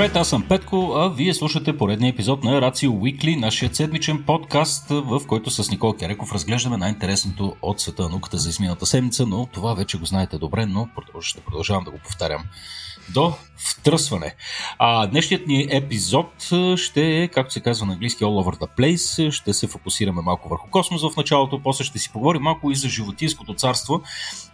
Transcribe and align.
Здравейте, 0.00 0.18
аз 0.18 0.28
съм 0.28 0.42
Петко, 0.48 0.92
а 0.96 1.08
вие 1.08 1.34
слушате 1.34 1.76
поредния 1.76 2.10
епизод 2.10 2.44
на 2.44 2.60
Рацио 2.60 2.92
Уикли, 2.92 3.36
нашия 3.36 3.74
седмичен 3.74 4.22
подкаст, 4.26 4.88
в 4.88 5.20
който 5.26 5.50
с 5.50 5.70
Никол 5.70 5.92
Кереков 5.92 6.34
разглеждаме 6.34 6.76
най-интересното 6.76 7.56
от 7.62 7.80
света 7.80 8.02
на 8.02 8.08
науката 8.08 8.38
за 8.38 8.48
изминалата 8.48 8.86
седмица, 8.86 9.26
но 9.26 9.46
това 9.46 9.74
вече 9.74 9.98
го 9.98 10.04
знаете 10.04 10.38
добре, 10.38 10.66
но 10.66 10.88
ще 11.20 11.40
продължавам 11.40 11.84
да 11.84 11.90
го 11.90 11.98
повтарям 11.98 12.42
до 13.08 13.34
втръсване. 13.56 14.34
А, 14.78 15.06
днешният 15.06 15.46
ни 15.46 15.68
епизод 15.70 16.32
ще 16.76 17.22
е, 17.22 17.28
както 17.28 17.52
се 17.52 17.60
казва 17.60 17.86
на 17.86 17.92
английски, 17.92 18.24
All 18.24 18.44
Over 18.44 18.60
the 18.60 18.68
Place. 18.78 19.30
Ще 19.30 19.52
се 19.52 19.66
фокусираме 19.66 20.22
малко 20.22 20.48
върху 20.48 20.70
космос 20.70 21.02
в 21.02 21.16
началото, 21.16 21.62
после 21.62 21.84
ще 21.84 21.98
си 21.98 22.12
поговорим 22.12 22.42
малко 22.42 22.70
и 22.70 22.74
за 22.74 22.88
животинското 22.88 23.54
царство. 23.54 24.02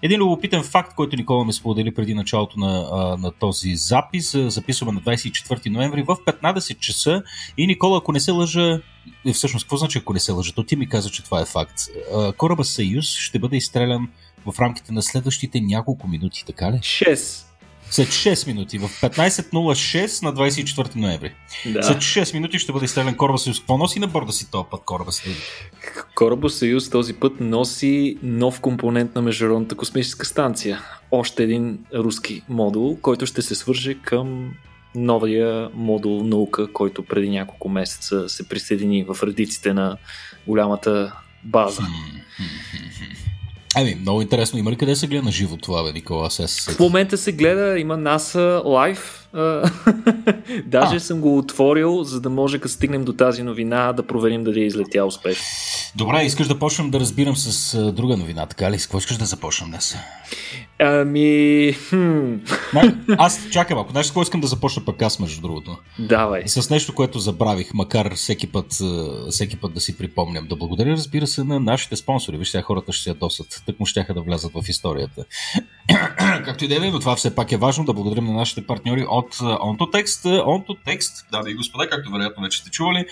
Един 0.03 0.21
любопитен 0.21 0.63
факт, 0.63 0.95
който 0.95 1.17
Никола 1.17 1.45
ми 1.45 1.53
сподели 1.53 1.95
преди 1.95 2.15
началото 2.15 2.59
на, 2.59 3.17
на 3.21 3.33
този 3.33 3.77
запис. 3.77 4.37
Записваме 4.37 4.93
на 4.93 5.01
24 5.01 5.71
ноември 5.71 6.03
в 6.03 6.17
15 6.27 6.79
часа 6.79 7.23
и 7.59 7.67
Никола, 7.67 7.99
ако 7.99 8.13
не 8.13 8.21
се 8.21 8.31
лъжа, 8.31 8.81
и 9.25 9.33
всъщност, 9.33 9.65
какво 9.65 9.77
значи 9.77 9.99
ако 9.99 10.13
не 10.13 10.21
се 10.21 10.33
лъжа? 10.33 10.53
То 10.53 10.63
ти 10.63 10.77
ми 10.77 10.89
каза, 10.89 11.11
че 11.11 11.25
това 11.25 11.41
е 11.41 11.45
факт. 11.45 11.81
Кораба 12.37 12.65
Съюз 12.65 13.07
ще 13.07 13.39
бъде 13.39 13.57
изстрелян 13.57 14.09
в 14.47 14.61
рамките 14.61 14.93
на 14.93 15.03
следващите 15.03 15.61
няколко 15.61 16.09
минути, 16.09 16.45
така 16.47 16.73
ли? 16.73 16.77
6. 16.77 17.47
След 17.91 18.09
6 18.09 18.47
минути, 18.47 18.79
в 18.79 18.89
15.06 18.89 20.23
на 20.23 20.35
24 20.35 20.97
ноември. 20.97 21.35
Да. 21.67 21.83
След 21.83 21.97
6 21.97 22.35
минути 22.35 22.59
ще 22.59 22.73
бъде 22.73 22.85
изстрелян 22.85 23.17
Кораба 23.17 23.39
Съюз. 23.39 23.59
Какво 23.59 23.79
носи 23.79 24.01
на 24.01 24.07
борда 24.07 24.33
си 24.33 24.51
този 24.51 24.65
път 24.71 24.81
Кораба 24.85 25.13
Съюз? 25.13 25.37
Кораба 26.15 26.51
Съюз 26.51 26.91
този 26.91 27.15
път 27.15 27.41
носи 27.41 28.19
нов 28.23 28.61
компонент 28.61 29.15
на 29.15 29.23
Международната 29.23 29.75
космическа 29.75 30.27
станция. 30.27 30.81
Още 31.11 31.43
един 31.43 31.79
руски 31.95 32.43
модул, 32.49 32.99
който 33.03 33.27
ще 33.27 33.43
се 33.43 33.55
свърже 33.55 33.95
към 33.95 34.53
новия 34.95 35.71
модул 35.75 36.23
наука, 36.23 36.73
който 36.73 37.05
преди 37.05 37.31
няколко 37.31 37.69
месеца 37.69 38.29
се 38.29 38.49
присъедини 38.49 39.05
в 39.05 39.19
редиците 39.23 39.75
на 39.75 39.97
голямата 40.47 41.13
база. 41.45 41.83
Ами, 43.79 43.95
много 44.01 44.23
интересно. 44.23 44.59
Има 44.59 44.71
ли 44.71 44.77
къде 44.77 44.97
се 44.97 45.07
гледа 45.07 45.23
на 45.23 45.31
живо 45.31 45.57
това, 45.57 45.83
бе, 45.83 45.93
Никола? 45.93 46.31
Се 46.31 46.73
в 46.73 46.79
момента 46.81 47.19
се 47.19 47.33
гледа, 47.33 47.79
има 47.79 47.99
NASA 47.99 48.63
Live. 48.63 49.26
Даже 50.67 50.97
а. 50.97 51.01
съм 51.01 51.21
го 51.21 51.39
отворил, 51.39 52.03
за 52.03 52.21
да 52.21 52.31
може, 52.31 52.59
като 52.59 52.75
стигнем 52.75 53.05
до 53.05 53.13
тази 53.13 53.43
новина, 53.43 53.93
да 53.93 54.07
проверим 54.07 54.45
дали 54.45 54.61
е 54.61 54.67
излетя 54.67 55.05
успешно. 55.05 55.45
Добре, 55.97 56.23
искаш 56.23 56.49
да 56.49 56.59
почнем 56.59 56.91
да 56.91 57.01
разбирам 57.01 57.37
с 57.37 57.77
друга 57.93 58.17
новина, 58.17 58.47
така 58.47 58.71
ли? 58.71 58.79
С 58.79 58.87
какво 58.87 58.99
искаш 58.99 59.17
да 59.17 59.25
започнем 59.25 59.71
днес? 59.71 59.97
Ами... 60.79 61.73
Хм. 61.89 62.35
Аз 63.19 63.49
чакам, 63.51 63.79
ако 63.79 63.91
знаеш 63.91 64.07
какво 64.07 64.23
искам 64.23 64.41
да 64.41 64.47
започна 64.47 64.85
пък 64.85 65.03
аз, 65.03 65.19
между 65.19 65.41
другото. 65.41 65.79
Давай. 65.99 66.43
С 66.47 66.71
нещо, 66.71 66.95
което 66.95 67.19
забравих, 67.19 67.75
макар 67.75 68.15
всеки 68.15 68.47
път, 68.47 68.67
всеки 69.31 69.57
път 69.57 69.75
да 69.75 69.81
си 69.81 69.99
припомням. 69.99 70.47
Да 70.49 70.57
благодаря, 70.57 70.91
разбира 70.91 71.27
се, 71.27 71.45
на 71.45 71.61
нашите 71.61 71.97
спонсори. 71.97 72.37
Виж, 72.37 72.49
сега 72.49 72.63
хората 72.63 72.93
ще 72.93 73.03
се 73.03 73.11
ядосат. 73.11 73.63
Так 73.67 73.81
му 73.81 73.87
щяха 73.87 74.15
да 74.15 74.21
влязат 74.21 74.53
в 74.53 74.69
историята. 74.69 75.25
Както 76.45 76.65
и 76.65 76.69
да 76.69 76.75
е, 76.75 76.91
но 76.91 77.01
това 77.01 77.17
все 77.17 77.35
пак 77.35 77.53
е 77.53 77.57
важно 77.57 77.85
да 77.85 77.93
благодарим 77.93 78.25
на 78.25 78.33
нашите 78.33 78.67
партньори 78.67 79.07
от 79.11 79.26
OntoText. 79.35 80.25
OntoText, 80.43 81.31
дами 81.31 81.51
и 81.51 81.55
господа, 81.55 81.89
както 81.89 82.11
вероятно 82.11 82.43
вече 82.43 82.59
сте 82.59 82.71
чували, 82.71 83.07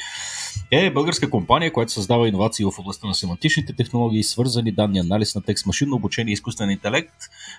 е 0.70 0.90
българска 0.90 1.30
компания, 1.30 1.72
която 1.72 1.92
създава 1.92 2.28
иновации 2.28 2.64
в 2.64 2.78
областта 2.78 3.06
на 3.06 3.14
семантичните 3.14 3.76
технологии, 3.76 4.22
свързани 4.22 4.72
данни, 4.72 4.98
анализ 4.98 5.34
на 5.34 5.42
текст, 5.42 5.66
машинно 5.66 5.96
обучение 5.96 6.32
и 6.32 6.34
изкуствен 6.34 6.70
интелект. 6.70 7.14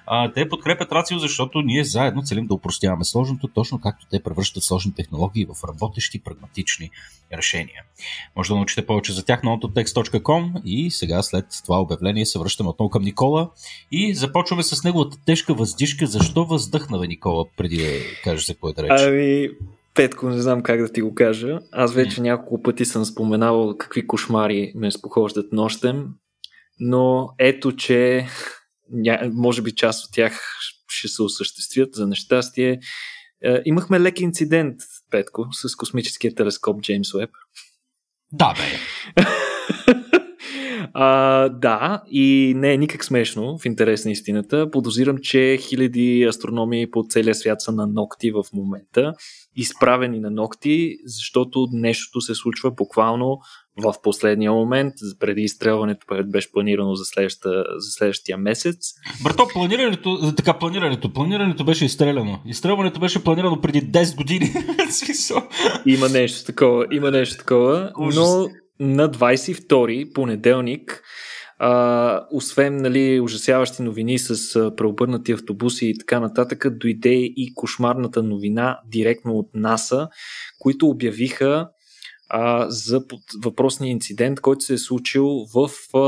А, 0.05 0.31
те 0.33 0.49
подкрепят 0.49 0.91
Рацио, 0.91 1.19
защото 1.19 1.61
ние 1.61 1.83
заедно 1.83 2.23
целим 2.23 2.47
да 2.47 2.53
упростяваме 2.53 3.05
сложното, 3.05 3.47
точно 3.47 3.81
както 3.81 4.05
те 4.11 4.23
превръщат 4.23 4.63
сложни 4.63 4.93
технологии 4.93 5.45
в 5.45 5.67
работещи, 5.67 6.23
прагматични 6.23 6.89
решения. 7.33 7.83
Може 8.35 8.49
да 8.49 8.55
научите 8.55 8.85
повече 8.85 9.13
за 9.13 9.25
тях 9.25 9.43
на 9.43 9.57
ontotext.com 9.57 10.61
и 10.65 10.91
сега 10.91 11.23
след 11.23 11.45
това 11.65 11.81
обявление 11.81 12.25
се 12.25 12.39
връщаме 12.39 12.69
отново 12.69 12.89
към 12.89 13.03
Никола 13.03 13.49
и 13.91 14.15
започваме 14.15 14.63
с 14.63 14.83
неговата 14.83 15.17
тежка 15.25 15.53
въздишка. 15.53 16.07
Защо 16.07 16.45
въздъхна 16.45 16.99
бе, 16.99 17.07
Никола, 17.07 17.45
преди 17.57 17.77
да 17.77 17.91
кажеш 18.23 18.44
за 18.45 18.53
е 18.69 18.73
да 18.73 18.83
рече? 18.83 19.03
Ами, 19.03 19.49
Петко, 19.93 20.29
не 20.29 20.41
знам 20.41 20.63
как 20.63 20.81
да 20.81 20.91
ти 20.91 21.01
го 21.01 21.15
кажа. 21.15 21.59
Аз 21.71 21.93
вече 21.93 22.21
няколко 22.21 22.63
пъти 22.63 22.85
съм 22.85 23.05
споменавал 23.05 23.77
какви 23.77 24.07
кошмари 24.07 24.73
ме 24.75 24.91
спохождат 24.91 25.51
нощем, 25.51 26.05
но 26.79 27.29
ето, 27.39 27.75
че 27.75 28.27
може 29.31 29.61
би 29.61 29.75
част 29.75 30.05
от 30.05 30.13
тях 30.13 30.41
ще 30.87 31.07
се 31.07 31.21
осъществят 31.21 31.95
за 31.95 32.07
нещастие. 32.07 32.79
Е, 33.43 33.61
имахме 33.65 33.99
лек 33.99 34.19
инцидент, 34.19 34.75
Петко, 35.11 35.47
с 35.51 35.75
космическия 35.75 36.35
телескоп 36.35 36.81
Джеймс 36.81 37.13
Уеб. 37.13 37.29
Да, 38.31 38.53
бе. 38.53 39.23
А, 40.97 41.49
да, 41.49 42.01
и 42.11 42.53
не 42.55 42.73
е 42.73 42.77
никак 42.77 43.05
смешно, 43.05 43.57
в 43.57 43.65
интерес 43.65 44.05
на 44.05 44.11
истината. 44.11 44.71
Подозирам, 44.71 45.17
че 45.17 45.57
хиляди 45.61 46.25
астрономи 46.29 46.91
по 46.91 47.03
целия 47.09 47.35
свят 47.35 47.61
са 47.61 47.71
на 47.71 47.87
ногти 47.87 48.31
в 48.31 48.43
момента, 48.53 49.13
изправени 49.55 50.19
на 50.19 50.29
ногти, 50.29 50.97
защото 51.05 51.67
нещото 51.71 52.21
се 52.21 52.35
случва 52.35 52.71
буквално 52.71 53.39
в 53.77 53.93
последния 54.03 54.51
момент, 54.51 54.93
преди 55.19 55.41
изстрелването, 55.41 56.05
беше 56.25 56.51
планирано 56.51 56.95
за, 56.95 57.03
за 57.77 57.91
следващия 57.91 58.37
месец. 58.37 58.77
Брато, 59.23 59.47
планирането, 59.53 60.33
така 60.37 60.53
планирането, 60.53 61.13
планирането 61.13 61.65
беше 61.65 61.85
изстреляно. 61.85 62.39
Изстрелването 62.45 62.99
беше 62.99 63.23
планирано 63.23 63.61
преди 63.61 63.81
10 63.81 64.15
години. 64.15 64.53
има 65.85 66.09
нещо 66.09 66.45
такова, 66.45 66.85
има 66.91 67.11
нещо 67.11 67.37
такова, 67.37 67.91
но 67.97 68.47
на 68.79 69.11
22 69.11 70.13
понеделник 70.13 71.03
а, 71.59 72.27
освен 72.31 72.77
нали, 72.77 73.19
ужасяващи 73.19 73.81
новини 73.81 74.19
с 74.19 74.55
а, 74.55 74.75
преобърнати 74.75 75.31
автобуси 75.31 75.85
и 75.87 75.97
така 75.97 76.19
нататък, 76.19 76.77
дойде 76.79 77.13
и 77.13 77.53
кошмарната 77.55 78.23
новина 78.23 78.79
директно 78.91 79.33
от 79.33 79.49
НАСА, 79.53 80.07
които 80.59 80.87
обявиха 80.87 81.69
а, 82.29 82.69
за 82.69 83.03
въпросния 83.43 83.91
инцидент, 83.91 84.41
който 84.41 84.65
се 84.65 84.73
е 84.73 84.77
случил 84.77 85.27
в, 85.53 85.69
а, 85.97 85.99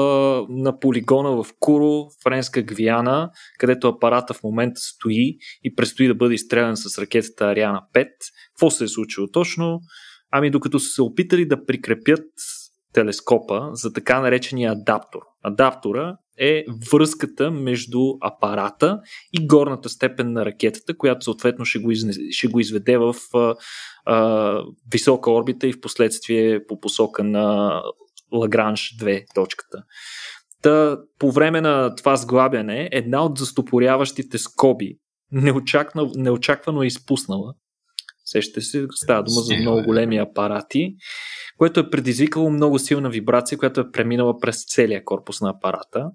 на 0.49 0.79
полигона 0.79 1.43
в 1.43 1.45
Куро, 1.59 2.07
Френска 2.23 2.61
Гвиана, 2.61 3.29
където 3.59 3.87
апарата 3.87 4.33
в 4.33 4.43
момента 4.43 4.81
стои 4.81 5.37
и 5.63 5.75
предстои 5.75 6.07
да 6.07 6.15
бъде 6.15 6.35
изстрелян 6.35 6.77
с 6.77 6.97
ракетата 6.97 7.45
Ариана 7.45 7.81
5. 7.93 8.07
Какво 8.53 8.69
се 8.69 8.83
е 8.83 8.87
случило 8.87 9.27
точно? 9.27 9.79
Ами 10.31 10.51
докато 10.51 10.79
са 10.79 10.89
се 10.89 11.01
опитали 11.01 11.47
да 11.47 11.65
прикрепят 11.65 12.25
телескопа 12.93 13.69
за 13.73 13.93
така 13.93 14.21
наречения 14.21 14.71
адаптор. 14.71 15.21
Адаптора 15.43 16.17
е 16.39 16.65
връзката 16.91 17.51
между 17.51 17.99
апарата 18.21 18.99
и 19.33 19.47
горната 19.47 19.89
степен 19.89 20.31
на 20.33 20.45
ракетата, 20.45 20.97
която 20.97 21.23
съответно 21.23 21.65
ще 21.65 21.79
го, 21.79 21.91
изне, 21.91 22.13
ще 22.31 22.47
го 22.47 22.59
изведе 22.59 22.97
в 22.97 23.15
а, 23.33 23.55
а, 24.05 24.61
висока 24.91 25.31
орбита 25.31 25.67
и 25.67 25.73
в 25.73 25.81
последствие 25.81 26.65
по 26.65 26.79
посока 26.79 27.23
на 27.23 27.81
Лагранж 28.33 28.95
2 28.99 29.25
точката. 29.35 29.83
Та, 30.61 30.97
по 31.19 31.31
време 31.31 31.61
на 31.61 31.95
това 31.95 32.15
сглабяне, 32.15 32.89
една 32.91 33.25
от 33.25 33.37
застопоряващите 33.37 34.37
скоби 34.37 34.97
неочаквано, 35.31 36.11
неочаквано 36.15 36.83
е 36.83 36.87
изпуснала. 36.87 37.53
Сещате 38.29 38.61
се, 38.61 38.85
става 38.91 39.23
дума 39.23 39.41
за 39.41 39.55
много 39.55 39.83
големи 39.83 40.17
апарати 40.17 40.95
което 41.57 41.79
е 41.79 41.89
предизвикало 41.89 42.49
много 42.49 42.79
силна 42.79 43.09
вибрация, 43.09 43.57
която 43.57 43.81
е 43.81 43.91
преминала 43.91 44.39
през 44.39 44.65
целия 44.65 45.03
корпус 45.03 45.41
на 45.41 45.49
апарата. 45.49 46.05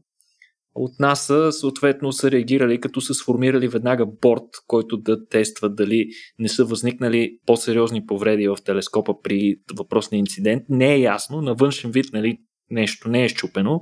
От 0.75 1.01
НАСА 1.01 1.53
съответно 1.53 2.13
са 2.13 2.31
реагирали, 2.31 2.81
като 2.81 3.01
са 3.01 3.15
сформирали 3.15 3.69
веднага 3.69 4.07
борт, 4.23 4.49
който 4.67 4.97
да 4.97 5.27
тества 5.27 5.71
дали 5.71 6.07
не 6.39 6.49
са 6.49 6.65
възникнали 6.65 7.39
по-сериозни 7.47 8.07
повреди 8.07 8.49
в 8.49 8.57
телескопа 8.65 9.15
при 9.23 9.57
въпросния 9.79 10.19
инцидент. 10.19 10.63
Не 10.69 10.95
е 10.95 11.01
ясно, 11.01 11.43
на 11.43 11.55
външен 11.55 11.91
вид 11.91 12.07
нали, 12.13 12.39
нещо 12.73 13.09
не 13.09 13.25
е 13.25 13.29
щупено, 13.29 13.81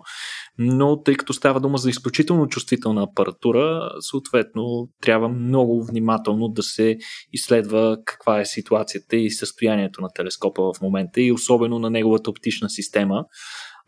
но 0.58 1.02
тъй 1.02 1.14
като 1.14 1.32
става 1.32 1.60
дума 1.60 1.78
за 1.78 1.90
изключително 1.90 2.48
чувствителна 2.48 3.02
апаратура, 3.02 3.90
съответно 4.00 4.88
трябва 5.02 5.28
много 5.28 5.84
внимателно 5.84 6.48
да 6.48 6.62
се 6.62 6.98
изследва 7.32 7.96
каква 8.04 8.40
е 8.40 8.44
ситуацията 8.44 9.16
и 9.16 9.30
състоянието 9.30 10.00
на 10.00 10.08
телескопа 10.14 10.62
в 10.62 10.80
момента 10.80 11.20
и 11.20 11.32
особено 11.32 11.78
на 11.78 11.90
неговата 11.90 12.30
оптична 12.30 12.70
система. 12.70 13.24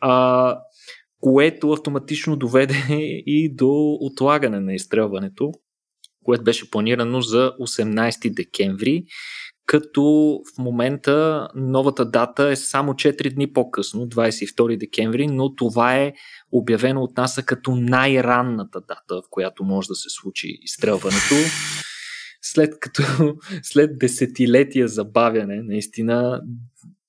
А, 0.01 0.57
което 1.21 1.73
автоматично 1.73 2.37
доведе 2.37 2.75
и 3.27 3.55
до 3.55 3.99
отлагане 4.01 4.61
на 4.61 4.75
изстрелването, 4.75 5.53
което 6.25 6.45
беше 6.45 6.71
планирано 6.71 7.21
за 7.21 7.53
18 7.61 8.35
декември 8.35 9.05
като 9.67 10.03
в 10.55 10.59
момента 10.59 11.49
новата 11.55 12.05
дата 12.05 12.49
е 12.49 12.57
само 12.57 12.93
4 12.93 13.35
дни 13.35 13.53
по-късно, 13.53 14.09
22 14.09 14.79
декември, 14.79 15.27
но 15.27 15.55
това 15.55 15.97
е 15.97 16.13
обявено 16.53 17.03
от 17.03 17.17
НАСА 17.17 17.43
като 17.43 17.75
най-ранната 17.75 18.81
дата, 18.81 19.23
в 19.23 19.31
която 19.31 19.65
може 19.65 19.89
да 19.89 19.95
се 19.95 20.09
случи 20.11 20.59
изстрелването. 20.63 21.35
след 22.43 22.81
като 22.81 23.03
след 23.63 23.99
десетилетия 23.99 24.89
забавяне, 24.89 25.63
наистина 25.63 26.43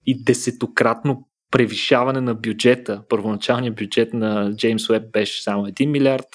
и 0.05 0.23
десетократно 0.23 1.27
превишаване 1.51 2.21
на 2.21 2.35
бюджета. 2.35 3.03
Първоначалният 3.09 3.75
бюджет 3.75 4.13
на 4.13 4.55
Джеймс 4.55 4.89
Уеб 4.89 5.11
беше 5.11 5.43
само 5.43 5.65
1 5.65 5.85
милиард. 5.85 6.27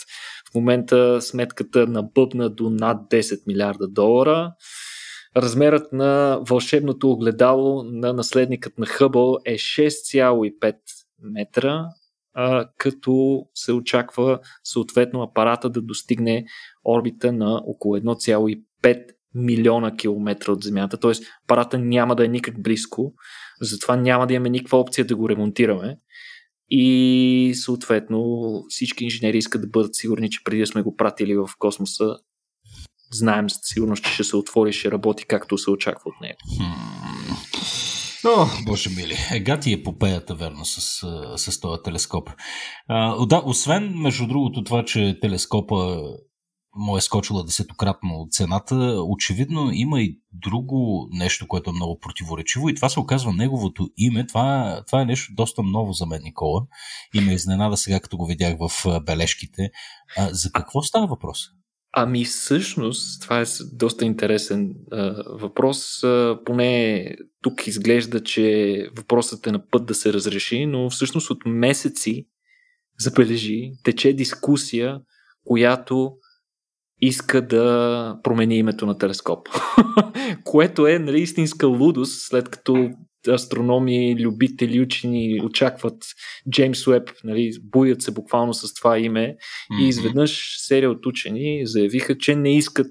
В 0.50 0.54
момента 0.54 1.22
сметката 1.22 1.86
набъбна 1.86 2.50
до 2.50 2.70
над 2.70 2.98
10 3.10 3.46
милиарда 3.46 3.88
долара. 3.88 4.52
Размерът 5.36 5.92
на 5.92 6.40
вълшебното 6.48 7.10
огледало 7.10 7.82
на 7.82 8.12
наследникът 8.12 8.78
на 8.78 8.86
Хъбъл 8.86 9.36
е 9.44 9.54
6,5 9.54 10.74
метра, 11.22 11.84
като 12.76 13.42
се 13.54 13.72
очаква 13.72 14.38
съответно 14.64 15.22
апарата 15.22 15.70
да 15.70 15.82
достигне 15.82 16.44
орбита 16.84 17.32
на 17.32 17.62
около 17.66 17.96
1,5 17.96 19.04
милиона 19.34 19.96
километра 19.96 20.52
от 20.52 20.62
Земята, 20.62 20.96
т.е. 20.96 21.12
апарата 21.44 21.78
няма 21.78 22.16
да 22.16 22.24
е 22.24 22.28
никак 22.28 22.62
близко, 22.62 23.12
затова 23.60 23.96
няма 23.96 24.26
да 24.26 24.34
имаме 24.34 24.50
никаква 24.50 24.78
опция 24.78 25.04
да 25.04 25.16
го 25.16 25.28
ремонтираме. 25.28 25.98
И 26.70 27.52
съответно 27.54 28.48
всички 28.68 29.04
инженери 29.04 29.38
искат 29.38 29.60
да 29.60 29.68
бъдат 29.68 29.94
сигурни, 29.94 30.30
че 30.30 30.44
преди 30.44 30.60
да 30.60 30.66
сме 30.66 30.82
го 30.82 30.96
пратили 30.96 31.36
в 31.36 31.48
космоса, 31.58 32.16
знаем 33.10 33.50
със 33.50 33.60
сигурност, 33.64 34.04
че 34.04 34.12
ще 34.12 34.24
се 34.24 34.36
отвори 34.36 34.72
ще 34.72 34.90
работи 34.90 35.24
както 35.28 35.58
се 35.58 35.70
очаква 35.70 36.02
от 36.10 36.20
него. 36.20 36.38
О, 38.26 38.46
боже 38.66 38.90
мили, 38.90 39.16
ега 39.32 39.60
ти 39.60 39.72
е 39.72 39.82
попеята, 39.82 40.34
верно, 40.34 40.64
с, 40.64 40.80
с 41.36 41.60
този 41.60 41.82
телескоп. 41.84 42.30
А, 42.88 43.26
да, 43.26 43.42
освен, 43.46 43.92
между 43.96 44.26
другото, 44.26 44.64
това, 44.64 44.84
че 44.84 45.18
телескопа 45.20 46.02
му 46.76 46.96
е 46.96 47.00
скочила 47.00 47.44
десетократно 47.44 48.26
цената, 48.30 49.02
очевидно 49.06 49.70
има 49.72 50.00
и 50.02 50.20
друго 50.32 51.08
нещо, 51.12 51.48
което 51.48 51.70
е 51.70 51.72
много 51.72 51.98
противоречиво 51.98 52.68
и 52.68 52.74
това 52.74 52.88
се 52.88 53.00
оказва 53.00 53.32
неговото 53.32 53.88
име. 53.96 54.26
Това, 54.26 54.82
това 54.86 55.02
е 55.02 55.04
нещо 55.04 55.32
доста 55.34 55.62
ново 55.62 55.92
за 55.92 56.06
мен, 56.06 56.22
Никола. 56.22 56.62
И 57.14 57.20
ме 57.20 57.32
изненада 57.32 57.76
сега, 57.76 58.00
като 58.00 58.16
го 58.16 58.26
видях 58.26 58.56
в 58.60 59.00
бележките. 59.00 59.70
А, 60.16 60.28
за 60.32 60.52
какво 60.52 60.82
става 60.82 61.06
въпрос? 61.06 61.38
Ами 61.92 62.24
всъщност, 62.24 63.22
това 63.22 63.40
е 63.40 63.44
доста 63.72 64.04
интересен 64.04 64.74
а, 64.92 65.22
въпрос. 65.26 66.04
А, 66.04 66.38
поне 66.44 67.16
тук 67.42 67.66
изглежда, 67.66 68.22
че 68.22 68.88
въпросът 68.96 69.46
е 69.46 69.52
на 69.52 69.68
път 69.70 69.86
да 69.86 69.94
се 69.94 70.12
разреши, 70.12 70.66
но 70.66 70.90
всъщност 70.90 71.30
от 71.30 71.38
месеци, 71.46 72.26
забележи, 72.98 73.72
тече 73.84 74.12
дискусия, 74.12 75.00
която 75.44 76.12
иска 77.00 77.46
да 77.46 78.20
промени 78.22 78.58
името 78.58 78.86
на 78.86 78.98
телескоп. 78.98 79.48
Което 80.44 80.86
е 80.86 80.98
нали, 80.98 81.20
истинска 81.20 81.66
лудост, 81.66 82.26
след 82.28 82.48
като 82.48 82.90
астрономи, 83.28 84.16
любители, 84.20 84.80
учени 84.80 85.40
очакват 85.44 86.04
Джеймс 86.50 86.86
Уеб, 86.86 87.10
нали, 87.24 87.50
буят 87.62 88.02
се 88.02 88.10
буквално 88.10 88.54
с 88.54 88.74
това 88.74 88.98
име 88.98 89.36
mm-hmm. 89.36 89.84
и 89.84 89.88
изведнъж 89.88 90.56
серия 90.58 90.90
от 90.90 91.06
учени 91.06 91.66
заявиха, 91.66 92.18
че 92.18 92.36
не 92.36 92.56
искат 92.56 92.90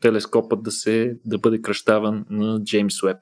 телескопът 0.00 0.62
да 0.62 0.70
се 0.70 1.12
да 1.24 1.38
бъде 1.38 1.62
кръщаван 1.62 2.24
на 2.30 2.64
Джеймс 2.64 3.02
Уеб. 3.02 3.18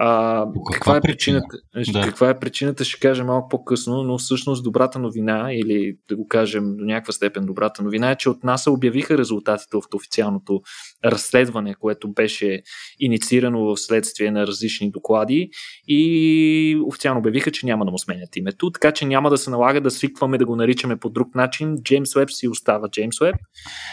А, 0.00 0.44
каква, 0.44 0.72
каква 0.72 0.96
е 0.96 1.00
причината? 1.00 1.56
Да. 1.92 2.00
Каква 2.00 2.30
е 2.30 2.38
причината, 2.38 2.84
ще 2.84 3.00
кажа 3.00 3.24
малко 3.24 3.48
по-късно, 3.48 4.02
но 4.02 4.18
всъщност 4.18 4.64
добрата 4.64 4.98
новина, 4.98 5.48
или 5.52 5.96
да 6.08 6.16
го 6.16 6.26
кажем 6.28 6.76
до 6.76 6.84
някаква 6.84 7.12
степен 7.12 7.46
добрата 7.46 7.82
новина, 7.82 8.10
е, 8.10 8.16
че 8.16 8.30
от 8.30 8.44
НАСА 8.44 8.70
обявиха 8.70 9.18
резултатите 9.18 9.76
от 9.76 9.94
официалното 9.94 10.60
разследване, 11.04 11.74
което 11.74 12.12
беше 12.12 12.62
инициирано 13.00 13.64
в 13.64 13.76
следствие 13.76 14.30
на 14.30 14.46
различни 14.46 14.90
доклади 14.90 15.50
и 15.88 16.82
официално 16.86 17.18
обявиха, 17.18 17.50
че 17.50 17.66
няма 17.66 17.84
да 17.84 17.90
му 17.90 17.98
сменят 17.98 18.36
името, 18.36 18.70
така 18.70 18.92
че 18.92 19.06
няма 19.06 19.30
да 19.30 19.38
се 19.38 19.50
налага 19.50 19.80
да 19.80 19.90
свикваме 19.90 20.38
да 20.38 20.46
го 20.46 20.56
наричаме 20.56 20.96
по 20.96 21.10
друг 21.10 21.34
начин. 21.34 21.76
Джеймс 21.82 22.16
Уеб 22.16 22.30
си 22.30 22.48
остава 22.48 22.88
Джеймс 22.88 23.20
Уеб. 23.20 23.36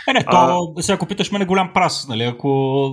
Е, 0.10 0.13
не, 0.13 0.24
то, 0.24 0.74
а... 0.78 0.81
сега 0.81 0.96
ако 0.96 1.06
питаш 1.06 1.31
мен 1.31 1.42
е 1.42 1.46
голям 1.46 1.72
прас, 1.74 2.07
нали, 2.07 2.24
ако 2.24 2.90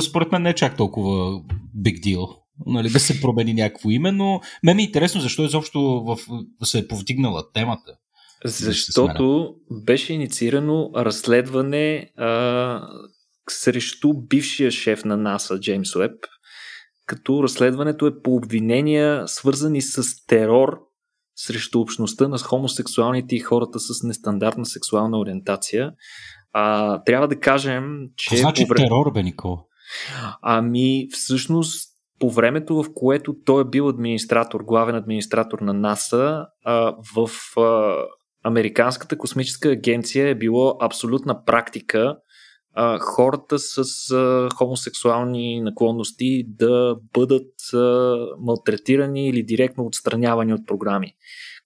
според 0.00 0.32
мен 0.32 0.42
не 0.42 0.50
е 0.50 0.54
чак 0.54 0.76
толкова 0.76 1.42
big 1.84 2.00
deal 2.00 2.40
нали, 2.66 2.88
да 2.90 3.00
се 3.00 3.20
промени 3.20 3.54
някакво 3.54 3.90
име, 3.90 4.12
но 4.12 4.40
мен 4.62 4.76
ми 4.76 4.82
е 4.82 4.84
интересно 4.84 5.20
защо 5.20 5.44
изобщо 5.44 5.80
в, 5.80 6.18
се 6.66 6.78
е 6.78 6.88
повдигнала 6.88 7.52
темата. 7.52 7.92
Защото 8.44 9.54
беше 9.86 10.12
инициирано 10.12 10.90
разследване 10.96 12.10
а, 12.16 12.28
срещу 13.50 14.12
бившия 14.14 14.70
шеф 14.70 15.04
на 15.04 15.16
НАСА, 15.16 15.60
Джеймс 15.60 15.96
Уеб, 15.96 16.14
като 17.06 17.42
разследването 17.42 18.06
е 18.06 18.22
по 18.22 18.34
обвинения, 18.34 19.28
свързани 19.28 19.82
с 19.82 20.26
терор 20.26 20.78
срещу 21.36 21.80
общността 21.80 22.28
на 22.28 22.38
хомосексуалните 22.38 23.36
и 23.36 23.40
хората 23.40 23.80
с 23.80 24.02
нестандартна 24.02 24.66
сексуална 24.66 25.18
ориентация. 25.18 25.92
А, 26.52 27.02
трябва 27.02 27.28
да 27.28 27.40
кажем, 27.40 27.98
че. 28.16 28.36
значи 28.36 28.66
по 28.68 28.74
терор, 28.74 29.12
бе, 29.12 29.22
Никола? 29.22 29.58
Ами, 30.42 31.08
всъщност, 31.12 31.90
по 32.18 32.30
времето, 32.30 32.82
в 32.82 32.86
което 32.94 33.34
той 33.44 33.62
е 33.62 33.64
бил 33.64 33.88
администратор, 33.88 34.60
главен 34.60 34.94
администратор 34.94 35.58
на 35.58 35.72
НАСА, 35.72 36.46
в 37.16 37.30
Американската 38.44 39.18
космическа 39.18 39.68
агенция 39.68 40.28
е 40.28 40.34
било 40.34 40.76
абсолютна 40.80 41.44
практика 41.44 42.16
хората 43.00 43.58
с 43.58 43.84
хомосексуални 44.54 45.60
наклонности 45.60 46.44
да 46.48 46.96
бъдат 47.12 47.54
малтретирани 48.40 49.28
или 49.28 49.42
директно 49.42 49.86
отстранявани 49.86 50.54
от 50.54 50.66
програми 50.66 51.14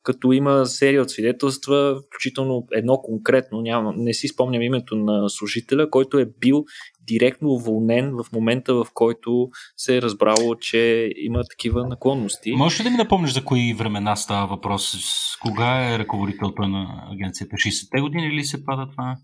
като 0.04 0.32
има 0.32 0.66
серия 0.66 1.02
от 1.02 1.10
свидетелства, 1.10 2.00
включително 2.06 2.66
едно 2.72 2.96
конкретно, 2.96 3.60
няма, 3.60 3.92
не 3.96 4.14
си 4.14 4.28
спомням 4.28 4.62
името 4.62 4.96
на 4.96 5.28
служителя, 5.28 5.90
който 5.90 6.18
е 6.18 6.26
бил 6.40 6.64
директно 7.06 7.48
уволнен 7.48 8.12
в 8.12 8.32
момента, 8.32 8.74
в 8.74 8.86
който 8.94 9.48
се 9.76 9.96
е 9.96 10.02
разбрало, 10.02 10.54
че 10.54 11.10
има 11.16 11.42
такива 11.50 11.87
наклонности. 11.87 12.52
Може 12.52 12.80
ли 12.80 12.84
да 12.84 12.90
ми 12.90 12.96
напомниш 12.96 13.32
за 13.32 13.44
кои 13.44 13.75
времена 13.75 14.16
става 14.16 14.46
въпрос? 14.46 14.90
С 14.90 15.37
кога 15.40 15.94
е 15.94 15.99
ръководителта 15.99 16.68
на 16.68 17.08
агенцията? 17.12 17.56
60-те 17.56 18.00
години 18.00 18.26
или 18.26 18.44
се 18.44 18.64
пада 18.64 18.87
това? 18.90 19.16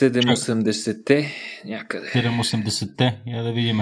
7-80-те 0.00 1.32
някъде. 1.64 2.06
7-80-те, 2.06 3.18
я 3.26 3.42
да 3.42 3.52
видим. 3.52 3.80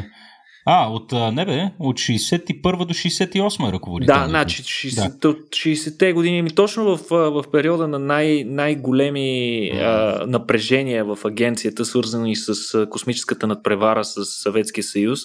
А, 0.67 0.89
от, 0.89 1.13
не 1.13 1.45
бе, 1.45 1.71
от 1.79 1.97
61 1.97 2.87
до 2.87 2.95
68 2.95 3.69
е 3.69 3.73
ръководител. 3.73 4.15
Да, 4.15 4.29
значи 4.29 4.63
60, 4.63 5.21
да. 5.21 5.35
60-те 5.35 6.13
години, 6.13 6.43
ми 6.43 6.51
точно 6.51 6.97
в, 6.97 7.01
в 7.11 7.45
периода 7.53 7.89
на 7.89 7.99
най- 7.99 8.45
най-големи 8.47 9.69
а, 9.75 10.25
напрежения 10.27 11.05
в 11.05 11.19
агенцията, 11.25 11.85
свързани 11.85 12.37
с 12.37 12.87
космическата 12.91 13.47
надпревара 13.47 14.05
с 14.05 14.25
Съветския 14.25 14.85
съюз, 14.85 15.21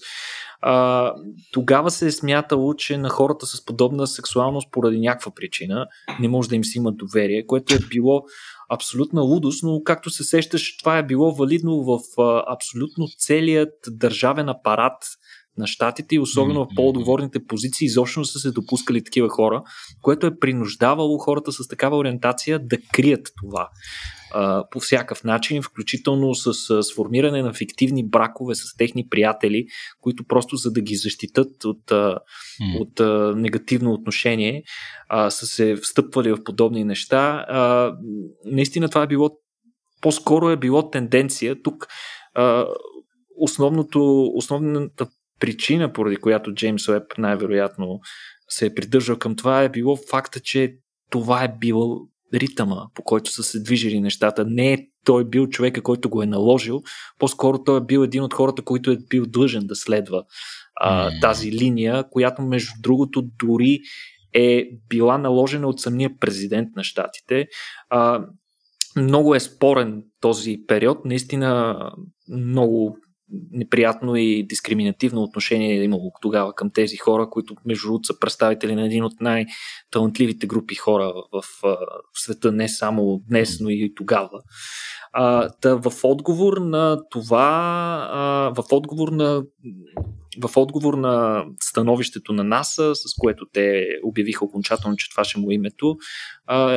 а, 0.61 1.13
тогава 1.51 1.91
се 1.91 2.07
е 2.07 2.11
смятало, 2.11 2.73
че 2.73 2.97
на 2.97 3.09
хората 3.09 3.45
с 3.45 3.65
подобна 3.65 4.07
сексуалност 4.07 4.67
поради 4.71 4.99
някаква 4.99 5.31
причина 5.35 5.87
не 6.19 6.27
може 6.27 6.49
да 6.49 6.55
им 6.55 6.63
си 6.63 6.77
има 6.77 6.91
доверие, 6.91 7.45
което 7.45 7.75
е 7.75 7.79
било 7.89 8.23
абсолютна 8.69 9.21
лудост, 9.21 9.63
но 9.63 9.81
както 9.83 10.09
се 10.09 10.23
сещаш, 10.23 10.77
това 10.77 10.97
е 10.97 11.05
било 11.05 11.35
валидно 11.35 11.83
в 11.83 11.99
а, 12.21 12.43
абсолютно 12.53 13.07
целият 13.17 13.73
държавен 13.89 14.49
апарат 14.49 15.03
на 15.57 15.67
щатите 15.67 16.15
и 16.15 16.19
особено 16.19 16.65
в 16.65 16.67
по-отговорните 16.75 17.45
позиции 17.45 17.85
изобщо 17.85 18.25
са 18.25 18.39
се 18.39 18.51
допускали 18.51 19.03
такива 19.03 19.29
хора, 19.29 19.63
което 20.01 20.27
е 20.27 20.39
принуждавало 20.39 21.17
хората 21.17 21.51
с 21.51 21.67
такава 21.67 21.97
ориентация 21.97 22.59
да 22.59 22.77
крият 22.93 23.31
това 23.41 23.69
а, 24.33 24.63
по 24.71 24.79
всякакъв 24.79 25.23
начин, 25.23 25.61
включително 25.61 26.35
с 26.35 26.69
а, 26.69 26.83
сформиране 26.83 27.41
на 27.41 27.53
фиктивни 27.53 28.09
бракове 28.09 28.55
с 28.55 28.77
техни 28.77 29.07
приятели, 29.09 29.65
които 30.01 30.23
просто 30.27 30.55
за 30.55 30.71
да 30.71 30.81
ги 30.81 30.95
защитат 30.95 31.65
от, 31.65 31.91
а, 31.91 32.19
от 32.79 32.99
а, 32.99 33.33
негативно 33.35 33.93
отношение 33.93 34.63
а, 35.09 35.29
са 35.29 35.45
се 35.45 35.75
встъпвали 35.75 36.31
в 36.31 36.43
подобни 36.43 36.83
неща. 36.83 37.45
А, 37.47 37.93
наистина 38.45 38.89
това 38.89 39.03
е 39.03 39.07
било 39.07 39.29
по-скоро 40.01 40.49
е 40.49 40.57
било 40.57 40.89
тенденция. 40.89 41.61
Тук 41.61 41.87
а, 42.33 42.65
основното, 43.37 44.31
основната 44.35 45.07
причина, 45.39 45.93
поради 45.93 46.15
която 46.15 46.53
Джеймс 46.53 46.87
Уеб 46.87 47.03
най-вероятно 47.17 47.99
се 48.49 48.65
е 48.65 48.73
придържал 48.73 49.17
към 49.17 49.35
това, 49.35 49.63
е 49.63 49.69
било 49.69 49.97
факта, 50.09 50.39
че 50.39 50.77
това 51.09 51.43
е 51.43 51.55
било 51.59 51.99
ритъма, 52.33 52.85
по 52.93 53.03
който 53.03 53.31
са 53.31 53.43
се 53.43 53.59
движили 53.59 53.99
нещата. 53.99 54.45
Не 54.45 54.73
е 54.73 54.87
той 55.05 55.29
бил 55.29 55.47
човека, 55.47 55.81
който 55.81 56.09
го 56.09 56.23
е 56.23 56.25
наложил, 56.25 56.81
по-скоро 57.19 57.63
той 57.63 57.77
е 57.77 57.85
бил 57.85 57.99
един 57.99 58.23
от 58.23 58.33
хората, 58.33 58.61
който 58.61 58.91
е 58.91 58.97
бил 59.09 59.25
длъжен 59.25 59.67
да 59.67 59.75
следва 59.75 60.23
а, 60.75 61.09
mm. 61.09 61.21
тази 61.21 61.51
линия, 61.51 62.03
която 62.11 62.41
между 62.41 62.71
другото 62.81 63.21
дори 63.21 63.79
е 64.33 64.69
била 64.89 65.17
наложена 65.17 65.67
от 65.67 65.79
самия 65.79 66.09
президент 66.19 66.69
на 66.75 66.83
щатите. 66.83 67.47
А, 67.89 68.25
много 68.95 69.35
е 69.35 69.39
спорен 69.39 70.03
този 70.21 70.57
период. 70.67 71.05
Наистина 71.05 71.79
много 72.29 72.97
неприятно 73.51 74.15
и 74.15 74.47
дискриминативно 74.47 75.23
отношение 75.23 75.79
е 75.79 75.83
имало 75.83 76.11
тогава 76.21 76.53
към 76.53 76.69
тези 76.69 76.97
хора, 76.97 77.29
които 77.29 77.55
между 77.65 77.87
другото 77.87 78.07
са 78.07 78.19
представители 78.19 78.75
на 78.75 78.85
един 78.85 79.03
от 79.03 79.21
най-талантливите 79.21 80.47
групи 80.47 80.75
хора 80.75 81.13
в, 81.33 81.41
в 81.61 81.73
света, 82.13 82.51
не 82.51 82.69
само 82.69 83.21
днес, 83.29 83.59
но 83.59 83.69
и 83.69 83.93
тогава. 83.95 84.41
А, 85.13 85.49
да, 85.61 85.77
в 85.77 85.93
отговор 86.03 86.57
на 86.57 86.99
това, 87.09 88.09
а, 88.11 88.53
в 88.61 88.65
отговор 88.71 89.09
на 89.09 89.43
в 90.43 90.57
отговор 90.57 90.93
на 90.93 91.45
становището 91.61 92.33
на 92.33 92.43
НАСА, 92.43 92.95
с 92.95 93.15
което 93.19 93.45
те 93.53 93.87
обявиха 94.03 94.45
окончателно, 94.45 94.97
че 94.97 95.09
това 95.09 95.23
ще 95.23 95.39
му 95.39 95.51
е 95.51 95.53
името, 95.53 95.95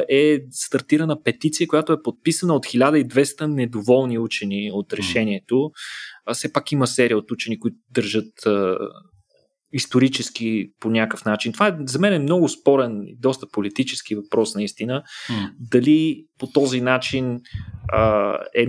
е 0.09 0.39
стартирана 0.51 1.23
петиция, 1.23 1.69
която 1.69 1.93
е 1.93 2.03
подписана 2.03 2.55
от 2.55 2.67
1200 2.67 3.47
недоволни 3.47 4.19
учени 4.19 4.71
от 4.73 4.93
решението. 4.93 5.71
Все 6.33 6.53
пак 6.53 6.73
има 6.73 6.87
серия 6.87 7.19
от 7.19 7.31
учени, 7.31 7.61
които 7.61 7.77
държат 7.91 8.33
исторически 9.73 10.71
по 10.81 10.91
някакъв 10.91 11.25
начин. 11.25 11.53
Това 11.53 11.69
е, 11.69 11.77
за 11.87 11.99
мен 11.99 12.13
е 12.13 12.19
много 12.19 12.49
спорен 12.49 13.03
и 13.07 13.17
доста 13.19 13.47
политически 13.53 14.15
въпрос 14.15 14.55
наистина. 14.55 15.03
Mm. 15.31 15.51
Дали 15.59 16.25
по 16.39 16.47
този 16.47 16.81
начин 16.81 17.41
а, 17.93 18.35
е 18.55 18.67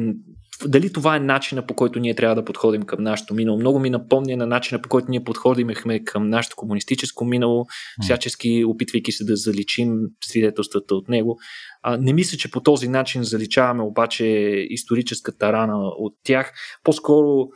дали 0.67 0.93
това 0.93 1.15
е 1.15 1.19
начина 1.19 1.65
по 1.65 1.73
който 1.73 1.99
ние 1.99 2.15
трябва 2.15 2.35
да 2.35 2.45
подходим 2.45 2.83
към 2.83 3.03
нашето 3.03 3.33
минало. 3.33 3.59
Много 3.59 3.79
ми 3.79 3.89
напомня 3.89 4.37
на 4.37 4.45
начина 4.45 4.81
по 4.81 4.89
който 4.89 5.07
ние 5.09 5.23
подходимехме 5.23 6.03
към 6.03 6.27
нашето 6.27 6.55
комунистическо 6.55 7.25
минало, 7.25 7.65
всячески 8.01 8.65
опитвайки 8.65 9.11
се 9.11 9.23
да 9.23 9.35
заличим 9.35 9.93
свидетелствата 10.23 10.95
от 10.95 11.09
него. 11.09 11.39
А, 11.81 11.97
не 11.97 12.13
мисля, 12.13 12.37
че 12.37 12.51
по 12.51 12.61
този 12.61 12.87
начин 12.87 13.23
заличаваме 13.23 13.83
обаче 13.83 14.25
историческата 14.69 15.53
рана 15.53 15.77
от 15.77 16.13
тях. 16.23 16.53
По-скоро 16.83 17.47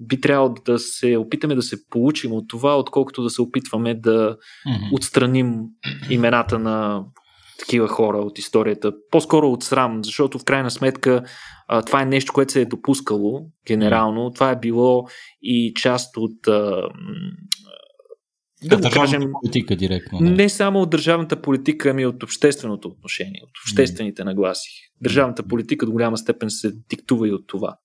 би 0.00 0.20
трябвало 0.20 0.54
да 0.66 0.78
се 0.78 1.16
опитаме 1.16 1.54
да 1.54 1.62
се 1.62 1.88
получим 1.88 2.32
от 2.32 2.48
това, 2.48 2.78
отколкото 2.78 3.22
да 3.22 3.30
се 3.30 3.42
опитваме 3.42 3.94
да 3.94 4.36
mm-hmm. 4.36 4.94
отстраним 4.96 5.54
имената 6.10 6.58
на 6.58 7.04
такива 7.58 7.88
хора 7.88 8.18
от 8.18 8.38
историята. 8.38 8.92
По-скоро 9.10 9.48
от 9.48 9.62
срам, 9.64 10.04
защото 10.04 10.38
в 10.38 10.44
крайна 10.44 10.70
сметка 10.70 11.22
а, 11.68 11.82
това 11.82 12.02
е 12.02 12.06
нещо, 12.06 12.32
което 12.32 12.52
се 12.52 12.60
е 12.60 12.64
допускало 12.64 13.46
генерално. 13.66 14.30
Това 14.30 14.50
е 14.50 14.58
било 14.58 15.06
и 15.42 15.72
част 15.76 16.16
от. 16.16 16.48
А, 16.48 16.88
да 18.62 18.76
го 18.76 18.90
кажем, 18.92 19.22
политика 19.42 19.76
директно. 19.76 20.18
Да. 20.18 20.30
Не 20.30 20.48
само 20.48 20.80
от 20.80 20.90
държавната 20.90 21.42
политика, 21.42 21.90
ами 21.90 22.06
от 22.06 22.22
общественото 22.22 22.88
отношение, 22.88 23.40
от 23.42 23.50
обществените 23.64 24.24
нагласи. 24.24 24.70
Държавната 25.02 25.42
политика 25.42 25.86
до 25.86 25.92
голяма 25.92 26.18
степен 26.18 26.50
се 26.50 26.72
диктува 26.88 27.28
и 27.28 27.32
от 27.32 27.46
това. 27.46 27.76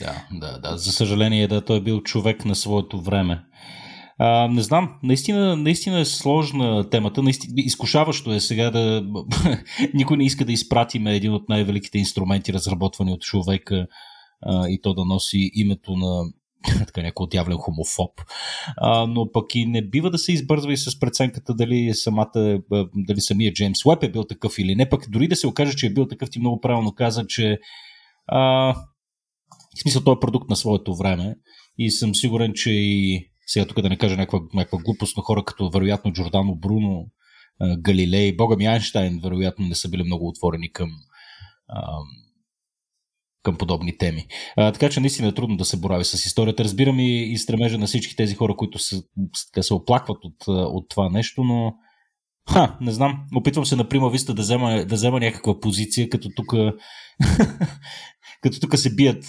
Да, 0.00 0.26
да, 0.32 0.58
да. 0.58 0.78
За 0.78 0.92
съжаление, 0.92 1.48
да, 1.48 1.64
той 1.64 1.76
е 1.76 1.80
бил 1.80 2.00
човек 2.00 2.44
на 2.44 2.54
своето 2.54 3.00
време. 3.00 3.44
А, 4.18 4.48
не 4.48 4.62
знам, 4.62 4.98
наистина, 5.02 5.56
наистина 5.56 6.00
е 6.00 6.04
сложна 6.04 6.90
темата. 6.90 7.22
Наистина, 7.22 7.54
изкушаващо 7.56 8.32
е 8.32 8.40
сега 8.40 8.70
да. 8.70 9.04
Никой 9.94 10.16
не 10.16 10.24
иска 10.24 10.44
да 10.44 10.52
изпратиме 10.52 11.16
един 11.16 11.32
от 11.32 11.48
най-великите 11.48 11.98
инструменти, 11.98 12.52
разработвани 12.52 13.12
от 13.12 13.20
човека, 13.20 13.86
а, 14.42 14.68
и 14.68 14.80
то 14.82 14.94
да 14.94 15.04
носи 15.04 15.50
името 15.54 15.96
на 15.96 16.22
така 16.86 17.02
някой 17.02 17.24
отявлен 17.24 17.58
хомофоб. 17.58 18.10
А, 18.76 19.06
но 19.06 19.32
пък 19.32 19.54
и 19.54 19.66
не 19.66 19.88
бива 19.88 20.10
да 20.10 20.18
се 20.18 20.32
избързва 20.32 20.72
и 20.72 20.76
с 20.76 21.00
преценката 21.00 21.54
дали 21.54 21.94
самата, 21.94 22.60
дали 22.94 23.20
самия 23.20 23.52
Джеймс 23.52 23.84
Уеб 23.86 24.02
е 24.02 24.10
бил 24.10 24.24
такъв 24.24 24.58
или 24.58 24.74
не. 24.74 24.88
Пък 24.88 25.10
дори 25.10 25.28
да 25.28 25.36
се 25.36 25.46
окаже, 25.46 25.76
че 25.76 25.86
е 25.86 25.92
бил 25.92 26.08
такъв, 26.08 26.30
ти 26.30 26.38
много 26.38 26.60
правилно 26.60 26.94
каза, 26.94 27.26
че 27.26 27.58
а, 28.26 28.74
в 29.78 29.82
смисъл 29.82 30.04
той 30.04 30.14
е 30.14 30.20
продукт 30.20 30.50
на 30.50 30.56
своето 30.56 30.96
време 30.96 31.34
и 31.78 31.90
съм 31.90 32.14
сигурен, 32.14 32.52
че 32.54 32.70
и 32.70 33.28
сега 33.46 33.66
тук 33.66 33.80
да 33.80 33.88
не 33.88 33.98
кажа 33.98 34.16
някаква, 34.16 34.40
някаква 34.54 34.78
глупост, 34.78 35.16
но 35.16 35.22
хора 35.22 35.44
като 35.44 35.70
вероятно 35.70 36.12
Джордано 36.12 36.54
Бруно, 36.54 37.06
Галилей, 37.78 38.36
Бога 38.36 38.56
ми 38.56 38.66
Айнштайн, 38.66 39.20
вероятно 39.22 39.66
не 39.66 39.74
са 39.74 39.88
били 39.88 40.02
много 40.02 40.28
отворени 40.28 40.72
към, 40.72 40.90
към 43.42 43.56
подобни 43.56 43.98
теми. 43.98 44.26
А, 44.56 44.72
така 44.72 44.90
че 44.90 45.00
наистина 45.00 45.28
е 45.28 45.34
трудно 45.34 45.56
да 45.56 45.64
се 45.64 45.80
борави 45.80 46.04
с 46.04 46.14
историята. 46.14 46.64
Разбирам 46.64 47.00
и, 47.00 47.32
и 47.32 47.38
стремежа 47.38 47.78
на 47.78 47.86
всички 47.86 48.16
тези 48.16 48.34
хора, 48.34 48.56
които 48.56 48.78
се, 48.78 49.02
се 49.60 49.74
оплакват 49.74 50.18
от, 50.24 50.48
от 50.48 50.88
това 50.88 51.08
нещо, 51.08 51.44
но 51.44 51.74
Ха, 52.50 52.78
не 52.80 52.92
знам. 52.92 53.26
Опитвам 53.34 53.66
се 53.66 53.76
на 53.76 53.88
Прима 53.88 54.10
Виста 54.10 54.34
да 54.34 54.42
взема, 54.42 54.84
да 54.84 54.94
взема 54.94 55.20
някаква 55.20 55.60
позиция, 55.60 56.08
като 56.08 56.28
тук 56.36 56.52
като 58.42 58.60
тук 58.60 58.76
се 58.76 58.94
бият 58.94 59.24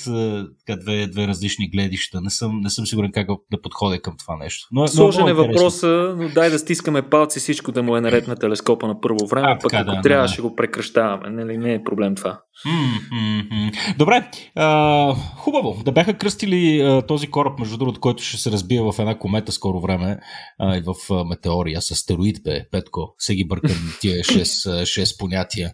така, 0.66 0.80
две, 0.82 1.08
две 1.08 1.28
различни 1.28 1.70
гледища. 1.70 2.22
Не 2.22 2.30
съм, 2.30 2.60
не 2.62 2.70
съм 2.70 2.86
сигурен 2.86 3.12
как 3.12 3.28
да 3.52 3.62
подходя 3.62 4.02
към 4.02 4.16
това 4.18 4.38
нещо. 4.38 4.68
Но, 4.72 4.88
Сложен 4.88 5.28
е 5.28 5.34
въпроса, 5.34 6.16
но 6.18 6.30
дай 6.30 6.50
да 6.50 6.60
стискаме 6.60 7.02
палци 7.02 7.40
всичко 7.40 7.72
да 7.72 7.84
му 7.84 7.96
е 7.96 8.02
наред 8.02 8.28
на 8.28 8.36
телескопа 8.36 8.88
на 8.88 9.02
първо 9.02 9.28
време, 9.28 9.48
а, 9.48 9.60
пък 9.60 9.74
ако 9.74 9.92
да, 9.92 10.02
трябва 10.02 10.28
да. 10.28 10.34
ще 10.34 10.42
го 10.42 10.56
прекращаваме. 10.56 11.30
Не, 11.30 11.58
не 11.58 11.74
е 11.74 11.84
проблем 11.84 12.16
това. 12.16 12.42
Mm-hmm. 12.66 13.98
Добре, 13.98 14.30
а, 14.56 15.16
хубаво. 15.36 15.82
Да 15.86 15.92
бяха 15.92 16.14
кръстили 16.14 16.82
а, 16.82 17.02
този 17.02 17.28
кораб, 17.28 17.60
между 17.60 17.78
другото, 17.78 18.00
който 18.00 18.24
ще 18.24 18.38
се 18.38 18.52
разбие 18.52 18.82
в 18.82 18.96
една 19.00 19.18
комета 19.18 19.52
скоро 19.52 19.82
време 19.82 20.18
а, 20.60 20.78
и 20.78 20.82
в 20.82 21.14
а, 21.14 21.24
метеория 21.24 21.82
с 21.82 21.92
астероид, 21.92 22.44
бе, 22.44 22.70
Петко. 22.72 23.16
Се 23.18 23.36
ги 23.36 23.48
бъркам 23.48 23.98
тия 24.02 24.24
6, 24.24 24.44
6 24.84 25.20
понятия. 25.20 25.72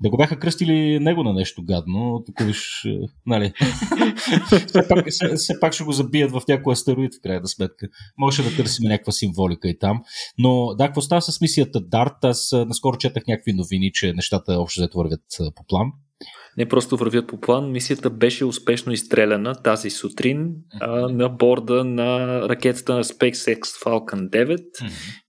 Да 0.00 0.10
го 0.10 0.16
бяха 0.16 0.38
кръстили 0.38 0.98
него 1.00 1.22
на 1.22 1.32
нещо 1.32 1.62
гадно, 1.64 2.22
тук 2.26 2.48
виж, 2.56 2.86
нали. 3.26 3.52
все, 4.66 4.88
пак, 4.88 5.10
все, 5.10 5.34
все 5.34 5.60
пак 5.60 5.72
ще 5.72 5.84
го 5.84 5.92
забият 5.92 6.30
в 6.30 6.42
някой 6.48 6.72
астероид, 6.72 7.14
в 7.14 7.22
крайна 7.22 7.48
сметка. 7.48 7.88
Може 8.18 8.42
да 8.42 8.56
търсим 8.56 8.88
някаква 8.88 9.12
символика 9.12 9.68
и 9.68 9.78
там. 9.78 10.02
Но 10.38 10.74
да, 10.74 10.86
какво 10.86 11.00
става 11.00 11.22
с 11.22 11.40
мисията 11.40 11.80
Дарт? 11.80 12.24
Аз 12.24 12.52
наскоро 12.52 12.96
четах 12.98 13.22
някакви 13.28 13.52
новини, 13.52 13.90
че 13.92 14.12
нещата 14.12 14.52
общо 14.52 14.80
взето 14.80 14.98
вървят 14.98 15.20
по 15.56 15.64
план 15.68 15.92
не 16.56 16.68
просто 16.68 16.96
вървят 16.96 17.26
по 17.26 17.40
план. 17.40 17.72
Мисията 17.72 18.10
беше 18.10 18.44
успешно 18.44 18.92
изстреляна 18.92 19.54
тази 19.54 19.90
сутрин 19.90 20.48
а, 20.80 21.08
на 21.08 21.28
борда 21.28 21.84
на 21.84 22.40
ракетата 22.48 22.94
на 22.94 23.04
SpaceX 23.04 23.60
Falcon 23.60 24.30
9. 24.30 24.58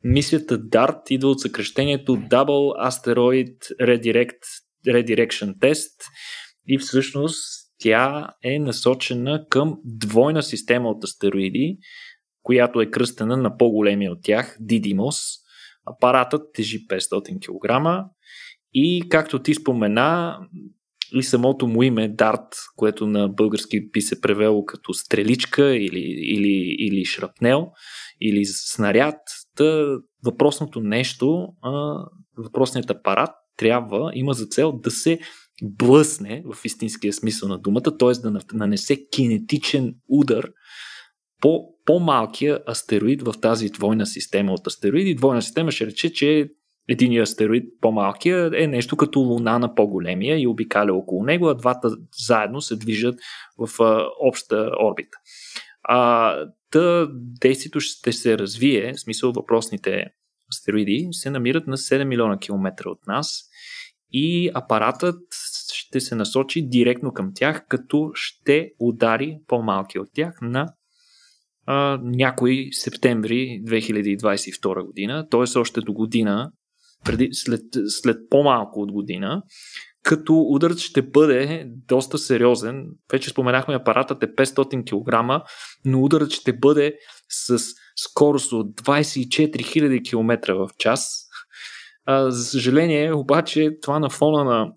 Мисията 0.04 0.60
DART 0.60 1.02
идва 1.10 1.30
от 1.30 1.42
съкрещението 1.42 2.18
Double 2.18 2.90
Asteroid 2.90 3.56
Redirect, 3.82 4.40
Redirection 4.88 5.58
Test 5.58 5.94
и 6.68 6.78
всъщност 6.78 7.68
тя 7.80 8.28
е 8.44 8.60
насочена 8.60 9.46
към 9.50 9.78
двойна 9.86 10.44
система 10.44 10.90
от 10.90 11.04
астероиди, 11.04 11.78
която 12.44 12.82
е 12.82 12.92
кръстена 12.92 13.38
на 13.38 13.58
по-големия 13.58 14.12
от 14.12 14.20
тях, 14.24 14.58
Didymos. 14.62 15.40
Апаратът 15.86 16.54
тежи 16.54 16.88
500 16.88 17.40
кг 17.40 18.04
и 18.74 19.04
както 19.10 19.40
ти 19.40 19.54
спомена, 19.54 20.40
и 21.14 21.24
самото 21.24 21.68
му 21.68 21.84
име 21.84 22.08
Дарт, 22.08 22.56
което 22.76 23.08
на 23.08 23.28
български 23.28 23.90
би 23.90 24.02
се 24.02 24.22
превело 24.22 24.66
като 24.66 24.94
стреличка 24.94 25.76
или, 25.76 26.00
или, 26.00 26.76
или 26.80 27.06
шрапнел 27.06 27.68
или 28.22 28.46
снаряд, 28.46 29.20
та 29.56 29.86
въпросното 30.26 30.80
нещо, 30.80 31.48
въпросният 32.38 32.90
апарат 32.90 33.30
трябва, 33.58 34.12
има 34.14 34.34
за 34.34 34.46
цел 34.46 34.72
да 34.72 34.92
се 34.92 35.20
блъсне 35.64 36.44
в 36.46 36.66
истинския 36.66 37.14
смисъл 37.14 37.50
на 37.50 37.58
думата, 37.58 37.98
т.е. 38.00 38.12
да 38.12 38.40
нанесе 38.54 39.10
кинетичен 39.10 39.96
удар 40.10 40.50
по 41.42 41.74
по-малкия 41.86 42.60
астероид 42.70 43.22
в 43.22 43.34
тази 43.42 43.70
двойна 43.70 44.06
система 44.06 44.54
от 44.54 44.68
астероиди. 44.68 45.16
Двойна 45.16 45.42
система 45.42 45.72
ще 45.72 45.86
рече, 45.86 46.14
че 46.14 46.50
Единият 46.90 47.28
астероид, 47.28 47.64
по-малкия, 47.82 48.52
е 48.64 48.68
нещо 48.68 48.98
като 48.98 49.20
луна 49.20 49.60
на 49.60 49.76
по-големия 49.76 50.42
и 50.42 50.48
обикаля 50.48 50.94
около 50.94 51.24
него, 51.24 51.48
а 51.48 51.54
двата 51.54 51.98
заедно 52.28 52.62
се 52.62 52.76
движат 52.76 53.20
в 53.58 53.84
а, 53.84 54.06
обща 54.20 54.72
орбита. 54.84 55.18
А, 55.84 56.36
та 56.72 57.08
действието 57.14 57.80
ще 57.80 58.12
се 58.12 58.38
развие, 58.38 58.94
в 58.94 59.00
смисъл 59.00 59.32
въпросните 59.32 60.06
астероиди 60.54 61.08
се 61.12 61.30
намират 61.30 61.68
на 61.68 61.78
7 61.78 62.04
милиона 62.04 62.38
километра 62.38 62.90
от 62.90 63.08
нас 63.08 63.47
и 64.12 64.50
апаратът 64.54 65.22
ще 65.74 66.00
се 66.00 66.16
насочи 66.16 66.68
директно 66.70 67.14
към 67.14 67.32
тях, 67.36 67.66
като 67.70 68.12
ще 68.14 68.72
удари 68.80 69.38
по-малки 69.48 70.00
от 70.00 70.08
тях 70.14 70.34
на 70.42 70.74
а, 71.66 72.00
някой 72.04 72.70
септември 72.72 73.62
2022 73.66 74.86
година, 74.86 75.28
т.е. 75.30 75.60
още 75.60 75.82
до 75.82 75.94
година 75.94 76.52
преди, 77.06 77.30
след, 77.32 77.62
след 77.88 78.18
по-малко 78.30 78.80
от 78.80 78.92
година, 78.92 79.42
като 80.04 80.46
ударът 80.50 80.80
ще 80.80 81.02
бъде 81.02 81.66
доста 81.88 82.18
сериозен. 82.18 82.86
Вече 83.12 83.30
споменахме, 83.30 83.76
апаратът 83.76 84.24
е 84.24 84.36
500 84.36 84.84
кг, 84.84 85.44
но 85.86 86.04
ударът 86.04 86.32
ще 86.32 86.54
бъде 86.54 86.94
с 87.30 87.60
скорост 87.96 88.52
от 88.52 88.82
24 88.82 89.56
000 89.56 90.10
км 90.10 90.54
в 90.54 90.70
час. 90.78 91.27
А, 92.10 92.32
за 92.32 92.46
съжаление, 92.46 93.14
обаче, 93.14 93.78
това 93.82 94.00
на 94.00 94.10
фона 94.10 94.44
на 94.44 94.72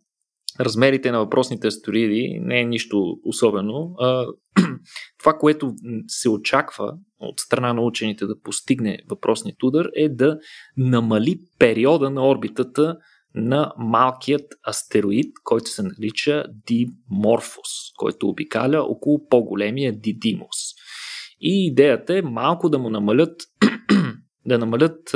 размерите 0.60 1.10
на 1.10 1.18
въпросните 1.18 1.66
астероиди 1.66 2.40
не 2.42 2.60
е 2.60 2.64
нищо 2.64 3.16
особено. 3.24 3.94
А, 3.98 4.26
това, 5.18 5.32
което 5.32 5.74
се 6.06 6.28
очаква 6.28 6.92
от 7.20 7.40
страна 7.40 7.72
на 7.72 7.82
учените 7.82 8.26
да 8.26 8.40
постигне 8.40 8.98
въпросният 9.10 9.62
удар 9.62 9.86
е 9.96 10.08
да 10.08 10.38
намали 10.76 11.40
периода 11.58 12.10
на 12.10 12.28
орбитата 12.28 12.96
на 13.34 13.72
малкият 13.78 14.54
астероид, 14.68 15.32
който 15.44 15.70
се 15.70 15.82
нарича 15.82 16.44
Диморфос, 16.66 17.92
който 17.96 18.28
обикаля 18.28 18.82
около 18.82 19.28
по-големия 19.28 19.92
Дидимос. 20.00 20.74
И 21.40 21.66
идеята 21.66 22.18
е 22.18 22.22
малко 22.22 22.68
да 22.68 22.78
му 22.78 22.90
намалят 22.90 23.42
да 24.46 24.58
намалят 24.58 25.14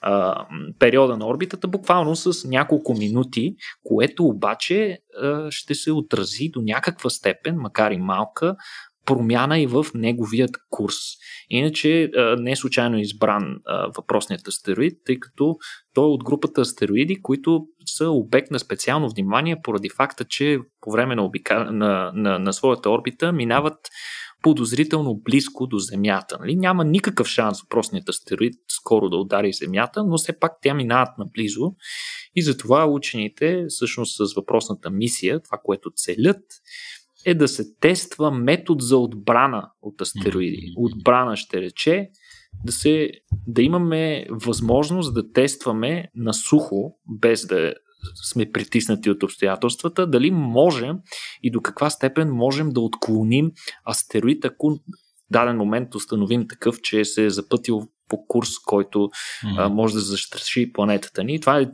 а, 0.00 0.46
периода 0.78 1.16
на 1.16 1.28
орбитата 1.28 1.68
буквално 1.68 2.16
с 2.16 2.48
няколко 2.48 2.94
минути, 2.94 3.54
което 3.84 4.24
обаче 4.24 4.98
а, 5.22 5.50
ще 5.50 5.74
се 5.74 5.92
отрази 5.92 6.48
до 6.48 6.60
някаква 6.62 7.10
степен, 7.10 7.56
макар 7.56 7.90
и 7.90 7.98
малка, 7.98 8.56
промяна 9.08 9.60
и 9.60 9.66
в 9.66 9.86
неговият 9.94 10.50
курс. 10.70 10.94
Иначе 11.50 12.10
не 12.38 12.50
е 12.50 12.56
случайно 12.56 12.98
избран 12.98 13.56
въпросният 13.96 14.48
астероид, 14.48 14.98
тъй 15.04 15.20
като 15.20 15.56
той 15.94 16.04
е 16.04 16.12
от 16.12 16.24
групата 16.24 16.60
астероиди, 16.60 17.22
които 17.22 17.66
са 17.86 18.10
обект 18.10 18.50
на 18.50 18.58
специално 18.58 19.08
внимание 19.08 19.56
поради 19.62 19.88
факта, 19.88 20.24
че 20.24 20.58
по 20.80 20.90
време 20.90 21.14
на, 21.14 21.24
обика... 21.24 21.72
на, 21.72 22.12
на, 22.14 22.38
на 22.38 22.52
своята 22.52 22.90
орбита 22.90 23.32
минават 23.32 23.78
подозрително 24.42 25.14
близко 25.14 25.66
до 25.66 25.78
Земята. 25.78 26.36
Нали? 26.40 26.56
Няма 26.56 26.84
никакъв 26.84 27.28
шанс 27.28 27.62
въпросният 27.62 28.08
астероид 28.08 28.54
скоро 28.68 29.08
да 29.08 29.16
удари 29.16 29.52
Земята, 29.52 30.04
но 30.04 30.16
все 30.16 30.38
пак 30.38 30.52
тя 30.62 30.74
минават 30.74 31.18
наблизо 31.18 31.72
и 32.36 32.42
затова 32.42 32.86
учените, 32.86 33.64
всъщност 33.68 34.16
с 34.16 34.34
въпросната 34.34 34.90
мисия, 34.90 35.42
това, 35.42 35.58
което 35.64 35.90
целят, 35.96 36.42
е 37.24 37.34
да 37.34 37.48
се 37.48 37.74
тества 37.80 38.30
метод 38.30 38.84
за 38.84 38.96
отбрана 38.96 39.70
от 39.82 40.00
астероиди. 40.00 40.72
Отбрана 40.76 41.36
ще 41.36 41.60
рече 41.60 42.08
да, 42.64 42.72
се, 42.72 43.10
да 43.46 43.62
имаме 43.62 44.26
възможност 44.30 45.14
да 45.14 45.32
тестваме 45.32 46.04
на 46.14 46.34
сухо, 46.34 46.98
без 47.20 47.46
да 47.46 47.74
сме 48.24 48.52
притиснати 48.52 49.10
от 49.10 49.22
обстоятелствата, 49.22 50.06
дали 50.06 50.30
можем 50.30 50.98
и 51.42 51.50
до 51.50 51.60
каква 51.60 51.90
степен 51.90 52.30
можем 52.30 52.70
да 52.70 52.80
отклоним 52.80 53.50
астероид, 53.90 54.44
ако 54.44 54.70
в 54.70 54.78
даден 55.30 55.56
момент 55.56 55.94
установим 55.94 56.48
такъв, 56.48 56.80
че 56.80 57.04
се 57.04 57.24
е 57.24 57.30
запътил 57.30 57.88
по 58.08 58.26
курс, 58.26 58.50
който 58.66 58.98
mm-hmm. 58.98 59.54
а, 59.58 59.68
може 59.68 59.94
да 59.94 60.00
застраши 60.00 60.72
планетата 60.72 61.24
ни. 61.24 61.40
Това 61.40 61.60
е 61.60 61.66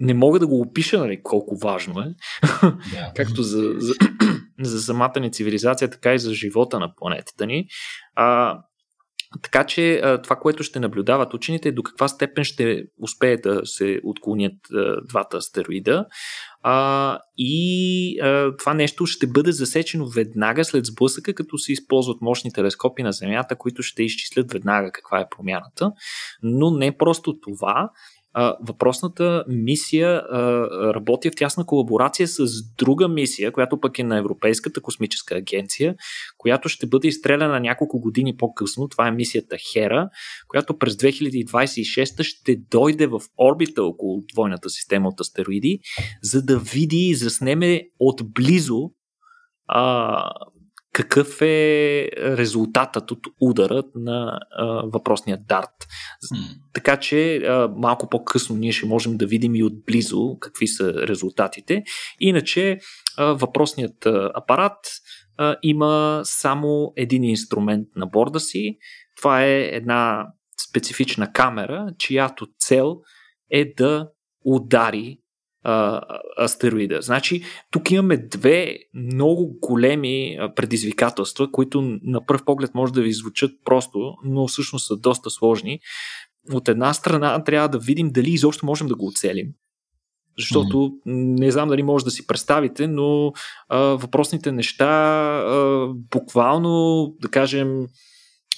не 0.00 0.14
мога 0.14 0.38
да 0.38 0.46
го 0.46 0.60
опиша, 0.60 0.98
нали, 0.98 1.22
колко 1.22 1.56
важно 1.56 2.00
е. 2.00 2.14
Yeah. 2.42 3.12
Както 3.16 3.42
за, 3.42 3.74
за, 3.76 3.94
за 4.60 4.82
самата 4.82 5.20
ни 5.20 5.32
цивилизация, 5.32 5.90
така 5.90 6.14
и 6.14 6.18
за 6.18 6.34
живота 6.34 6.78
на 6.78 6.94
планетата 6.96 7.46
ни. 7.46 7.66
А, 8.14 8.58
така 9.42 9.66
че 9.66 10.02
това, 10.22 10.36
което 10.36 10.62
ще 10.62 10.80
наблюдават 10.80 11.34
учените 11.34 11.68
е 11.68 11.72
до 11.72 11.82
каква 11.82 12.08
степен 12.08 12.44
ще 12.44 12.84
успеят 13.02 13.42
да 13.42 13.60
се 13.64 14.00
отклонят 14.04 14.54
двата 15.08 15.36
астероида. 15.36 16.06
А, 16.62 17.18
и 17.38 18.20
а, 18.20 18.56
това 18.56 18.74
нещо 18.74 19.06
ще 19.06 19.26
бъде 19.26 19.52
засечено 19.52 20.08
веднага 20.08 20.64
след 20.64 20.86
сблъсъка, 20.86 21.34
като 21.34 21.58
се 21.58 21.72
използват 21.72 22.20
мощни 22.20 22.52
телескопи 22.52 23.02
на 23.02 23.12
Земята, 23.12 23.56
които 23.56 23.82
ще 23.82 24.02
изчислят 24.02 24.52
веднага 24.52 24.92
каква 24.92 25.20
е 25.20 25.28
промяната. 25.36 25.92
Но 26.42 26.70
не 26.70 26.96
просто 26.96 27.40
това, 27.40 27.90
въпросната 28.60 29.44
мисия 29.48 30.10
а, 30.10 30.40
работи 30.94 31.30
в 31.30 31.36
тясна 31.36 31.66
колаборация 31.66 32.28
с 32.28 32.46
друга 32.78 33.08
мисия, 33.08 33.52
която 33.52 33.80
пък 33.80 33.98
е 33.98 34.04
на 34.04 34.18
Европейската 34.18 34.80
космическа 34.80 35.34
агенция, 35.34 35.94
която 36.38 36.68
ще 36.68 36.86
бъде 36.86 37.08
изстреляна 37.08 37.60
няколко 37.60 38.00
години 38.00 38.36
по-късно. 38.36 38.88
Това 38.88 39.08
е 39.08 39.12
мисията 39.12 39.56
Хера, 39.72 40.08
която 40.48 40.78
през 40.78 40.94
2026 40.94 42.22
ще 42.22 42.56
дойде 42.70 43.06
в 43.06 43.20
орбита 43.38 43.82
около 43.82 44.22
двойната 44.32 44.70
система 44.70 45.08
от 45.08 45.20
астероиди, 45.20 45.80
за 46.22 46.42
да 46.42 46.58
види 46.58 47.08
и 47.08 47.14
заснеме 47.14 47.82
отблизо 47.98 48.90
а, 49.66 50.30
какъв 50.92 51.42
е 51.42 52.08
резултатът 52.16 53.10
от 53.10 53.26
ударът 53.40 53.86
на 53.94 54.40
а, 54.50 54.64
въпросния 54.64 55.38
дарт. 55.48 55.86
Mm. 56.32 56.36
Така 56.72 56.96
че 56.96 57.36
а, 57.36 57.68
малко 57.76 58.08
по-късно 58.08 58.56
ние 58.56 58.72
ще 58.72 58.86
можем 58.86 59.16
да 59.16 59.26
видим 59.26 59.54
и 59.54 59.64
отблизо 59.64 60.38
какви 60.40 60.66
са 60.66 60.94
резултатите. 60.94 61.82
Иначе 62.20 62.78
а, 63.16 63.24
въпросният 63.24 64.06
а, 64.06 64.30
апарат 64.34 64.78
а, 65.36 65.56
има 65.62 66.20
само 66.24 66.92
един 66.96 67.24
инструмент 67.24 67.88
на 67.96 68.06
борда 68.06 68.40
си. 68.40 68.78
Това 69.16 69.44
е 69.44 69.60
една 69.60 70.26
специфична 70.68 71.32
камера, 71.32 71.94
чиято 71.98 72.46
цел 72.58 72.96
е 73.50 73.74
да 73.76 74.08
удари 74.44 75.18
а, 75.62 76.00
астероида. 76.38 77.02
Значи, 77.02 77.42
тук 77.70 77.90
имаме 77.90 78.16
две 78.16 78.76
много 78.94 79.56
големи 79.62 80.38
предизвикателства, 80.56 81.52
които 81.52 81.98
на 82.02 82.26
пръв 82.26 82.44
поглед 82.44 82.74
може 82.74 82.92
да 82.92 83.02
ви 83.02 83.12
звучат 83.12 83.50
просто, 83.64 84.14
но 84.24 84.46
всъщност 84.46 84.86
са 84.86 84.96
доста 84.96 85.30
сложни. 85.30 85.80
От 86.52 86.68
една 86.68 86.94
страна 86.94 87.44
трябва 87.44 87.68
да 87.68 87.78
видим 87.78 88.10
дали 88.10 88.30
изобщо 88.30 88.66
можем 88.66 88.86
да 88.86 88.94
го 88.94 89.06
оцелим. 89.06 89.46
Защото 90.38 90.76
mm-hmm. 90.76 91.00
не 91.40 91.50
знам 91.50 91.68
дали 91.68 91.82
може 91.82 92.04
да 92.04 92.10
си 92.10 92.26
представите, 92.26 92.86
но 92.86 93.32
а, 93.68 93.78
въпросните 93.78 94.52
неща 94.52 94.86
а, 94.86 95.86
буквално, 95.94 97.06
да 97.20 97.28
кажем. 97.28 97.86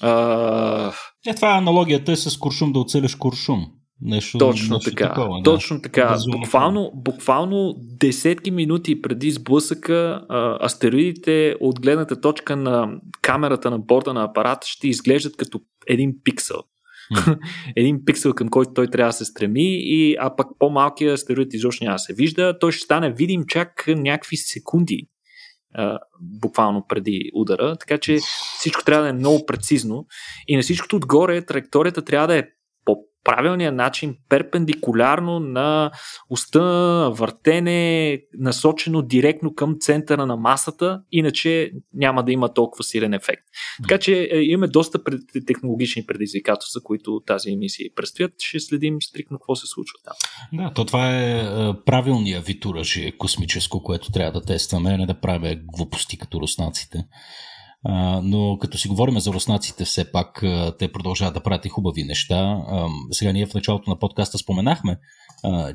А... 0.01 0.93
Е, 1.27 1.35
това 1.35 1.55
е 1.55 1.59
аналогията 1.59 2.13
е 2.13 2.17
с 2.17 2.39
куршум 2.39 2.73
да 2.73 2.79
оцелиш 2.79 3.15
куршум. 3.15 3.67
Нещо, 4.05 4.39
точно 4.39 4.75
нещо 4.75 4.91
така. 4.91 5.09
Такова, 5.09 5.37
да. 5.37 5.43
Точно 5.43 5.83
така. 5.83 6.17
Буквално, 6.41 6.91
буквално 6.95 7.75
десетки 7.79 8.51
минути 8.51 9.03
преди 9.03 9.31
сблъсъка, 9.31 10.27
астероидите 10.63 11.57
от 11.61 11.81
гледната 11.81 12.21
точка 12.21 12.57
на 12.57 13.01
камерата 13.23 13.71
на 13.71 13.79
борда 13.79 14.15
на 14.15 14.25
апарата 14.25 14.67
ще 14.67 14.89
изглеждат 14.89 15.37
като 15.37 15.61
един 15.87 16.15
пиксел. 16.25 16.57
Mm. 17.17 17.39
един 17.77 18.05
пиксел, 18.05 18.35
към 18.35 18.49
който 18.49 18.73
той 18.73 18.87
трябва 18.87 19.09
да 19.09 19.13
се 19.13 19.25
стреми, 19.25 19.65
и, 19.67 20.17
а 20.21 20.37
пък 20.37 20.47
по-малкият 20.59 21.15
астероид 21.15 21.55
изобщо 21.55 21.85
няма 21.85 21.95
да 21.95 21.99
се 21.99 22.15
вижда. 22.15 22.59
Той 22.59 22.73
ще 22.73 22.85
стане 22.85 23.13
видим 23.13 23.45
чак 23.49 23.85
някакви 23.89 24.37
секунди 24.37 25.09
буквално 26.21 26.87
преди 26.89 27.31
удара, 27.35 27.77
така 27.77 27.99
че 27.99 28.19
всичко 28.59 28.85
трябва 28.85 29.03
да 29.03 29.09
е 29.09 29.13
много 29.13 29.47
прецизно 29.47 30.07
и 30.49 30.57
на 30.57 30.63
всичкото 30.63 30.97
отгоре 30.97 31.45
траекторията 31.45 32.03
трябва 32.03 32.27
да 32.27 32.39
е 32.39 32.45
правилния 33.25 33.73
начин, 33.73 34.17
перпендикулярно 34.29 35.41
на 35.41 35.91
уста, 36.31 36.61
въртене, 37.15 38.21
насочено 38.39 39.03
директно 39.03 39.55
към 39.55 39.77
центъра 39.81 40.27
на 40.27 40.37
масата, 40.37 41.03
иначе 41.13 41.73
няма 41.95 42.25
да 42.25 42.33
има 42.33 42.55
толкова 42.55 42.85
силен 42.85 43.15
ефект. 43.15 43.43
Така 43.83 43.99
че 43.99 44.29
е, 44.33 44.39
имаме 44.39 44.69
доста 44.69 44.99
технологични 45.47 46.07
предизвикателства, 46.07 46.81
които 46.83 47.23
тази 47.27 47.51
емисия 47.51 47.91
предстоят. 47.97 48.33
Ще 48.39 48.61
следим 48.61 49.03
стрикно 49.03 49.39
какво 49.39 49.57
се 49.57 49.67
случва 49.67 49.99
там. 50.05 50.15
Да, 50.53 50.73
то 50.75 50.85
това 50.85 51.11
е, 51.11 51.41
е 51.41 51.73
правилния 51.87 52.41
вид 52.41 52.65
оръжие 52.65 53.13
космическо, 53.13 53.83
което 53.83 54.13
трябва 54.13 54.41
да 54.41 54.47
тестваме, 54.47 54.99
не 54.99 55.07
да 55.07 55.21
правим 55.21 55.61
глупости 55.65 56.19
като 56.19 56.41
руснаците. 56.41 57.05
Но 58.23 58.59
като 58.61 58.79
си 58.79 58.89
говорим 58.89 59.21
за 59.21 59.33
руснаците, 59.33 59.85
все 59.85 60.13
пак 60.13 60.45
те 60.79 60.93
продължават 60.93 61.35
да 61.35 61.41
правят 61.41 61.67
и 61.67 61.69
хубави 61.69 62.05
неща. 62.05 62.59
Сега 63.11 63.33
ние 63.33 63.47
в 63.47 63.55
началото 63.55 63.91
на 63.91 63.99
подкаста 63.99 64.39
споменахме, 64.39 64.99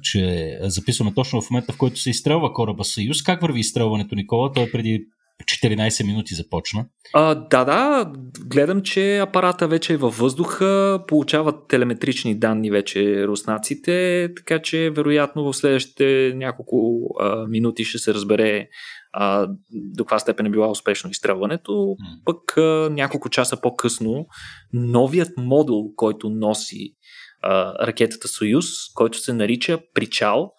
че 0.02 0.54
записваме 0.62 1.14
точно 1.14 1.42
в 1.42 1.50
момента, 1.52 1.74
в 1.74 1.78
който 1.78 2.00
се 2.00 2.10
изстрелва 2.10 2.54
кораба 2.54 2.84
Съюз. 2.84 3.24
Как 3.24 3.42
върви 3.42 3.60
изстрелването, 3.60 4.16
Никола? 4.16 4.52
Той 4.52 4.64
е 4.64 4.72
преди 4.72 5.06
14 5.44 6.06
минути 6.06 6.36
започна. 6.36 6.86
А, 7.14 7.36
да, 7.36 7.66
да. 7.66 8.12
Гледам, 8.46 8.82
че 8.82 9.18
апарата 9.18 9.68
вече 9.68 9.94
е 9.94 9.98
във 9.98 10.18
въздуха, 10.18 11.00
получават 11.08 11.68
телеметрични 11.68 12.40
данни 12.40 12.72
вече 12.72 13.28
руснаците, 13.28 14.30
така 14.38 14.62
че 14.62 14.90
вероятно 14.90 15.44
в 15.44 15.54
следващите 15.54 16.34
няколко 16.36 17.08
а, 17.20 17.48
минути 17.48 17.84
ще 17.84 17.98
се 17.98 18.14
разбере 18.14 18.68
а, 19.14 19.48
до 19.72 20.04
каква 20.04 20.20
степен 20.20 20.46
е 20.46 20.50
била 20.50 20.70
успешно 20.70 21.10
изстрелването. 21.10 21.96
Пък 22.26 22.58
а, 22.58 22.90
няколко 22.92 23.30
часа 23.30 23.62
по-късно 23.62 24.28
новият 24.74 25.38
модул, 25.38 25.96
който 25.96 26.30
носи 26.30 26.96
а, 27.42 27.74
ракетата 27.88 28.28
Союз, 28.28 28.66
който 28.94 29.20
се 29.20 29.34
нарича 29.34 29.80
Причал, 29.94 30.52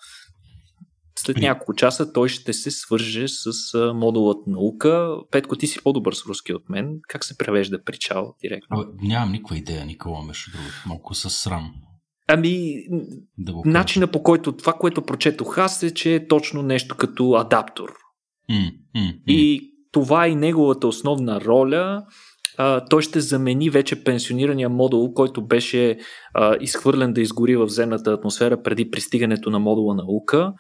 след 1.19 1.37
няколко 1.37 1.75
часа 1.75 2.13
той 2.13 2.29
ще 2.29 2.53
се 2.53 2.71
свърже 2.71 3.29
с 3.29 3.75
а, 3.75 3.95
модулът 3.95 4.47
наука. 4.47 5.17
Петко, 5.31 5.57
ти 5.57 5.67
си 5.67 5.83
по-добър 5.83 6.13
с 6.13 6.27
руски 6.27 6.55
от 6.55 6.69
мен. 6.69 7.01
Как 7.09 7.25
се 7.25 7.39
превежда 7.39 7.85
причал 7.85 8.35
директно? 8.43 8.81
А, 8.81 8.87
нямам 9.03 9.33
никаква 9.33 9.57
идея, 9.57 9.85
Никола, 9.85 10.23
между 10.23 10.51
другото. 10.51 10.75
Малко 10.87 11.15
с 11.15 11.31
срам. 11.31 11.75
Ами, 12.31 12.75
да 13.39 13.55
начина 13.65 14.07
по 14.07 14.23
който 14.23 14.57
това, 14.57 14.73
което 14.73 15.03
прочетох 15.03 15.59
аз 15.59 15.83
е, 15.83 15.95
че 15.95 16.15
е 16.15 16.29
точно 16.29 16.63
нещо 16.63 16.97
като 16.97 17.33
адаптор. 17.33 17.95
И 19.27 19.73
това 19.93 20.27
е 20.27 20.35
неговата 20.35 20.89
основна 20.89 21.41
роля. 21.41 22.03
А, 22.61 22.85
той 22.85 23.03
ще 23.03 23.21
замени 23.21 23.71
вече 23.71 24.05
пенсионирания 24.05 24.69
модул, 24.69 25.13
който 25.13 25.47
беше 25.47 25.99
а, 26.35 26.57
изхвърлен 26.61 27.13
да 27.13 27.21
изгори 27.21 27.57
в 27.57 27.69
земната 27.69 28.13
атмосфера 28.13 28.63
преди 28.63 28.91
пристигането 28.91 29.51
на 29.51 29.59
модула 29.59 29.95
наука. 29.95 30.53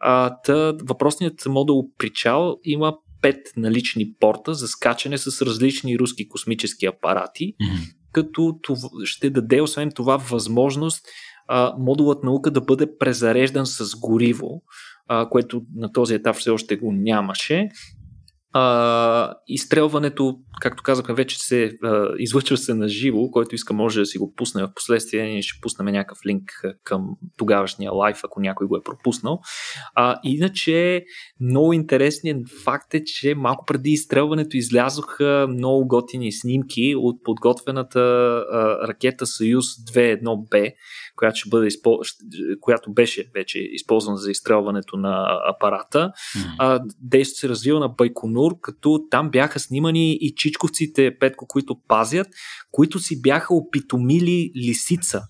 А, 0.00 0.36
та, 0.44 0.74
въпросният 0.82 1.46
модул 1.46 1.84
Причал 1.98 2.56
има 2.64 2.94
пет 3.22 3.36
налични 3.56 4.14
порта 4.20 4.54
за 4.54 4.68
скачане 4.68 5.18
с 5.18 5.46
различни 5.46 5.98
руски 5.98 6.28
космически 6.28 6.86
апарати, 6.86 7.44
mm-hmm. 7.44 7.94
като 8.12 8.58
това 8.62 8.88
ще 9.04 9.30
даде 9.30 9.60
освен 9.60 9.90
това 9.94 10.16
възможност 10.16 11.06
а, 11.48 11.74
модулът 11.78 12.24
наука 12.24 12.50
да 12.50 12.60
бъде 12.60 12.98
презареждан 12.98 13.66
с 13.66 13.96
гориво, 13.96 14.62
което 15.30 15.62
на 15.76 15.92
този 15.92 16.14
етап 16.14 16.36
все 16.36 16.50
още 16.50 16.76
го 16.76 16.92
нямаше 16.92 17.68
а, 18.52 19.34
изстрелването, 19.48 20.38
както 20.60 20.82
казахме, 20.82 21.14
вече 21.14 21.38
се 21.38 21.72
а, 21.82 22.08
излъчва 22.18 22.56
се 22.56 22.74
на 22.74 22.88
живо, 22.88 23.30
който 23.30 23.54
иска 23.54 23.74
може 23.74 24.00
да 24.00 24.06
си 24.06 24.18
го 24.18 24.34
пусне 24.34 24.62
в 24.62 24.74
последствие. 24.74 25.22
Ние 25.22 25.42
ще 25.42 25.60
пуснем 25.60 25.86
някакъв 25.86 26.18
линк 26.26 26.42
към 26.84 27.08
тогавашния 27.36 27.92
лайф, 27.92 28.20
ако 28.24 28.40
някой 28.40 28.66
го 28.66 28.76
е 28.76 28.82
пропуснал. 28.82 29.40
А, 29.94 30.20
иначе, 30.24 31.04
много 31.40 31.72
интересният 31.72 32.48
факт 32.64 32.94
е, 32.94 33.04
че 33.04 33.34
малко 33.34 33.64
преди 33.66 33.90
изстрелването 33.90 34.56
излязоха 34.56 35.46
много 35.50 35.88
готини 35.88 36.32
снимки 36.32 36.94
от 36.96 37.22
подготвената 37.24 38.00
а, 38.00 38.88
ракета 38.88 39.26
Съюз 39.26 39.66
2.1B, 39.66 40.72
която, 41.18 41.36
ще 41.36 41.48
бъде 41.48 41.66
изпол... 41.66 41.98
която 42.60 42.92
беше 42.92 43.30
вече 43.34 43.58
използвана 43.58 44.16
за 44.16 44.30
изстрелването 44.30 44.96
на 44.96 45.26
апарата. 45.48 45.98
Mm-hmm. 45.98 46.54
А, 46.58 46.80
действието 47.00 47.38
се 47.38 47.48
развива 47.48 47.80
на 47.80 47.88
Байконур, 47.88 48.60
като 48.60 49.06
там 49.10 49.30
бяха 49.30 49.60
снимани 49.60 50.12
и 50.12 50.34
чичковците, 50.34 51.18
Петко, 51.18 51.46
които 51.46 51.76
пазят, 51.88 52.26
които 52.72 52.98
си 52.98 53.22
бяха 53.22 53.54
опитомили 53.54 54.52
лисица. 54.56 55.22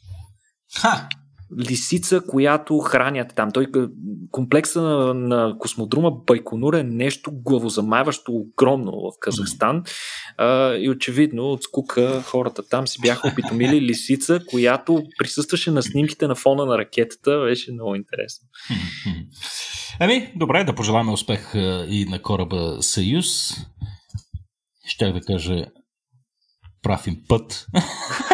Ха! 0.80 1.08
Лисица, 1.56 2.20
която 2.28 2.78
хранят 2.78 3.34
там. 3.34 3.50
Той 3.52 3.66
комплекса 4.30 4.80
на, 4.80 5.14
на 5.14 5.58
космодрума 5.58 6.10
Байконур 6.10 6.74
е 6.74 6.82
нещо 6.82 7.30
главозамайващо 7.34 8.32
огромно 8.32 8.92
в 8.92 9.12
Казахстан. 9.20 9.82
А, 10.36 10.74
и 10.74 10.90
очевидно 10.90 11.42
от 11.42 11.62
скука 11.62 12.22
хората 12.22 12.68
там 12.68 12.86
си 12.86 13.00
бяха 13.00 13.28
опитомили 13.28 13.80
лисица, 13.86 14.40
която 14.46 15.02
присъстваше 15.18 15.70
на 15.70 15.82
снимките 15.82 16.26
на 16.26 16.34
фона 16.34 16.66
на 16.66 16.78
ракетата. 16.78 17.40
Беше 17.40 17.72
много 17.72 17.94
интересно. 17.94 18.48
Ами, 20.00 20.32
добре, 20.36 20.64
да 20.64 20.74
пожеламе 20.74 21.12
успех 21.12 21.50
и 21.88 22.06
на 22.08 22.22
кораба 22.22 22.76
Съюз. 22.80 23.54
Щях 24.86 25.12
да 25.12 25.20
кажа 25.20 25.66
прав 26.82 27.06
им 27.06 27.16
път. 27.28 27.66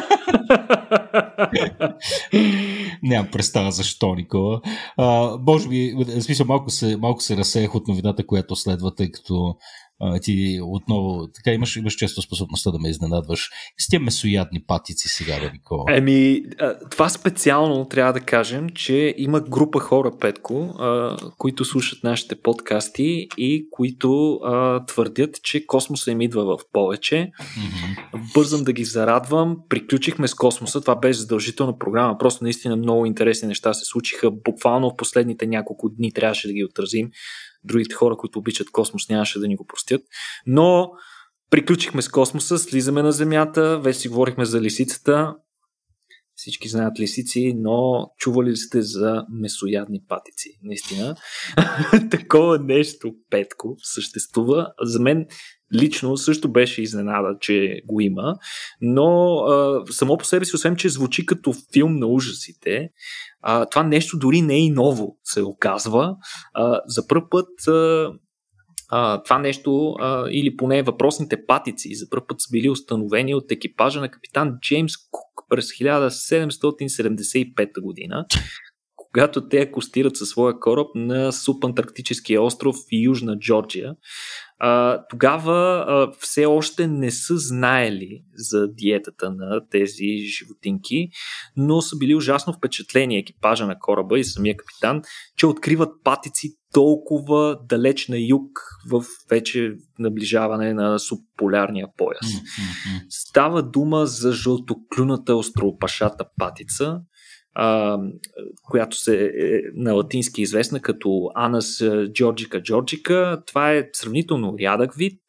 Нямам 3.02 3.30
представа 3.32 3.70
защо, 3.70 4.14
Никола. 4.14 4.60
А, 4.96 5.38
може 5.46 5.68
би, 5.68 5.94
в 5.96 6.22
смисъл, 6.22 6.46
малко 6.46 6.70
се, 6.70 6.96
малко 6.96 7.22
се 7.22 7.36
разсеях 7.36 7.74
от 7.74 7.88
новината, 7.88 8.26
която 8.26 8.56
следва, 8.56 8.94
тъй 8.94 9.10
като 9.10 9.56
а, 10.00 10.20
ти 10.20 10.60
отново, 10.62 11.28
така 11.34 11.52
имаш, 11.52 11.76
имаш 11.76 11.94
често 11.94 12.22
способността 12.22 12.70
да 12.70 12.78
ме 12.78 12.88
изненадваш. 12.88 13.50
С 13.78 13.88
тия 13.88 14.00
месоядни 14.00 14.62
патици 14.66 15.08
сега, 15.08 15.40
да, 15.40 15.50
Никола. 15.50 15.84
Еми, 15.88 16.42
това 16.90 17.08
специално 17.08 17.84
трябва 17.88 18.12
да 18.12 18.20
кажем, 18.20 18.68
че 18.68 19.14
има 19.18 19.40
група 19.40 19.80
хора, 19.80 20.12
Петко, 20.20 20.74
а, 20.78 21.16
които 21.38 21.64
слушат 21.64 22.04
нашите 22.04 22.34
подкасти 22.34 23.28
и 23.38 23.68
които 23.70 24.34
а, 24.34 24.84
твърдят, 24.86 25.42
че 25.42 25.66
космоса 25.66 26.10
им 26.10 26.20
идва 26.20 26.44
в 26.44 26.58
повече. 26.72 27.30
Mm-hmm. 27.40 28.34
Бързам 28.34 28.64
да 28.64 28.72
ги 28.72 28.84
зарадвам. 28.84 29.56
Приключихме 29.68 30.28
с 30.28 30.34
космоса. 30.34 30.80
Това 30.80 30.96
беше 30.96 31.18
задължителна 31.18 31.78
програма. 31.78 32.18
Просто 32.18 32.44
наистина 32.44 32.76
много 32.76 33.06
интересни 33.06 33.48
неща 33.48 33.74
се 33.74 33.84
случиха. 33.84 34.30
Буквално 34.30 34.90
в 34.90 34.96
последните 34.96 35.46
няколко 35.46 35.88
дни 35.88 36.12
трябваше 36.12 36.46
да 36.46 36.52
ги 36.52 36.64
отразим 36.64 37.10
другите 37.64 37.94
хора, 37.94 38.16
които 38.16 38.38
обичат 38.38 38.70
космос, 38.70 39.08
нямаше 39.08 39.38
да 39.40 39.48
ни 39.48 39.56
го 39.56 39.66
простят. 39.66 40.02
Но 40.46 40.90
приключихме 41.50 42.02
с 42.02 42.08
космоса, 42.08 42.58
слизаме 42.58 43.02
на 43.02 43.12
Земята, 43.12 43.80
вече 43.80 43.98
си 43.98 44.08
говорихме 44.08 44.44
за 44.44 44.60
лисицата. 44.60 45.34
Всички 46.36 46.68
знаят 46.68 47.00
лисици, 47.00 47.54
но 47.56 48.10
чували 48.18 48.50
ли 48.50 48.56
сте 48.56 48.82
за 48.82 49.24
месоядни 49.30 50.00
патици? 50.08 50.58
Наистина. 50.62 51.16
Такова 52.10 52.58
нещо, 52.58 53.14
Петко, 53.30 53.74
съществува. 53.78 54.72
За 54.82 55.00
мен 55.00 55.26
лично 55.74 56.16
също 56.16 56.52
беше 56.52 56.82
изненада, 56.82 57.36
че 57.40 57.80
го 57.86 58.00
има, 58.00 58.34
но 58.80 59.36
а, 59.36 59.82
само 59.90 60.16
по 60.16 60.24
себе 60.24 60.44
си, 60.44 60.56
освен 60.56 60.76
че 60.76 60.88
звучи 60.88 61.26
като 61.26 61.54
филм 61.72 61.96
на 61.96 62.06
ужасите, 62.06 62.88
а, 63.42 63.66
това 63.66 63.82
нещо 63.82 64.18
дори 64.18 64.42
не 64.42 64.54
е 64.54 64.60
и 64.60 64.70
ново, 64.70 65.16
се 65.24 65.42
оказва. 65.42 66.16
А, 66.54 66.80
за 66.86 67.06
първ 67.06 67.22
път 67.30 67.68
а, 67.68 68.12
а, 68.88 69.22
това 69.22 69.38
нещо, 69.38 69.94
а, 70.00 70.28
или 70.30 70.56
поне 70.56 70.82
въпросните 70.82 71.46
патици, 71.46 71.94
за 71.94 72.06
първ 72.10 72.22
път 72.28 72.40
са 72.40 72.48
били 72.52 72.70
установени 72.70 73.34
от 73.34 73.52
екипажа 73.52 74.00
на 74.00 74.08
капитан 74.08 74.54
Джеймс 74.60 74.92
Кук 75.10 75.48
през 75.48 75.66
1775 75.66 77.80
година, 77.80 78.26
когато 79.14 79.48
те 79.48 79.60
акостират 79.60 80.16
със 80.16 80.28
своя 80.28 80.60
кораб 80.60 80.86
на 80.94 81.32
субантарктическия 81.32 82.42
остров 82.42 82.76
Южна 82.92 83.38
Джорджия 83.38 83.94
а, 84.58 85.02
тогава 85.08 85.84
а, 85.88 86.12
все 86.20 86.46
още 86.46 86.86
не 86.86 87.10
са 87.10 87.38
знаели 87.38 88.22
за 88.34 88.68
диетата 88.68 89.30
на 89.30 89.68
тези 89.70 90.16
животинки, 90.16 91.08
но 91.56 91.82
са 91.82 91.96
били 91.96 92.14
ужасно 92.14 92.52
впечатлени 92.52 93.18
екипажа 93.18 93.66
на 93.66 93.78
кораба 93.78 94.18
и 94.18 94.24
самия 94.24 94.56
капитан, 94.56 95.02
че 95.36 95.46
откриват 95.46 95.90
патици 96.04 96.56
толкова 96.72 97.58
далеч 97.68 98.08
на 98.08 98.18
юг 98.18 98.60
в 98.90 99.04
вече 99.30 99.72
наближаване 99.98 100.74
на 100.74 100.98
субполярния 100.98 101.86
пояс. 101.96 102.26
Става 103.08 103.62
дума 103.62 104.06
за 104.06 104.32
жълтоклюната 104.32 105.36
остроопашата 105.36 106.24
патица, 106.38 107.00
а, 107.54 107.98
която 108.62 108.96
се 108.96 109.24
е 109.24 109.60
на 109.74 109.92
латински 109.92 110.42
известна 110.42 110.80
като 110.80 111.30
Анас 111.34 111.84
Джорджика 112.12 112.62
Джорджика. 112.62 113.42
Това 113.46 113.72
е 113.72 113.88
сравнително 113.92 114.56
рядък 114.60 114.94
вид. 114.94 115.20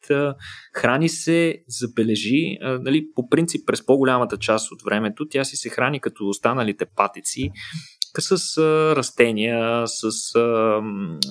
Храни 0.74 1.08
се, 1.08 1.62
забележи, 1.68 2.58
нали, 2.60 3.06
по 3.14 3.28
принцип 3.28 3.66
през 3.66 3.86
по-голямата 3.86 4.36
част 4.36 4.72
от 4.72 4.82
времето 4.84 5.28
тя 5.28 5.44
си 5.44 5.56
се 5.56 5.68
храни 5.68 6.00
като 6.00 6.28
останалите 6.28 6.86
патици 6.96 7.50
с 8.20 8.58
а, 8.58 8.96
растения, 8.96 9.82
с 9.86 10.34
а, 10.34 10.80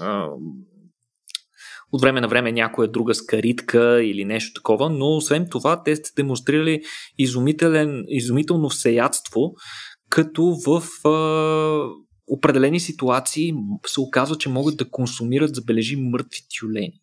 а, 0.01 0.29
от 1.91 2.01
време 2.01 2.21
на 2.21 2.27
време 2.27 2.51
някоя 2.51 2.87
друга 2.87 3.15
скаритка 3.15 4.03
или 4.03 4.25
нещо 4.25 4.53
такова, 4.53 4.89
но 4.89 5.15
освен 5.15 5.47
това 5.51 5.83
те 5.83 5.95
сте 5.95 6.09
демонстрирали 6.15 6.81
изумителен, 7.17 8.03
изумително 8.07 8.69
всеядство, 8.69 9.51
като 10.15 10.57
в 10.65 10.83
а, 11.07 11.13
определени 12.27 12.79
ситуации 12.79 13.53
се 13.87 14.01
оказва, 14.01 14.37
че 14.37 14.49
могат 14.49 14.77
да 14.77 14.89
консумират, 14.89 15.55
забележи, 15.55 15.95
мъртви 15.95 16.39
тюлени. 16.59 17.01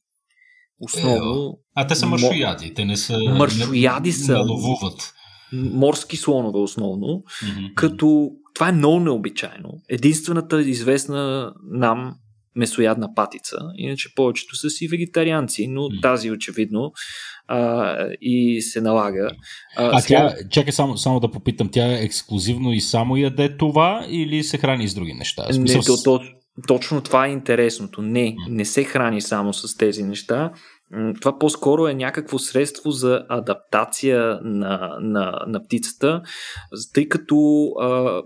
Основно. 0.81 1.59
Е, 1.59 1.62
а 1.75 1.87
те 1.87 1.94
са 1.94 2.07
маршояди, 2.07 2.75
те 2.75 2.85
не 2.85 2.96
са. 2.96 3.18
Маршояди 3.38 4.12
са. 4.12 4.33
Наловуват. 4.33 5.14
Морски 5.53 6.16
слонове 6.16 6.59
основно. 6.59 7.07
Mm-hmm. 7.07 7.75
Като 7.75 8.31
това 8.55 8.68
е 8.68 8.72
много 8.72 9.01
необичайно. 9.01 9.68
Единствената 9.88 10.62
известна 10.62 11.53
нам 11.70 12.14
месоядна 12.57 13.15
патица. 13.15 13.57
Иначе 13.77 14.15
повечето 14.15 14.57
са 14.57 14.71
си 14.71 14.88
вегетарианци, 14.88 15.69
но 15.69 15.81
mm. 15.81 16.03
тази 16.03 16.31
очевидно 16.31 16.93
а, 17.49 17.97
и 18.21 18.62
се 18.62 18.81
налага. 18.81 19.31
А, 19.77 19.97
а 19.97 20.01
сега... 20.01 20.29
тя, 20.29 20.49
чакай 20.49 20.73
само, 20.73 20.99
само 20.99 21.21
да 21.21 21.31
попитам, 21.31 21.69
тя 21.73 21.87
е 21.87 22.05
ексклюзивно 22.05 22.73
и 22.73 22.81
само 22.81 23.17
яде 23.17 23.57
това 23.57 24.07
или 24.09 24.43
се 24.43 24.59
храни 24.59 24.88
с 24.88 24.95
други 24.95 25.12
неща? 25.12 25.53
Смисъл... 25.53 25.79
Не, 25.79 25.85
то, 25.87 26.03
то, 26.03 26.21
точно 26.67 27.01
това 27.01 27.27
е 27.27 27.31
интересното. 27.31 28.03
Не, 28.03 28.35
не 28.49 28.65
се 28.65 28.85
храни 28.85 29.21
само 29.21 29.53
с 29.53 29.77
тези 29.77 30.03
неща. 30.03 30.53
Това 31.21 31.38
по-скоро 31.38 31.87
е 31.87 31.95
някакво 31.95 32.38
средство 32.38 32.91
за 32.91 33.25
адаптация 33.29 34.38
на, 34.43 34.97
на, 35.01 35.45
на 35.47 35.65
птицата, 35.65 36.23
тъй 36.95 37.09
като 37.09 37.67
а, 37.81 38.23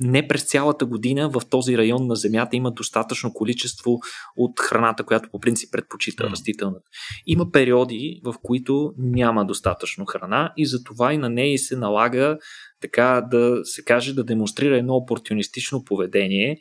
не 0.00 0.28
през 0.28 0.44
цялата 0.44 0.86
година 0.86 1.28
в 1.28 1.42
този 1.50 1.78
район 1.78 2.06
на 2.06 2.16
Земята 2.16 2.56
има 2.56 2.70
достатъчно 2.70 3.32
количество 3.32 3.98
от 4.36 4.60
храната, 4.60 5.04
която 5.04 5.28
по 5.32 5.40
принцип 5.40 5.72
предпочита 5.72 6.30
растителната. 6.30 6.88
Има 7.26 7.50
периоди, 7.50 8.20
в 8.24 8.34
които 8.42 8.92
няма 8.98 9.46
достатъчно 9.46 10.04
храна 10.04 10.52
и 10.56 10.66
затова 10.66 11.12
и 11.12 11.18
на 11.18 11.30
нея 11.30 11.58
се 11.58 11.76
налага 11.76 12.38
така 12.80 13.26
да 13.30 13.60
се 13.64 13.84
каже 13.84 14.14
да 14.14 14.24
демонстрира 14.24 14.78
едно 14.78 14.94
опортунистично 14.94 15.84
поведение 15.84 16.58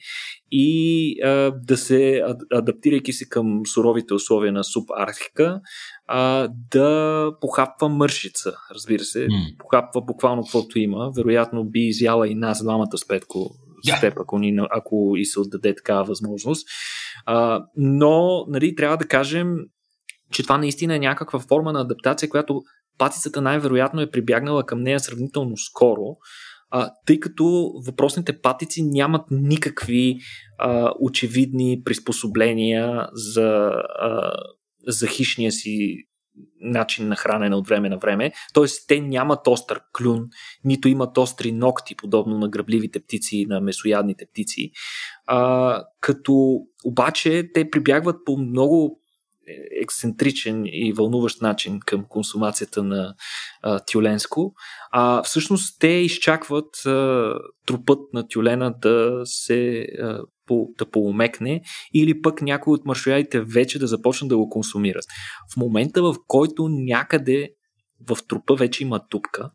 и 0.51 1.21
а, 1.23 1.51
да 1.63 1.77
се, 1.77 2.23
адаптирайки 2.51 3.13
се 3.13 3.29
към 3.29 3.61
суровите 3.65 4.13
условия 4.13 4.51
на 4.51 4.63
субарктика, 4.63 5.61
а, 6.07 6.49
да 6.71 7.31
похапва 7.41 7.89
мършица, 7.89 8.53
разбира 8.75 9.03
се. 9.03 9.27
Mm. 9.27 9.57
Похапва 9.57 10.01
буквално 10.01 10.43
каквото 10.43 10.79
има. 10.79 11.11
Вероятно 11.15 11.65
би 11.65 11.79
изяла 11.79 12.27
и 12.27 12.35
нас 12.35 12.63
двамата 12.63 12.97
с 12.97 13.07
Петко, 13.07 13.39
yeah. 13.87 13.97
с 13.97 14.01
теб, 14.01 14.19
ако, 14.19 14.39
ни, 14.39 14.57
ако 14.71 15.13
и 15.15 15.25
се 15.25 15.39
отдаде 15.39 15.75
такава 15.75 16.03
възможност. 16.03 16.67
А, 17.25 17.65
но, 17.75 18.45
нали, 18.47 18.75
трябва 18.75 18.97
да 18.97 19.07
кажем, 19.07 19.55
че 20.31 20.43
това 20.43 20.57
наистина 20.57 20.95
е 20.95 20.99
някаква 20.99 21.39
форма 21.39 21.73
на 21.73 21.81
адаптация, 21.81 22.29
която 22.29 22.61
патицата 22.97 23.41
най-вероятно 23.41 24.01
е 24.01 24.11
прибягнала 24.11 24.63
към 24.63 24.81
нея 24.81 24.99
сравнително 24.99 25.57
скоро, 25.57 26.17
а, 26.69 26.91
тъй 27.05 27.19
като 27.19 27.71
въпросните 27.87 28.41
патици 28.41 28.83
нямат 28.83 29.21
никакви 29.31 30.17
а, 30.57 30.91
очевидни 30.99 31.81
приспособления 31.85 33.07
за, 33.13 33.71
а, 33.99 34.31
за 34.87 35.07
хищния 35.07 35.51
си 35.51 35.95
начин 36.61 37.07
на 37.07 37.15
хранене 37.15 37.55
от 37.55 37.67
време 37.67 37.89
на 37.89 37.97
време. 37.97 38.31
Тоест, 38.53 38.87
те 38.87 39.01
нямат 39.01 39.47
остър 39.47 39.81
клюн, 39.97 40.27
нито 40.63 40.87
имат 40.87 41.17
остри 41.17 41.51
ногти, 41.51 41.95
подобно 41.95 42.37
на 42.37 42.49
грабливите 42.49 42.99
птици 42.99 43.37
и 43.37 43.45
на 43.45 43.61
месоядните 43.61 44.25
птици. 44.25 44.71
А, 45.25 45.83
като 46.01 46.59
обаче 46.85 47.49
те 47.53 47.69
прибягват 47.69 48.15
по 48.25 48.37
много 48.37 48.99
ексцентричен 49.81 50.63
и 50.65 50.93
вълнуващ 50.93 51.41
начин 51.41 51.79
към 51.85 52.05
консумацията 52.09 52.83
на 52.83 53.15
а, 53.61 53.79
тюленско. 53.79 54.53
А 54.91 55.23
всъщност 55.23 55.79
те 55.79 55.87
изчакват 55.87 56.85
а, 56.85 57.33
трупът 57.65 58.13
на 58.13 58.27
тюлена 58.27 58.73
да 58.81 59.21
се 59.25 59.87
да 60.77 60.89
поумекне 60.89 61.61
или 61.93 62.21
пък 62.21 62.41
някои 62.41 62.73
от 62.73 62.85
маршоядите 62.85 63.41
вече 63.41 63.79
да 63.79 63.87
започнат 63.87 64.29
да 64.29 64.37
го 64.37 64.49
консумират. 64.49 65.05
В 65.53 65.57
момента, 65.57 66.01
в 66.03 66.15
който 66.27 66.67
някъде 66.69 67.49
в 68.09 68.17
трупа 68.27 68.55
вече 68.55 68.83
има 68.83 69.07
тупка, 69.07 69.51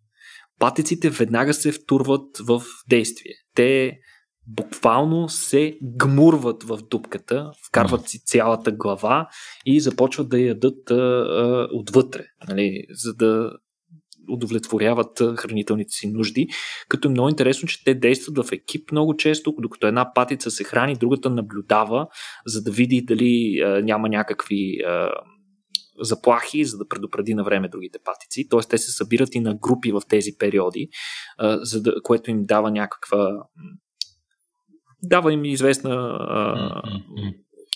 патиците 0.59 1.11
веднага 1.11 1.55
се 1.55 1.73
втурват 1.73 2.39
в 2.39 2.63
действие. 2.89 3.35
Те 3.55 3.99
буквално 4.47 5.29
се 5.29 5.79
гмурват 5.83 6.63
в 6.63 6.79
дупката, 6.91 7.53
вкарват 7.69 8.09
си 8.09 8.25
цялата 8.25 8.73
глава 8.73 9.29
и 9.67 9.81
започват 9.81 10.29
да 10.29 10.41
ядат 10.41 10.91
а, 10.91 10.95
а, 10.95 11.69
отвътре, 11.73 12.25
нали, 12.49 12.85
за 12.91 13.15
да 13.15 13.51
удовлетворяват 14.29 15.23
хранителните 15.37 15.91
си 15.91 16.11
нужди. 16.11 16.49
Като 16.89 17.09
е 17.09 17.11
много 17.11 17.29
интересно, 17.29 17.69
че 17.69 17.85
те 17.85 17.95
действат 17.95 18.47
в 18.47 18.53
екип 18.53 18.93
много 18.93 19.17
често, 19.17 19.55
докато 19.59 19.87
една 19.87 20.13
патица 20.15 20.51
се 20.51 20.65
храни, 20.65 20.97
другата 20.97 21.31
наблюдава, 21.31 22.07
за 22.47 22.63
да 22.63 22.71
види 22.71 23.05
дали 23.05 23.61
а, 23.61 23.83
няма 23.83 24.09
някакви 24.09 24.79
а, 24.87 25.11
заплахи, 26.01 26.65
за 26.65 26.79
да 26.79 26.89
предупреди 26.89 27.35
на 27.35 27.45
време 27.45 27.69
другите 27.69 27.99
патици. 28.05 28.49
Т.е. 28.49 28.61
те 28.61 28.79
се 28.79 28.91
събират 28.91 29.35
и 29.35 29.41
на 29.41 29.55
групи 29.55 29.93
в 29.93 30.03
тези 30.09 30.31
периоди, 30.39 30.89
за 31.41 31.83
да, 31.83 31.95
което 32.03 32.31
им 32.31 32.45
дава 32.47 32.71
някаква 32.71 33.37
дава 35.03 35.33
им 35.33 35.45
известна 35.45 36.19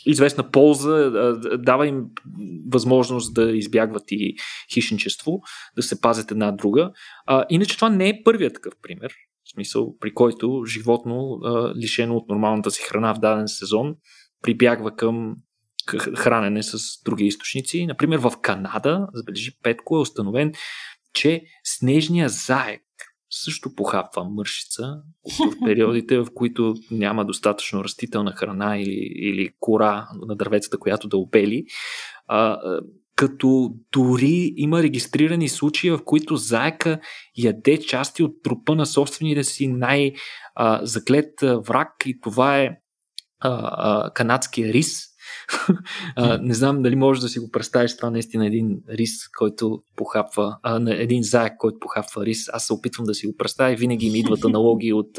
известна 0.07 0.51
полза, 0.51 1.13
дава 1.59 1.87
им 1.87 2.05
възможност 2.73 3.35
да 3.35 3.57
избягват 3.57 4.05
и 4.11 4.35
хищничество, 4.73 5.41
да 5.77 5.83
се 5.83 6.01
пазят 6.01 6.31
една 6.31 6.53
друга. 6.53 6.91
Иначе 7.51 7.77
това 7.77 7.89
не 7.89 8.09
е 8.09 8.23
първият 8.25 8.55
такъв 8.55 8.75
пример, 8.83 9.13
в 9.45 9.53
смисъл 9.55 9.99
при 10.01 10.15
който 10.15 10.65
животно, 10.67 11.41
лишено 11.77 12.17
от 12.17 12.29
нормалната 12.29 12.71
си 12.71 12.83
храна 12.83 13.15
в 13.15 13.19
даден 13.19 13.49
сезон, 13.49 13.95
прибягва 14.43 14.97
към 14.97 15.37
хранене 16.17 16.63
с 16.63 16.79
други 17.05 17.25
източници. 17.25 17.87
Например, 17.87 18.19
в 18.19 18.33
Канада, 18.43 19.07
забележи 19.15 19.51
Петко, 19.63 19.97
е 19.97 20.01
установен, 20.01 20.53
че 21.15 21.43
снежния 21.65 22.29
заек 22.29 22.83
също 23.35 23.75
похапва 23.75 24.25
мършица 24.25 25.03
в 25.39 25.65
периодите, 25.65 26.19
в 26.19 26.27
които 26.35 26.75
няма 26.91 27.25
достатъчно 27.25 27.85
растителна 27.85 28.33
храна 28.33 28.79
или, 28.79 29.13
или 29.17 29.51
кора 29.61 30.09
на 30.27 30.37
дървецата, 30.37 30.79
която 30.79 31.09
да 31.09 31.17
обели. 31.17 31.65
А, 32.27 32.59
като 33.17 33.75
дори 33.93 34.53
има 34.57 34.83
регистрирани 34.83 35.49
случаи, 35.49 35.91
в 35.91 36.01
които 36.05 36.37
заека 36.37 37.01
яде 37.37 37.81
части 37.81 38.23
от 38.23 38.43
трупа 38.43 38.75
на 38.75 38.87
собствените 38.87 39.45
си 39.45 39.69
най-заклет 39.69 41.33
враг 41.41 41.89
и 42.07 42.21
това 42.21 42.59
е 42.59 42.71
а, 43.41 43.71
а, 43.73 44.11
канадския 44.11 44.73
рис, 44.73 45.12
а, 46.17 46.39
не 46.39 46.55
знам 46.55 46.83
дали 46.83 46.97
можеш 46.97 47.21
да 47.21 47.29
си 47.29 47.39
го 47.39 47.51
представиш 47.51 47.97
това 47.97 48.11
наистина 48.11 48.47
един 48.47 48.79
рис, 48.91 49.29
който 49.39 49.83
похапва, 49.97 50.57
а, 50.63 50.81
един 50.89 51.23
заек, 51.23 51.53
който 51.59 51.79
похапва 51.81 52.27
рис. 52.27 52.49
Аз 52.53 52.67
се 52.67 52.73
опитвам 52.73 53.07
да 53.07 53.15
си 53.15 53.27
го 53.27 53.37
представя 53.39 53.73
и 53.73 53.77
винаги 53.77 54.11
ми 54.11 54.19
идват 54.19 54.45
аналогии 54.45 54.93
от 54.93 55.19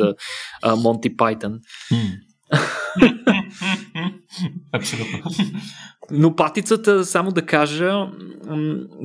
Монти 0.78 1.17
Пайтън. 1.17 1.60
Абсолютно. 4.72 5.20
Но 6.12 6.36
патицата, 6.36 7.06
само 7.06 7.32
да 7.32 7.46
кажа, 7.46 8.08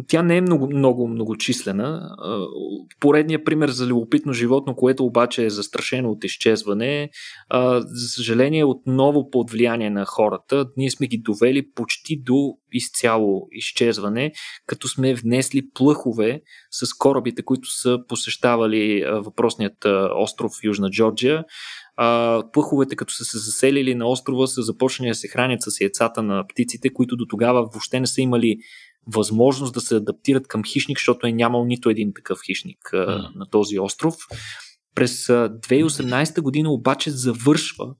тя 0.08 0.22
не 0.22 0.36
е 0.36 0.40
много, 0.40 0.68
много, 0.74 1.08
многочислена. 1.08 2.10
Поредният 3.00 3.44
пример 3.44 3.68
за 3.68 3.86
любопитно 3.86 4.32
животно, 4.32 4.74
което 4.74 5.04
обаче 5.04 5.44
е 5.44 5.50
застрашено 5.50 6.10
от 6.10 6.24
изчезване, 6.24 7.10
за 7.84 8.08
съжаление 8.08 8.64
отново 8.64 9.30
под 9.30 9.50
влияние 9.50 9.90
на 9.90 10.04
хората, 10.04 10.66
ние 10.76 10.90
сме 10.90 11.06
ги 11.06 11.18
довели 11.18 11.70
почти 11.74 12.22
до 12.22 12.54
изцяло 12.72 13.48
изчезване, 13.52 14.32
като 14.66 14.88
сме 14.88 15.14
внесли 15.14 15.70
плъхове 15.74 16.40
с 16.70 16.94
корабите, 16.94 17.42
които 17.42 17.70
са 17.70 17.98
посещавали 18.08 19.04
въпросният 19.24 19.86
остров 20.16 20.52
Южна 20.64 20.90
Джорджия 20.90 21.44
плъховете, 22.52 22.96
като 22.96 23.14
са 23.14 23.24
се 23.24 23.38
заселили 23.38 23.94
на 23.94 24.06
острова, 24.06 24.37
са 24.46 24.62
започнали 24.62 25.10
да 25.10 25.14
се 25.14 25.28
хранят 25.28 25.62
с 25.62 25.80
яйцата 25.80 26.22
на 26.22 26.44
птиците, 26.48 26.92
които 26.92 27.16
до 27.16 27.26
тогава 27.26 27.60
въобще 27.62 28.00
не 28.00 28.06
са 28.06 28.20
имали 28.20 28.56
възможност 29.06 29.74
да 29.74 29.80
се 29.80 29.96
адаптират 29.96 30.48
към 30.48 30.64
хищник, 30.64 30.98
защото 30.98 31.26
е 31.26 31.32
нямал 31.32 31.64
нито 31.64 31.90
един 31.90 32.12
такъв 32.14 32.38
хищник 32.46 32.78
а, 32.92 32.96
mm. 32.96 33.36
на 33.36 33.50
този 33.50 33.78
остров. 33.78 34.14
През 34.94 35.26
2018 35.26 36.40
година 36.40 36.72
обаче 36.72 37.10
завършва 37.10 37.94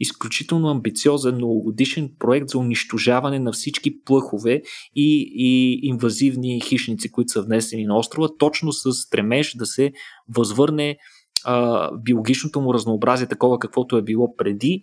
изключително 0.00 0.68
амбициозен 0.68 1.34
многогодишен 1.34 2.10
проект 2.18 2.48
за 2.48 2.58
унищожаване 2.58 3.38
на 3.38 3.52
всички 3.52 4.02
плъхове 4.04 4.62
и, 4.94 5.32
и 5.34 5.80
инвазивни 5.82 6.60
хищници, 6.60 7.12
които 7.12 7.32
са 7.32 7.42
внесени 7.42 7.84
на 7.84 7.98
острова, 7.98 8.28
точно 8.38 8.72
с 8.72 8.92
стремеж 8.92 9.54
да 9.56 9.66
се 9.66 9.92
възвърне 10.28 10.96
а, 11.44 11.90
биологичното 11.96 12.60
му 12.60 12.74
разнообразие 12.74 13.26
такова 13.26 13.58
каквото 13.58 13.96
е 13.96 14.02
било 14.02 14.36
преди, 14.36 14.82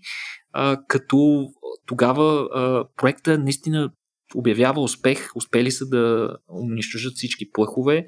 а, 0.55 0.77
като 0.87 1.47
тогава 1.85 2.47
а, 2.53 2.83
проекта 2.97 3.37
наистина 3.37 3.91
обявява 4.35 4.81
успех, 4.81 5.29
успели 5.35 5.71
са 5.71 5.85
да 5.85 6.29
унищожат 6.49 7.13
всички 7.15 7.51
плъхове, 7.51 8.05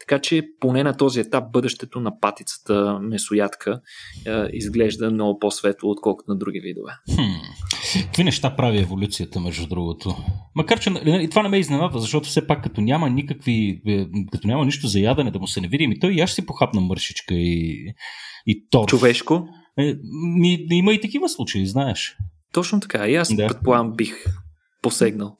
така 0.00 0.18
че 0.18 0.42
поне 0.60 0.82
на 0.82 0.96
този 0.96 1.20
етап 1.20 1.44
бъдещето 1.52 2.00
на 2.00 2.20
патицата 2.20 2.98
месоядка 3.02 3.80
е, 4.26 4.30
изглежда 4.52 5.10
много 5.10 5.38
по-светло, 5.38 5.90
отколкото 5.90 6.30
на 6.30 6.38
други 6.38 6.60
видове. 6.60 6.92
Хм. 7.14 8.00
Какви 8.02 8.24
неща 8.24 8.56
прави 8.56 8.78
еволюцията, 8.78 9.40
между 9.40 9.66
другото? 9.66 10.16
Макар, 10.54 10.80
че 10.80 10.90
нали, 10.90 11.24
и 11.24 11.30
това 11.30 11.42
не 11.42 11.48
ме 11.48 11.58
изненадва, 11.58 12.00
защото 12.00 12.28
все 12.28 12.46
пак 12.46 12.62
като 12.62 12.80
няма 12.80 13.10
никакви, 13.10 13.82
е, 13.86 14.06
като 14.32 14.48
няма 14.48 14.64
нищо 14.64 14.86
за 14.86 15.00
ядене 15.00 15.30
да 15.30 15.38
му 15.38 15.46
се 15.46 15.60
не 15.60 15.68
види, 15.68 15.84
и 15.84 16.00
той 16.00 16.12
и 16.12 16.20
аз 16.20 16.32
си 16.32 16.46
похапна 16.46 16.80
мършичка 16.80 17.34
и, 17.34 17.92
и 18.46 18.68
торф. 18.70 18.86
Човешко? 18.86 19.48
Е, 19.78 19.94
ми, 20.38 20.66
има 20.70 20.92
и 20.92 21.00
такива 21.00 21.28
случаи, 21.28 21.66
знаеш. 21.66 22.16
Точно 22.52 22.80
така. 22.80 23.08
И 23.08 23.16
аз 23.16 23.34
да. 23.34 23.46
предполагам 23.46 23.92
бих 23.92 24.24
посегнал. 24.82 25.36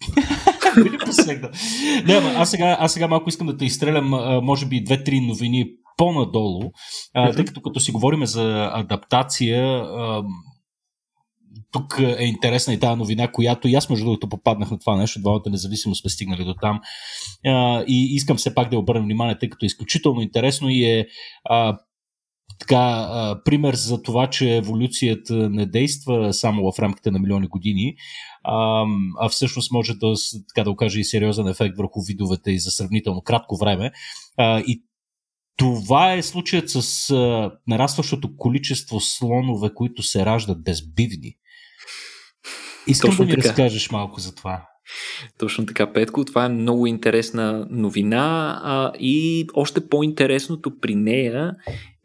Били 0.74 0.98
посегнал. 0.98 1.50
Не, 2.06 2.14
аз, 2.14 2.50
сега, 2.50 2.76
аз 2.80 2.92
сега 2.92 3.08
малко 3.08 3.28
искам 3.28 3.46
да 3.46 3.56
те 3.56 3.64
изстрелям, 3.64 4.08
може 4.44 4.66
би, 4.66 4.84
две-три 4.84 5.20
новини 5.20 5.66
по-надолу, 5.96 6.72
тъй 7.34 7.44
като 7.44 7.62
като 7.62 7.80
си 7.80 7.92
говорим 7.92 8.26
за 8.26 8.70
адаптация, 8.74 9.84
тук 11.72 12.00
е 12.18 12.24
интересна 12.24 12.74
и 12.74 12.80
тази 12.80 12.98
новина, 12.98 13.28
която 13.28 13.68
и 13.68 13.74
аз 13.74 13.90
между 13.90 14.04
другото 14.04 14.28
попаднах 14.28 14.70
на 14.70 14.78
това 14.78 14.96
нещо, 14.96 15.20
двамата 15.20 15.50
независимо 15.50 15.94
сме 15.94 16.10
стигнали 16.10 16.44
до 16.44 16.54
там. 16.54 16.80
И 17.86 18.08
искам 18.14 18.36
все 18.36 18.54
пак 18.54 18.70
да 18.70 18.78
обърнем 18.78 19.04
внимание, 19.04 19.38
тъй 19.38 19.48
като 19.48 19.64
е 19.64 19.66
изключително 19.66 20.20
интересно 20.20 20.68
и 20.68 20.84
е 20.84 21.06
така, 22.58 22.76
а, 23.10 23.40
пример 23.44 23.74
за 23.74 24.02
това, 24.02 24.30
че 24.30 24.56
еволюцията 24.56 25.50
не 25.50 25.66
действа 25.66 26.34
само 26.34 26.72
в 26.72 26.78
рамките 26.78 27.10
на 27.10 27.18
милиони 27.18 27.46
години, 27.46 27.94
а, 28.44 28.84
а 29.20 29.28
всъщност 29.28 29.72
може 29.72 29.94
да, 29.94 30.14
така 30.48 30.64
да 30.64 30.70
окаже 30.70 31.00
и 31.00 31.04
сериозен 31.04 31.48
ефект 31.48 31.76
върху 31.78 32.02
видовете 32.02 32.50
и 32.50 32.58
за 32.58 32.70
сравнително 32.70 33.22
кратко 33.22 33.56
време. 33.56 33.92
А, 34.36 34.60
и 34.60 34.82
това 35.56 36.12
е 36.14 36.22
случаят 36.22 36.70
с 36.70 37.10
а, 37.10 37.50
нарастващото 37.66 38.36
количество 38.36 39.00
слонове, 39.00 39.74
които 39.74 40.02
се 40.02 40.26
раждат 40.26 40.64
безбивни. 40.64 41.36
Искам 42.86 43.10
Точно 43.10 43.24
да 43.24 43.28
ми 43.28 43.36
така. 43.36 43.48
разкажеш 43.48 43.90
малко 43.90 44.20
за 44.20 44.34
това. 44.34 44.69
Точно 45.38 45.66
така, 45.66 45.92
Петко. 45.92 46.24
Това 46.24 46.44
е 46.44 46.48
много 46.48 46.86
интересна 46.86 47.66
новина 47.70 48.60
а, 48.64 48.92
и 48.98 49.46
още 49.54 49.88
по-интересното 49.88 50.80
при 50.80 50.94
нея 50.94 51.52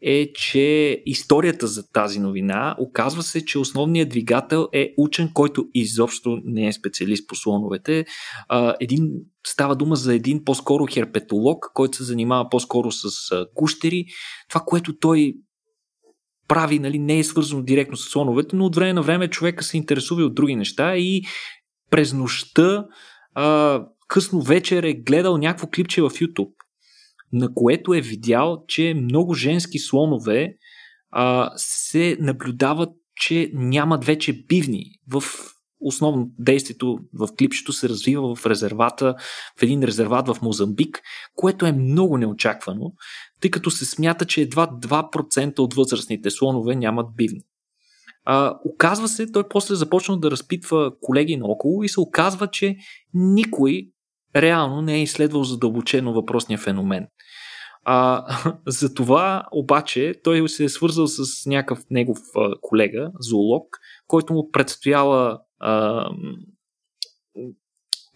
е, 0.02 0.32
че 0.32 1.02
историята 1.06 1.66
за 1.66 1.92
тази 1.92 2.20
новина 2.20 2.76
оказва 2.78 3.22
се, 3.22 3.44
че 3.44 3.58
основният 3.58 4.08
двигател 4.08 4.68
е 4.72 4.94
учен, 4.96 5.30
който 5.34 5.66
изобщо 5.74 6.40
не 6.44 6.66
е 6.66 6.72
специалист 6.72 7.28
по 7.28 7.34
слоновете. 7.34 8.04
А, 8.48 8.74
един, 8.80 9.10
става 9.46 9.76
дума 9.76 9.96
за 9.96 10.14
един 10.14 10.44
по-скоро 10.44 10.86
херпетолог, 10.86 11.70
който 11.74 11.96
се 11.96 12.04
занимава 12.04 12.48
по-скоро 12.50 12.92
с 12.92 13.32
а, 13.32 13.46
кущери. 13.54 14.04
Това, 14.48 14.60
което 14.66 14.98
той 14.98 15.34
прави, 16.48 16.78
нали, 16.78 16.98
не 16.98 17.18
е 17.18 17.24
свързано 17.24 17.62
директно 17.62 17.96
с 17.96 18.10
слоновете, 18.10 18.56
но 18.56 18.64
от 18.64 18.76
време 18.76 18.92
на 18.92 19.02
време 19.02 19.28
човека 19.28 19.64
се 19.64 19.76
интересува 19.76 20.22
от 20.22 20.34
други 20.34 20.56
неща 20.56 20.96
и 20.96 21.22
през 21.90 22.12
нощта 22.12 22.86
а, 23.34 23.84
късно 24.08 24.42
вечер 24.42 24.82
е 24.82 24.94
гледал 24.94 25.38
някакво 25.38 25.66
клипче 25.66 26.02
в 26.02 26.10
YouTube, 26.10 26.54
на 27.32 27.54
което 27.54 27.94
е 27.94 28.00
видял, 28.00 28.64
че 28.68 28.94
много 28.94 29.34
женски 29.34 29.78
слонове 29.78 30.54
а, 31.10 31.50
се 31.56 32.16
наблюдават, 32.20 32.90
че 33.16 33.50
нямат 33.54 34.04
вече 34.04 34.44
бивни 34.48 34.84
в 35.08 35.22
основно 35.80 36.30
действието 36.38 36.98
в 37.14 37.28
клипчето 37.38 37.72
се 37.72 37.88
развива 37.88 38.34
в 38.34 38.46
резервата, 38.46 39.14
в 39.58 39.62
един 39.62 39.82
резерват 39.82 40.28
в 40.28 40.42
Мозамбик, 40.42 41.02
което 41.34 41.66
е 41.66 41.72
много 41.72 42.18
неочаквано, 42.18 42.92
тъй 43.40 43.50
като 43.50 43.70
се 43.70 43.84
смята, 43.84 44.24
че 44.24 44.40
едва 44.40 44.66
2% 44.66 45.58
от 45.58 45.74
възрастните 45.74 46.30
слонове 46.30 46.76
нямат 46.76 47.16
бивни. 47.16 47.40
А, 48.28 48.58
оказва 48.64 49.08
се, 49.08 49.32
той 49.32 49.48
после 49.48 49.74
започна 49.74 50.18
да 50.18 50.30
разпитва 50.30 50.92
колеги 51.00 51.36
наоколо 51.36 51.82
и 51.82 51.88
се 51.88 52.00
оказва, 52.00 52.46
че 52.46 52.76
никой 53.14 53.88
реално 54.36 54.82
не 54.82 54.94
е 54.94 55.02
изследвал 55.02 55.44
задълбочено 55.44 56.12
въпросния 56.12 56.58
феномен. 56.58 57.06
А, 57.84 58.24
за 58.66 58.94
това 58.94 59.46
обаче 59.52 60.14
той 60.24 60.48
се 60.48 60.64
е 60.64 60.68
свързал 60.68 61.06
с 61.06 61.46
някакъв 61.46 61.84
негов 61.90 62.18
а, 62.36 62.50
колега, 62.60 63.10
зоолог, 63.20 63.78
който 64.06 64.32
му 64.32 64.50
предстояла 64.52 65.38
а, 65.60 66.06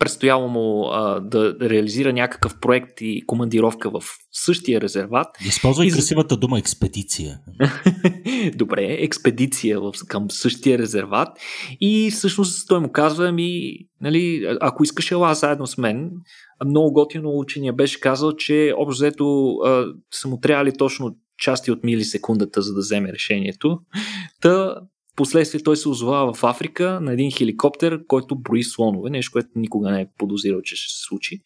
предстояло 0.00 0.48
му 0.48 0.86
а, 0.86 1.20
да 1.20 1.56
реализира 1.60 2.12
някакъв 2.12 2.60
проект 2.60 3.00
и 3.00 3.22
командировка 3.26 3.90
в 3.90 4.02
същия 4.32 4.80
резерват. 4.80 5.26
Използвай 5.46 5.86
и... 5.86 5.90
красивата 5.90 6.36
дума 6.36 6.58
експедиция. 6.58 7.40
Добре, 8.54 8.84
експедиция 8.84 9.80
в, 9.80 9.92
към 10.08 10.30
същия 10.30 10.78
резерват 10.78 11.28
и 11.80 12.10
всъщност 12.10 12.68
той 12.68 12.80
му 12.80 12.92
казва 12.92 13.32
ми, 13.32 13.72
нали, 14.00 14.56
ако 14.60 14.84
искаш 14.84 15.10
ела 15.10 15.34
заедно 15.34 15.66
с 15.66 15.78
мен, 15.78 16.10
много 16.64 16.92
готино 16.92 17.38
учения 17.38 17.72
беше 17.72 18.00
казал, 18.00 18.32
че 18.32 18.74
общо 18.76 18.96
взето 18.96 19.56
са 20.12 20.28
му 20.28 20.40
трябвали 20.40 20.76
точно 20.76 21.16
части 21.38 21.70
от 21.70 21.84
милисекундата, 21.84 22.62
за 22.62 22.74
да 22.74 22.80
вземе 22.80 23.12
решението. 23.12 23.78
Та 24.40 24.74
Последствие 25.16 25.62
той 25.62 25.76
се 25.76 25.88
озовава 25.88 26.34
в 26.34 26.44
Африка 26.44 27.00
на 27.02 27.12
един 27.12 27.30
хеликоптер, 27.30 28.06
който 28.06 28.38
брои 28.38 28.64
слонове, 28.64 29.10
нещо, 29.10 29.32
което 29.32 29.48
никога 29.56 29.90
не 29.90 30.00
е 30.00 30.10
подозирал, 30.18 30.62
че 30.62 30.76
ще 30.76 30.92
се 30.92 31.02
случи. 31.08 31.40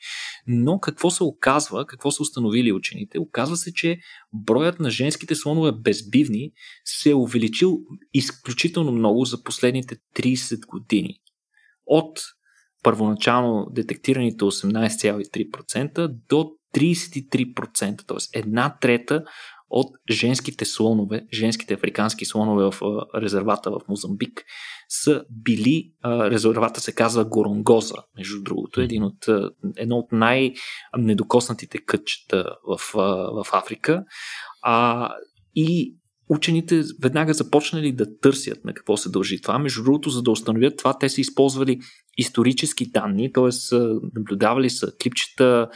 Но 0.47 0.81
какво 0.81 1.11
се 1.11 1.25
оказва, 1.25 1.87
какво 1.87 2.11
са 2.11 2.23
установили 2.23 2.73
учените? 2.73 3.19
Оказва 3.19 3.57
се, 3.57 3.73
че 3.73 3.99
броят 4.33 4.81
на 4.81 4.91
женските 4.91 5.35
слонове 5.35 5.73
безбивни 5.73 6.53
се 6.85 7.11
е 7.11 7.15
увеличил 7.15 7.79
изключително 8.15 8.93
много 8.93 9.25
за 9.25 9.43
последните 9.43 9.97
30 10.17 10.67
години. 10.67 11.19
От 11.87 12.21
първоначално 12.83 13.67
детектираните 13.71 14.45
18,3% 14.45 16.09
до 16.29 16.51
33%, 16.75 18.07
т.е. 18.07 18.39
една 18.39 18.77
трета 18.81 19.25
от 19.77 19.91
женските 20.11 20.65
слонове, 20.65 21.27
женските 21.33 21.75
африкански 21.75 22.25
слонове 22.25 22.71
в 22.71 22.81
резервата 23.17 23.71
в 23.71 23.81
Мозамбик 23.89 24.45
са 24.89 25.25
били, 25.31 25.93
резервата 26.05 26.81
се 26.81 26.95
казва 26.95 27.25
Горонгоза, 27.25 27.95
между 28.17 28.43
другото, 28.43 28.81
един 28.81 29.05
от, 29.05 29.29
едно 29.77 29.97
от 29.97 30.13
най-недокоснатите 30.13 31.79
кътчета 31.79 32.57
в, 32.69 32.81
в 33.45 33.47
Африка. 33.53 34.05
А, 34.63 35.11
и 35.55 35.97
учените 36.29 36.83
веднага 37.03 37.35
започнали 37.35 37.93
да 37.93 38.19
търсят 38.19 38.65
на 38.65 38.75
какво 38.75 38.97
се 38.97 39.11
дължи 39.11 39.41
това. 39.41 39.59
Между 39.59 39.83
другото, 39.83 40.11
за 40.11 40.23
да 40.23 40.31
установят 40.31 40.77
това, 40.77 40.99
те 40.99 41.09
са 41.09 41.21
използвали 41.21 41.81
исторически 42.19 42.91
данни, 42.91 43.33
т.е. 43.33 43.77
наблюдавали 44.15 44.71
са 44.71 44.93
клипчета, 45.03 45.69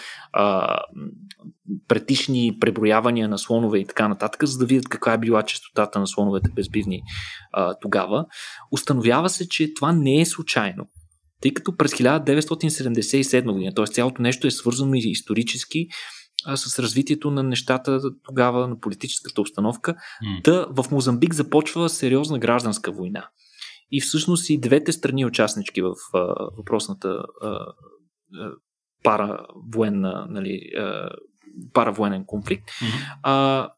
претишни 1.88 2.56
преброявания 2.60 3.28
на 3.28 3.38
слонове 3.38 3.78
и 3.78 3.86
така 3.86 4.08
нататък, 4.08 4.44
за 4.44 4.58
да 4.58 4.66
видят 4.66 4.88
каква 4.88 5.12
е 5.12 5.18
била 5.18 5.42
частотата 5.42 5.98
на 5.98 6.06
слоновете 6.06 6.50
безбивни 6.54 7.02
а, 7.52 7.74
тогава. 7.80 8.26
Установява 8.72 9.30
се, 9.30 9.48
че 9.48 9.74
това 9.74 9.92
не 9.92 10.20
е 10.20 10.26
случайно. 10.26 10.86
Тъй 11.40 11.54
като 11.54 11.76
през 11.76 11.92
1977 11.92 13.52
година, 13.52 13.74
т.е. 13.74 13.86
цялото 13.86 14.22
нещо 14.22 14.46
е 14.46 14.50
свързано 14.50 14.94
и 14.94 15.02
исторически 15.04 15.88
а, 16.44 16.56
с 16.56 16.78
развитието 16.78 17.30
на 17.30 17.42
нещата 17.42 18.00
тогава, 18.22 18.68
на 18.68 18.80
политическата 18.80 19.40
обстановка, 19.40 19.94
mm. 19.94 20.44
да 20.44 20.66
в 20.70 20.90
Мозамбик 20.90 21.34
започва 21.34 21.88
сериозна 21.88 22.38
гражданска 22.38 22.92
война. 22.92 23.28
И 23.90 24.00
всъщност 24.00 24.50
и 24.50 24.60
двете 24.60 24.92
страни 24.92 25.26
участнички 25.26 25.82
в 25.82 25.94
а, 26.14 26.18
въпросната 26.56 27.08
а, 27.08 27.46
а, 27.46 27.66
паравоенна 29.02 30.26
нали, 30.30 30.60
а, 30.78 31.10
паравоенен 31.72 32.24
конфликт. 32.24 32.68
Mm-hmm. 32.68 33.18
А, 33.22 33.68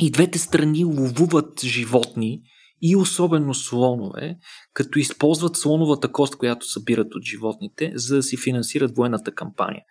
и 0.00 0.10
двете 0.10 0.38
страни 0.38 0.84
ловуват 0.84 1.60
животни 1.60 2.42
и 2.82 2.96
особено 2.96 3.54
слонове, 3.54 4.36
като 4.72 4.98
използват 4.98 5.56
слоновата 5.56 6.12
кост, 6.12 6.36
която 6.36 6.66
събират 6.70 7.14
от 7.14 7.22
животните, 7.22 7.92
за 7.94 8.16
да 8.16 8.22
си 8.22 8.36
финансират 8.36 8.96
военната 8.96 9.34
кампания, 9.34 9.82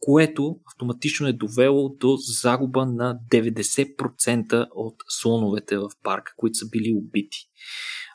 което 0.00 0.56
автоматично 0.72 1.26
е 1.26 1.32
довело 1.32 1.88
до 1.88 2.16
загуба 2.16 2.86
на 2.86 3.18
90% 3.32 4.66
от 4.74 4.94
слоновете 5.08 5.78
в 5.78 5.88
парка, 6.02 6.32
които 6.36 6.54
са 6.54 6.68
били 6.68 6.94
убити. 6.96 7.38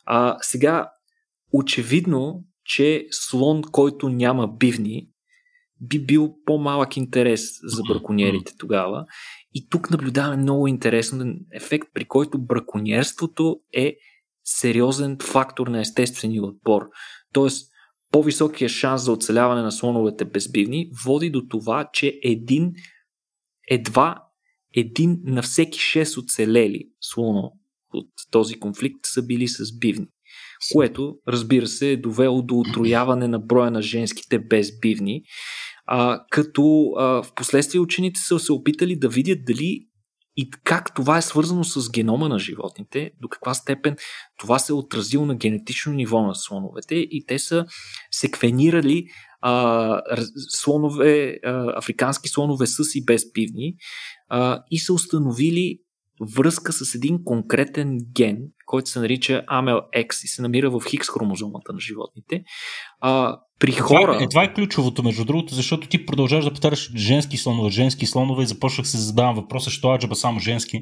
А, 0.06 0.38
сега, 0.41 0.91
очевидно, 1.54 2.44
че 2.65 3.08
слон, 3.12 3.62
който 3.72 4.10
няма 4.10 4.48
бивни, 4.48 5.08
би 5.82 6.06
бил 6.06 6.36
по-малък 6.46 6.98
интерес 6.98 7.41
за 7.63 7.82
браконьерите 7.89 8.54
тогава. 8.60 9.06
И 9.54 9.70
тук 9.70 9.91
наблюдаваме 9.91 10.38
много 10.38 10.67
интересен 10.67 11.39
ефект, 11.54 11.88
при 11.94 12.06
който 12.06 12.46
браконьерството 12.46 13.60
е 13.74 13.96
сериозен 14.43 15.17
фактор 15.23 15.67
на 15.67 15.82
естествения 15.82 16.43
отбор. 16.43 16.82
Тоест, 17.34 17.71
по-високия 18.12 18.69
шанс 18.69 19.01
за 19.01 19.12
оцеляване 19.12 19.62
на 19.62 19.71
слоновете 19.71 20.25
безбивни 20.25 20.91
води 21.06 21.30
до 21.30 21.41
това, 21.49 21.89
че 21.93 22.19
един, 22.23 22.71
едва 23.69 24.23
един 24.75 25.19
на 25.23 25.41
всеки 25.41 25.80
6 25.80 26.23
оцелели 26.23 26.89
слоно 27.01 27.51
от 27.93 28.10
този 28.32 28.60
конфликт 28.60 28.99
са 29.04 29.25
били 29.25 29.47
с 29.47 29.77
бивни. 29.80 30.08
Което, 30.73 31.15
разбира 31.27 31.67
се, 31.67 31.91
е 31.91 31.97
довело 31.97 32.41
до 32.41 32.60
отрояване 32.60 33.27
на 33.27 33.39
броя 33.39 33.71
на 33.71 33.81
женските 33.81 34.39
безбивни 34.39 35.23
а, 35.85 36.25
като 36.29 36.92
а, 36.98 37.23
в 37.23 37.33
последствие 37.35 37.81
учените 37.81 38.19
са 38.19 38.39
се 38.39 38.54
опитали 38.54 38.96
да 38.96 39.10
видят 39.10 39.39
дали 39.46 39.87
и 40.38 40.50
как 40.63 40.96
това 40.96 41.17
е 41.17 41.21
свързано 41.21 41.63
с 41.63 41.92
генома 41.92 42.29
на 42.29 42.40
животните, 42.40 43.12
до 43.21 43.27
каква 43.29 43.54
степен 43.54 43.96
това 44.40 44.60
се 44.60 44.71
е 44.71 44.75
отразило 44.75 45.25
на 45.25 45.36
генетично 45.36 45.94
ниво 45.94 46.21
на 46.21 46.36
слоновете 46.36 46.96
и 46.96 47.25
те 47.27 47.40
са 47.40 47.65
секвенирали 48.12 49.06
а, 49.42 50.02
слонове, 50.50 51.40
а, 51.44 51.77
африкански 51.77 52.29
слонове 52.29 52.67
с 52.67 52.96
и 52.96 53.06
без 53.06 53.34
пивни 53.34 53.75
а, 54.29 54.63
и 54.71 54.79
са 54.79 54.94
установили 54.94 55.79
връзка 56.36 56.74
с 56.74 56.96
един 56.96 57.24
конкретен 57.24 57.98
ген, 58.15 58.38
който 58.65 58.90
се 58.90 59.00
нарича 59.00 59.44
AML-X 59.52 60.24
и 60.24 60.28
се 60.28 60.42
намира 60.42 60.69
в 60.69 60.82
Хикс 60.90 61.10
хромозомата 61.10 61.74
на 61.74 61.80
животните. 61.80 62.44
А, 63.00 63.40
при 63.60 63.72
хора. 63.72 64.19
Е, 64.22 64.30
това 64.30 64.44
е 64.44 64.54
ключовото, 64.54 65.04
между 65.04 65.26
другото, 65.26 65.56
защото 65.56 65.88
ти 65.88 66.06
продължаваш 66.06 66.46
да 66.46 66.52
повтаряш 66.52 66.92
женски 66.96 67.38
слонове, 67.38 67.69
женски 67.69 68.06
слонове 68.06 68.44
и 68.44 68.48
започнах 68.48 68.88
се 68.88 68.98
задавам 68.98 69.36
въпроса, 69.36 69.69
що 69.69 69.90
аджаба 69.90 70.15
само 70.15 70.40
женски. 70.40 70.82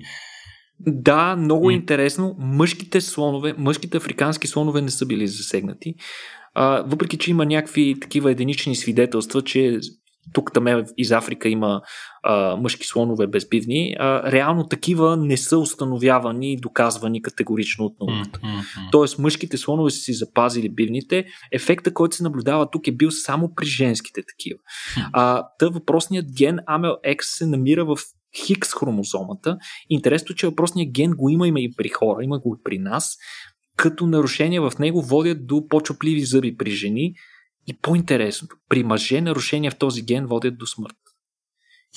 Да, 0.80 1.36
много 1.36 1.70
е 1.70 1.74
интересно. 1.74 2.36
Мъжките 2.40 3.02
слонове, 3.02 3.54
мъжките 3.58 3.98
африкански 3.98 4.48
слонове 4.48 4.82
не 4.82 4.92
са 4.92 5.06
били 5.06 5.28
засегнати. 5.28 5.94
А, 6.54 6.84
въпреки, 6.88 7.18
че 7.18 7.32
има 7.32 7.46
някакви 7.46 7.96
такива 8.02 8.32
единични 8.32 8.76
свидетелства, 8.76 9.42
че 9.42 9.80
тук 10.34 10.54
там 10.54 10.84
из 10.98 11.12
Африка 11.12 11.50
има 11.50 11.82
а, 12.24 12.56
мъжки 12.56 12.88
слонове 12.88 13.28
безбивни, 13.28 13.96
а, 14.00 14.32
реално 14.32 14.68
такива 14.68 15.18
не 15.18 15.38
са 15.38 15.58
установявани 15.58 16.54
и 16.54 16.58
доказвани 16.58 17.22
категорично 17.22 17.86
от 17.86 17.96
науката. 18.00 18.40
Mm-hmm. 18.40 18.92
Тоест 18.92 19.20
мъжките 19.20 19.58
слонове 19.58 19.92
са 19.92 19.98
си 19.98 20.14
запазили 20.14 20.70
бивните. 20.70 21.26
Ефекта, 21.52 21.94
който 21.94 22.16
се 22.16 22.24
наблюдава 22.24 22.70
тук 22.72 22.88
е 22.88 22.92
бил 22.92 23.12
само 23.12 23.56
при 23.56 23.66
женските 23.66 24.22
такива. 24.28 24.60
Mm-hmm. 24.60 25.10
А, 25.14 25.48
та 25.60 25.70
въпросният 25.70 26.26
ген 26.38 26.58
AML-X 26.58 27.18
се 27.22 27.46
намира 27.46 27.86
в 27.86 27.98
Хикс 28.46 28.74
хромозомата. 28.74 29.58
Интересно, 29.90 30.36
че 30.36 30.48
въпросният 30.48 30.92
ген 30.94 31.12
го 31.12 31.30
има, 31.30 31.48
има 31.48 31.60
и 31.60 31.74
при 31.78 31.90
хора, 31.90 32.24
има 32.24 32.40
го 32.40 32.58
и 32.60 32.64
при 32.64 32.80
нас, 32.80 33.18
като 33.76 34.08
нарушения 34.08 34.70
в 34.70 34.80
него 34.80 35.02
водят 35.02 35.48
до 35.48 35.68
по-чупливи 35.68 36.22
зъби 36.22 36.58
при 36.58 36.72
жени 36.72 37.14
и 37.70 37.78
по-интересното, 37.82 38.56
при 38.70 38.84
мъже 38.84 39.22
нарушения 39.22 39.72
в 39.72 39.78
този 39.78 40.02
ген 40.02 40.26
водят 40.26 40.58
до 40.58 40.66
смърт. 40.66 40.96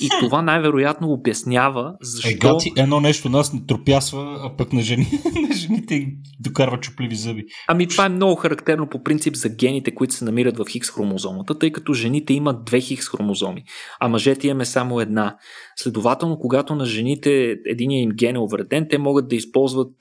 И 0.00 0.08
това 0.20 0.42
най-вероятно 0.42 1.12
обяснява 1.12 1.94
защо... 2.00 2.48
Е, 2.48 2.52
гати, 2.52 2.72
едно 2.76 3.00
нещо 3.00 3.28
нас 3.28 3.52
не 3.52 3.66
тропясва, 3.66 4.40
а 4.42 4.56
пък 4.56 4.72
на, 4.72 4.82
жени, 4.82 5.06
на 5.48 5.56
жените 5.56 6.06
докарва 6.40 6.80
чупливи 6.80 7.16
зъби. 7.16 7.44
Ами 7.68 7.88
това 7.88 8.06
е 8.06 8.08
много 8.08 8.34
характерно 8.34 8.88
по 8.88 9.02
принцип 9.02 9.34
за 9.34 9.48
гените, 9.48 9.94
които 9.94 10.14
се 10.14 10.24
намират 10.24 10.58
в 10.58 10.64
хикс 10.70 10.90
хромозомата, 10.90 11.58
тъй 11.58 11.72
като 11.72 11.92
жените 11.92 12.34
имат 12.34 12.64
две 12.64 12.80
хикс 12.80 13.08
хромозоми, 13.08 13.64
а 14.00 14.08
мъжете 14.08 14.46
имаме 14.46 14.64
само 14.64 15.00
една. 15.00 15.36
Следователно, 15.76 16.38
когато 16.38 16.74
на 16.74 16.84
жените 16.84 17.56
единия 17.66 18.02
им 18.02 18.10
ген 18.10 18.36
е 18.36 18.38
увреден, 18.38 18.86
те 18.90 18.98
могат 18.98 19.28
да 19.28 19.36
използват 19.36 19.94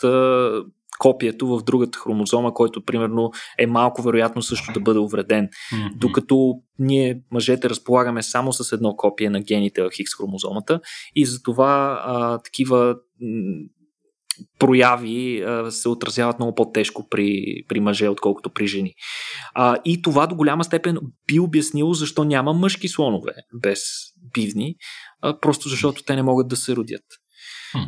копието 1.02 1.48
в 1.48 1.64
другата 1.64 2.00
хромозома, 2.00 2.54
който 2.54 2.86
примерно 2.86 3.32
е 3.60 3.68
малко 3.68 4.02
вероятно 4.02 4.42
също 4.42 4.74
да 4.74 4.80
бъде 4.80 5.00
увреден. 5.00 5.48
Mm-hmm. 5.48 5.96
Докато 5.96 6.54
ние 6.80 7.22
мъжете 7.32 7.70
разполагаме 7.70 8.24
само 8.24 8.54
с 8.54 8.72
едно 8.72 8.96
копие 8.96 9.30
на 9.30 9.42
гените 9.42 9.82
в 9.82 9.90
Хикс 9.96 10.16
хромозомата 10.18 10.80
и 11.16 11.26
затова 11.26 12.02
а, 12.06 12.38
такива 12.38 12.96
прояви 14.60 15.42
а, 15.42 15.72
се 15.72 15.90
отразяват 15.90 16.40
много 16.40 16.56
по-тежко 16.56 17.08
при, 17.10 17.44
при 17.68 17.80
мъже, 17.80 18.08
отколкото 18.08 18.50
при 18.50 18.68
жени. 18.68 18.94
А, 19.54 19.78
и 19.86 20.02
това 20.02 20.28
до 20.28 20.36
голяма 20.36 20.64
степен 20.64 20.98
би 21.28 21.40
обяснило 21.40 21.94
защо 21.94 22.24
няма 22.24 22.54
мъжки 22.54 22.88
слонове 22.88 23.34
без 23.62 23.82
бивни, 24.34 24.76
а, 25.22 25.40
просто 25.40 25.70
защото 25.70 26.04
те 26.04 26.16
не 26.16 26.24
могат 26.24 26.48
да 26.48 26.56
се 26.56 26.76
родят. 26.76 27.04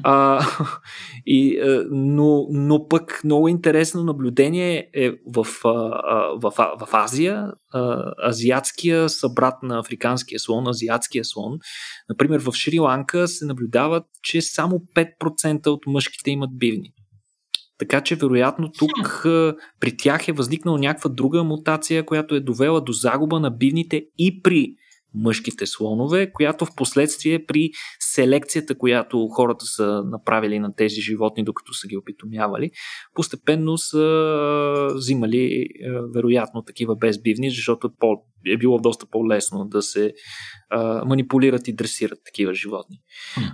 А, 0.03 0.45
и, 1.25 1.59
но, 1.91 2.47
но 2.49 2.87
пък 2.87 3.21
много 3.23 3.47
интересно 3.47 4.03
наблюдение 4.03 4.89
е 4.95 5.11
в, 5.11 5.47
в, 6.35 6.51
в 6.79 6.87
Азия. 6.93 7.51
Азиатския 8.27 9.09
събрат 9.09 9.63
на 9.63 9.79
африканския 9.79 10.39
слон, 10.39 10.67
азиатския 10.67 11.25
слон. 11.25 11.59
Например, 12.09 12.39
в 12.39 12.51
Шри-Ланка 12.51 13.27
се 13.27 13.45
наблюдават, 13.45 14.03
че 14.23 14.41
само 14.41 14.81
5% 14.95 15.67
от 15.67 15.81
мъжките 15.87 16.31
имат 16.31 16.57
бивни. 16.57 16.93
Така 17.77 18.01
че, 18.01 18.15
вероятно, 18.15 18.71
тук 18.71 19.21
при 19.79 19.97
тях 19.97 20.27
е 20.27 20.31
възникнала 20.33 20.79
някаква 20.79 21.09
друга 21.09 21.43
мутация, 21.43 22.05
която 22.05 22.35
е 22.35 22.39
довела 22.39 22.81
до 22.81 22.91
загуба 22.91 23.39
на 23.39 23.51
бивните 23.51 24.05
и 24.17 24.41
при 24.41 24.75
мъжките 25.15 25.65
слонове, 25.65 26.31
която 26.31 26.65
в 26.65 26.75
последствие 26.75 27.45
при 27.45 27.69
селекцията, 27.99 28.77
която 28.77 29.27
хората 29.27 29.65
са 29.65 30.03
направили 30.05 30.59
на 30.59 30.75
тези 30.75 31.01
животни, 31.01 31.43
докато 31.43 31.73
са 31.73 31.87
ги 31.87 31.97
опитомявали, 31.97 32.71
постепенно 33.13 33.77
са 33.77 34.87
взимали 34.95 35.67
вероятно 36.15 36.63
такива 36.63 36.95
безбивни, 36.95 37.49
защото 37.49 37.91
е 38.47 38.57
било 38.57 38.79
доста 38.79 39.05
по-лесно 39.05 39.65
да 39.65 39.81
се 39.81 40.13
а, 40.69 41.05
манипулират 41.05 41.67
и 41.67 41.75
дресират 41.75 42.19
такива 42.25 42.53
животни. 42.53 42.97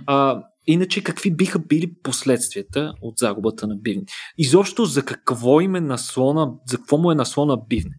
А, 0.06 0.42
иначе, 0.66 1.02
какви 1.02 1.36
биха 1.36 1.58
били 1.58 1.92
последствията 2.02 2.92
от 3.02 3.14
загубата 3.18 3.66
на 3.66 3.76
бивни? 3.76 4.04
Изобщо 4.38 4.84
за 4.84 5.04
какво 5.04 5.60
им 5.60 5.74
е 5.74 5.80
наслона, 5.80 6.52
за 6.66 6.76
какво 6.76 6.98
му 6.98 7.10
е 7.10 7.14
наслона 7.14 7.56
бивне? 7.68 7.96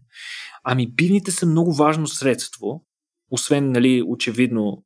Ами 0.64 0.94
бивните 0.94 1.30
са 1.30 1.46
много 1.46 1.72
важно 1.72 2.06
средство, 2.06 2.84
освен, 3.32 3.72
нали, 3.72 4.02
очевидно, 4.06 4.84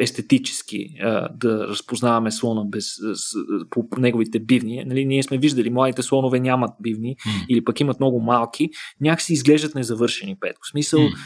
естетически 0.00 0.86
а, 1.02 1.28
да 1.28 1.68
разпознаваме 1.68 2.30
слона 2.30 2.64
без, 2.64 2.84
с, 3.14 3.34
по, 3.70 3.88
по 3.88 4.00
неговите 4.00 4.40
бивни. 4.40 4.84
Нали, 4.86 5.04
ние 5.04 5.22
сме 5.22 5.38
виждали, 5.38 5.70
младите 5.70 6.02
слонове 6.02 6.40
нямат 6.40 6.70
бивни 6.80 7.16
mm. 7.16 7.46
или 7.48 7.64
пък 7.64 7.80
имат 7.80 8.00
много 8.00 8.20
малки, 8.20 8.70
някакси 9.00 9.32
изглеждат 9.32 9.74
незавършени, 9.74 10.36
Петко. 10.40 10.60
В 10.62 10.70
смисъл, 10.70 11.00
mm. 11.00 11.16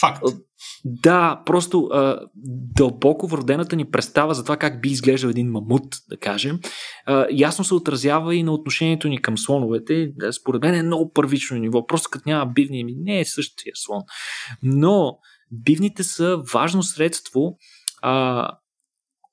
Факт. 0.00 0.22
Да, 0.84 1.42
просто 1.46 1.84
а, 1.84 2.20
дълбоко 2.76 3.26
вродената 3.26 3.76
ни 3.76 3.90
представа 3.90 4.34
за 4.34 4.42
това 4.42 4.56
как 4.56 4.80
би 4.80 4.88
изглеждал 4.88 5.28
един 5.28 5.50
мамут, 5.50 5.96
да 6.08 6.16
кажем, 6.16 6.60
а, 7.06 7.26
ясно 7.30 7.64
се 7.64 7.74
отразява 7.74 8.34
и 8.34 8.42
на 8.42 8.52
отношението 8.52 9.08
ни 9.08 9.22
към 9.22 9.38
слоновете. 9.38 10.12
Според 10.40 10.62
мен 10.62 10.74
е 10.74 10.82
много 10.82 11.12
първично 11.12 11.56
ниво. 11.56 11.86
Просто 11.86 12.08
като 12.10 12.28
няма 12.28 12.52
бивни, 12.52 12.84
ми 12.84 12.94
не 12.98 13.20
е 13.20 13.24
същия 13.24 13.72
слон. 13.74 14.02
Но 14.62 15.18
бивните 15.52 16.02
са 16.02 16.42
важно 16.52 16.82
средство, 16.82 17.56
а, 18.02 18.48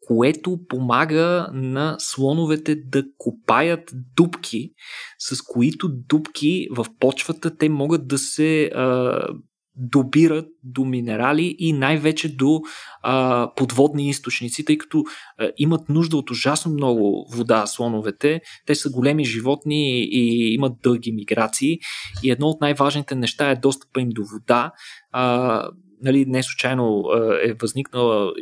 което 0.08 0.60
помага 0.70 1.50
на 1.54 1.96
слоновете 2.00 2.76
да 2.76 3.04
копаят 3.18 3.92
дубки, 4.16 4.72
с 5.20 5.42
които 5.42 5.90
дубки 5.90 6.68
в 6.72 6.86
почвата 7.00 7.58
те 7.58 7.70
могат 7.70 8.08
да 8.08 8.18
се 8.18 8.66
а, 8.66 9.28
добират 9.76 10.48
до 10.64 10.86
минерали 10.86 11.56
и 11.60 11.74
най-вече 11.74 12.36
до 12.36 12.62
а, 13.02 13.50
подводни 13.56 14.10
източници, 14.10 14.66
тъй 14.66 14.78
като 14.78 15.04
а, 15.38 15.52
имат 15.58 15.90
нужда 15.90 16.18
от 16.18 16.32
ужасно 16.32 16.74
много 16.74 17.28
вода 17.34 17.68
слоновете. 17.68 18.42
Те 18.66 18.76
са 18.76 18.90
големи 18.90 19.26
животни 19.26 20.04
и, 20.04 20.54
имат 20.54 20.74
дълги 20.84 21.12
миграции 21.12 21.80
и 22.24 22.32
едно 22.32 22.48
от 22.48 22.62
най-важните 22.62 23.16
неща 23.16 23.52
е 23.52 23.56
достъпа 23.56 24.02
им 24.02 24.10
до 24.10 24.24
вода. 24.26 24.72
А, 25.12 25.68
нали, 26.02 26.26
не 26.26 26.44
случайно 26.44 27.04
е 27.44 27.54
възникнала 27.54 28.34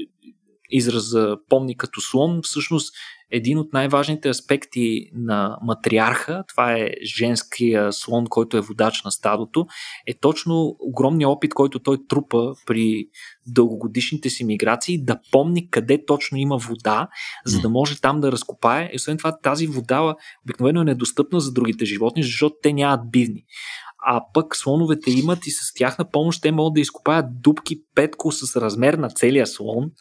израза 0.72 1.38
помни 1.50 1.78
като 1.78 2.02
слон, 2.02 2.40
всъщност 2.44 2.94
един 3.32 3.58
от 3.58 3.74
най-важните 3.74 4.30
аспекти 4.30 5.10
на 5.14 5.58
матриарха, 5.62 6.44
това 6.48 6.74
е 6.74 6.90
женския 7.18 7.94
слон, 7.94 8.26
който 8.30 8.58
е 8.58 8.62
водач 8.62 9.04
на 9.04 9.12
стадото, 9.12 9.66
е 10.08 10.14
точно 10.20 10.76
огромния 10.80 11.30
опит, 11.30 11.54
който 11.54 11.80
той 11.80 11.98
трупа 12.10 12.54
при 12.66 13.06
дългогодишните 13.48 14.30
си 14.30 14.44
миграции, 14.44 15.04
да 15.04 15.20
помни 15.32 15.70
къде 15.70 16.06
точно 16.06 16.38
има 16.38 16.58
вода, 16.58 17.08
за 17.46 17.62
да 17.62 17.70
може 17.70 18.02
там 18.02 18.22
да 18.22 18.32
разкопае. 18.32 18.90
И 18.94 18.96
освен 18.96 19.18
това, 19.18 19.38
тази 19.38 19.68
вода 19.68 20.16
обикновено 20.46 20.82
е 20.82 20.86
недостъпна 20.86 21.40
за 21.40 21.54
другите 21.54 21.86
животни, 21.86 22.24
защото 22.24 22.56
те 22.62 22.74
нямат 22.74 23.12
бивни 23.12 23.46
а 24.06 24.22
пък 24.34 24.56
слоновете 24.56 25.12
имат 25.12 25.48
и 25.48 25.52
с 25.52 25.74
тяхна 25.74 26.10
помощ 26.10 26.42
те 26.42 26.52
могат 26.52 26.74
да 26.74 26.80
изкопаят 26.80 27.26
дубки 27.42 27.76
петко 27.96 28.32
с 28.32 28.62
размер 28.62 28.94
на 28.94 29.10
целия 29.10 29.48
слон, 29.48 29.92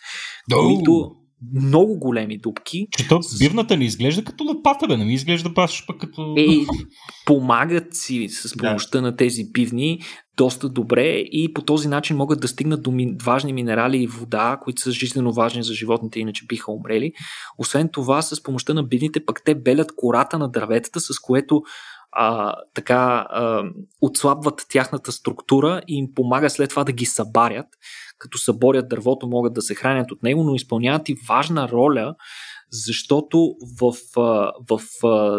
oh. 0.53 0.66
които 0.66 1.11
много 1.55 1.99
големи 1.99 2.38
дубки. 2.38 2.86
Че 2.90 3.09
то 3.09 3.20
бивната 3.38 3.76
не 3.76 3.84
изглежда 3.84 4.24
като 4.24 4.44
лопата, 4.44 4.86
бе, 4.86 4.96
не 4.96 5.05
ми 5.05 5.14
изглежда 5.14 5.51
баш 5.51 5.86
пък 5.86 6.01
като... 6.01 6.34
Е, 6.38 6.66
помагат 7.26 7.94
си 7.94 8.28
с 8.28 8.57
помощта 8.57 8.99
да. 8.99 9.03
на 9.03 9.16
тези 9.16 9.44
бивни 9.53 10.01
доста 10.36 10.68
добре 10.68 11.07
и 11.16 11.53
по 11.55 11.62
този 11.62 11.88
начин 11.88 12.16
могат 12.16 12.40
да 12.40 12.49
стигнат 12.49 12.82
до 12.82 12.92
важни 13.24 13.53
минерали 13.53 14.03
и 14.03 14.07
вода, 14.07 14.59
които 14.62 14.82
са 14.82 14.90
жизненно 14.90 15.32
важни 15.32 15.62
за 15.62 15.74
животните, 15.74 16.20
иначе 16.20 16.46
биха 16.49 16.72
умрели. 16.72 17.12
Освен 17.59 17.88
това, 17.92 18.22
с 18.22 18.42
помощта 18.42 18.74
на 18.74 18.82
бивните 18.82 19.24
пък 19.24 19.42
те 19.44 19.55
белят 19.55 19.92
кората 19.96 20.38
на 20.38 20.51
дърветата, 20.51 21.01
с 21.01 21.18
което 21.22 21.62
а, 22.13 22.55
така 22.75 23.27
а, 23.31 23.63
отслабват 24.01 24.67
тяхната 24.69 25.13
структура 25.13 25.83
и 25.89 25.99
им 25.99 26.07
помага 26.15 26.51
след 26.51 26.71
това 26.71 26.85
да 26.85 26.93
ги 26.93 27.07
събарят. 27.07 27.67
Като 28.19 28.39
съборят 28.39 28.89
дървото, 28.89 29.27
могат 29.27 29.55
да 29.55 29.63
се 29.63 29.75
хранят 29.75 30.11
от 30.11 30.23
него, 30.23 30.45
но 30.45 30.55
изпълняват 30.55 31.09
и 31.09 31.17
важна 31.29 31.69
роля, 31.69 32.15
защото 32.71 33.55
в, 33.81 33.93
в, 34.17 34.43
в, 34.71 34.81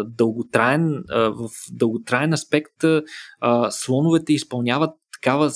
дълготраен, 0.04 1.04
в 1.10 1.48
дълготраен 1.72 2.32
аспект 2.32 2.84
слоновете 3.70 4.32
изпълняват 4.32 4.90
такава 5.12 5.50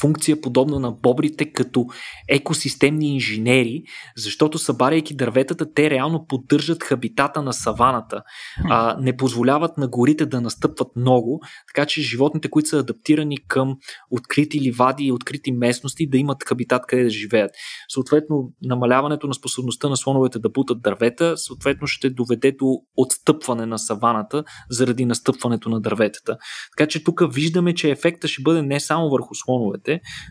функция 0.00 0.40
подобна 0.40 0.80
на 0.80 0.92
бобрите 0.92 1.52
като 1.52 1.86
екосистемни 2.28 3.14
инженери, 3.14 3.82
защото 4.16 4.58
събаряйки 4.58 5.16
дърветата, 5.16 5.72
те 5.72 5.90
реално 5.90 6.26
поддържат 6.26 6.82
хабитата 6.82 7.42
на 7.42 7.52
саваната, 7.52 8.22
а, 8.64 8.96
не 9.00 9.16
позволяват 9.16 9.78
на 9.78 9.88
горите 9.88 10.26
да 10.26 10.40
настъпват 10.40 10.88
много, 10.96 11.40
така 11.74 11.86
че 11.86 12.02
животните, 12.02 12.50
които 12.50 12.68
са 12.68 12.78
адаптирани 12.78 13.36
към 13.48 13.76
открити 14.10 14.60
ливади 14.60 15.04
и 15.04 15.12
открити 15.12 15.52
местности, 15.52 16.08
да 16.08 16.18
имат 16.18 16.44
хабитат 16.44 16.82
къде 16.86 17.02
да 17.02 17.10
живеят. 17.10 17.50
Съответно, 17.88 18.52
намаляването 18.62 19.26
на 19.26 19.34
способността 19.34 19.88
на 19.88 19.96
слоновете 19.96 20.38
да 20.38 20.48
бутат 20.48 20.82
дървета, 20.82 21.36
съответно 21.36 21.86
ще 21.86 22.10
доведе 22.10 22.52
до 22.52 22.66
отстъпване 22.96 23.66
на 23.66 23.78
саваната 23.78 24.44
заради 24.70 25.04
настъпването 25.04 25.68
на 25.68 25.80
дърветата. 25.80 26.36
Така 26.76 26.88
че 26.88 27.04
тук 27.04 27.22
виждаме, 27.34 27.74
че 27.74 27.90
ефекта 27.90 28.28
ще 28.28 28.42
бъде 28.42 28.62
не 28.62 28.80
само 28.80 29.10
върху 29.10 29.34
слоновете, 29.34 29.85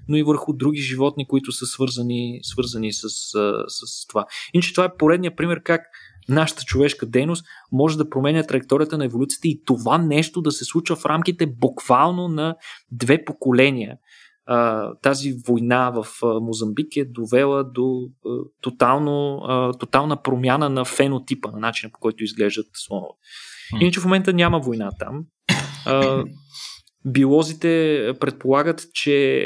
но 0.08 0.18
и 0.18 0.24
върху 0.24 0.54
други 0.54 0.82
животни, 0.82 1.28
които 1.28 1.52
са 1.52 1.66
свързани, 1.66 2.40
свързани 2.44 2.94
с, 2.94 3.10
с 3.68 4.08
това. 4.08 4.26
Иначе 4.54 4.74
това 4.74 4.86
е 4.86 4.98
поредният 4.98 5.38
пример 5.38 5.64
как 5.64 5.82
нашата 6.30 6.64
човешка 6.64 7.06
дейност 7.06 7.46
може 7.72 7.98
да 7.98 8.10
променя 8.10 8.44
траекторията 8.44 8.98
на 8.98 9.06
еволюцията 9.06 9.48
и 9.48 9.62
това 9.66 9.98
нещо 9.98 10.42
да 10.42 10.52
се 10.52 10.66
случва 10.66 10.96
в 10.96 11.06
рамките 11.06 11.46
буквално 11.48 12.28
на 12.28 12.56
две 12.92 13.26
поколения. 13.26 13.98
тази 15.02 15.34
война 15.48 15.90
в 15.90 16.08
Мозамбик 16.42 16.98
е 16.98 17.06
довела 17.06 17.64
до 17.64 18.02
тотално, 18.62 19.42
тотална 19.80 20.22
промяна 20.22 20.70
на 20.70 20.86
фенотипа, 20.86 21.52
на 21.52 21.60
начина 21.60 21.92
по 21.94 22.00
който 22.00 22.24
изглеждат 22.24 22.68
слонове. 22.74 23.14
Иначе 23.82 24.00
в 24.00 24.04
момента 24.04 24.34
няма 24.34 24.60
война 24.60 24.92
там. 25.00 25.26
Биолозите 27.06 28.14
предполагат, 28.20 28.88
че 28.94 29.46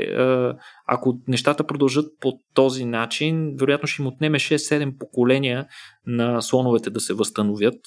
ако 0.87 1.19
нещата 1.27 1.67
продължат 1.67 2.05
по 2.21 2.39
този 2.53 2.85
начин, 2.85 3.55
вероятно 3.59 3.87
ще 3.87 4.01
им 4.01 4.07
отнеме 4.07 4.39
6-7 4.39 4.97
поколения 4.97 5.67
на 6.07 6.41
слоновете 6.41 6.89
да 6.89 6.99
се 6.99 7.13
възстановят, 7.13 7.79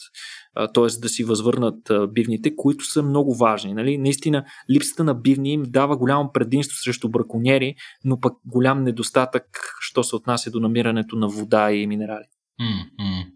т.е. 0.74 1.00
да 1.00 1.08
си 1.08 1.24
възвърнат 1.24 1.92
бивните, 2.12 2.56
които 2.56 2.84
са 2.84 3.02
много 3.02 3.34
важни. 3.34 3.74
Нали? 3.74 3.98
Наистина, 3.98 4.44
липсата 4.70 5.04
на 5.04 5.14
бивни 5.14 5.52
им 5.52 5.62
дава 5.66 5.96
голямо 5.96 6.32
предимство 6.32 6.76
срещу 6.76 7.08
браконьери, 7.08 7.74
но 8.04 8.20
пък 8.20 8.32
голям 8.46 8.82
недостатък, 8.82 9.44
що 9.80 10.02
се 10.02 10.16
отнася 10.16 10.50
до 10.50 10.60
намирането 10.60 11.16
на 11.16 11.28
вода 11.28 11.72
и 11.72 11.86
минерали. 11.86 12.24
Mm-hmm. 12.60 13.26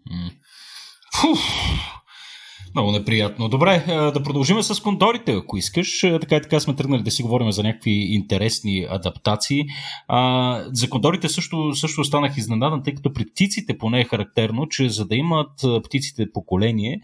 Много 2.77 2.91
неприятно. 2.91 3.49
Добре, 3.49 3.83
да 3.87 4.23
продължим 4.23 4.63
с 4.63 4.81
кондорите, 4.81 5.31
ако 5.31 5.57
искаш. 5.57 5.99
Така 5.99 6.35
и 6.35 6.41
така 6.41 6.59
сме 6.59 6.75
тръгнали 6.75 7.03
да 7.03 7.11
си 7.11 7.23
говорим 7.23 7.51
за 7.51 7.63
някакви 7.63 7.91
интересни 7.91 8.87
адаптации. 8.89 9.63
А, 10.07 10.63
за 10.73 10.89
кондорите 10.89 11.29
също, 11.29 11.75
също 11.75 12.01
останах 12.01 12.37
изненадан, 12.37 12.83
тъй 12.83 12.95
като 12.95 13.13
при 13.13 13.25
птиците 13.25 13.77
поне 13.77 14.01
е 14.01 14.03
характерно, 14.03 14.67
че 14.67 14.89
за 14.89 15.05
да 15.05 15.15
имат 15.15 15.51
птиците 15.83 16.31
поколение, 16.33 16.99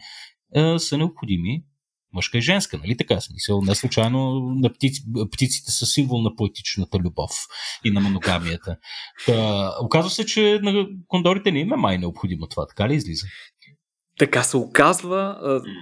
са 0.77 0.97
необходими 0.97 1.63
мъжка 2.13 2.37
и 2.37 2.41
женска, 2.41 2.77
нали 2.77 2.97
така 2.97 3.21
смисъл? 3.21 3.61
Не 3.61 3.75
случайно 3.75 4.39
на 4.39 4.73
птици, 4.73 5.01
птиците 5.31 5.71
са 5.71 5.85
символ 5.85 6.21
на 6.21 6.35
поетичната 6.35 6.99
любов 6.99 7.31
и 7.85 7.91
на 7.91 8.01
моногамията. 8.01 8.75
Та, 9.25 9.71
оказва 9.83 10.09
се, 10.09 10.25
че 10.25 10.59
на 10.63 10.87
кондорите 11.07 11.51
не 11.51 11.59
има 11.59 11.77
май 11.77 11.97
необходимо 11.97 12.47
това, 12.47 12.67
така 12.67 12.89
ли 12.89 12.95
излиза? 12.95 13.25
Така 14.19 14.43
се 14.43 14.57
оказва. 14.57 15.37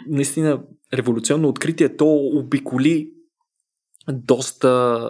Наистина 0.07 0.63
революционно 0.93 1.49
откритие. 1.49 1.97
То 1.97 2.05
обиколи 2.15 3.11
доста 4.09 5.09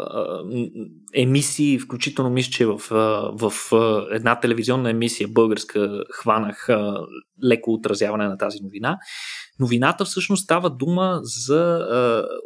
емисии, 1.13 1.79
включително 1.79 2.29
мисля, 2.29 2.51
че 2.51 2.65
в, 2.65 2.81
в 3.33 3.53
една 4.11 4.39
телевизионна 4.39 4.89
емисия 4.89 5.27
българска 5.27 6.03
хванах 6.11 6.69
леко 7.43 7.73
отразяване 7.73 8.27
на 8.27 8.37
тази 8.37 8.57
новина. 8.63 8.97
Новината 9.59 10.05
всъщност 10.05 10.43
става 10.43 10.69
дума 10.69 11.19
за 11.21 11.85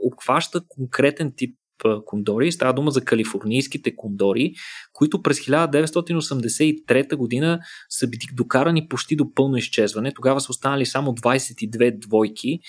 обхваща 0.03 0.61
конкретен 0.67 1.33
тип 1.37 1.57
кондори. 2.05 2.51
Става 2.51 2.73
дума 2.73 2.91
за 2.91 3.05
калифорнийските 3.05 3.95
кондори, 3.95 4.53
които 4.95 5.21
през 5.21 5.39
1983 5.39 7.15
година 7.15 7.59
са 7.89 8.07
били 8.07 8.27
докарани 8.33 8.87
почти 8.87 9.15
до 9.15 9.33
пълно 9.33 9.57
изчезване. 9.57 10.11
Тогава 10.13 10.41
са 10.41 10.47
останали 10.51 10.85
само 10.85 11.11
22 11.11 11.99
двойки, 11.99 12.59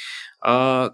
а, 0.40 0.90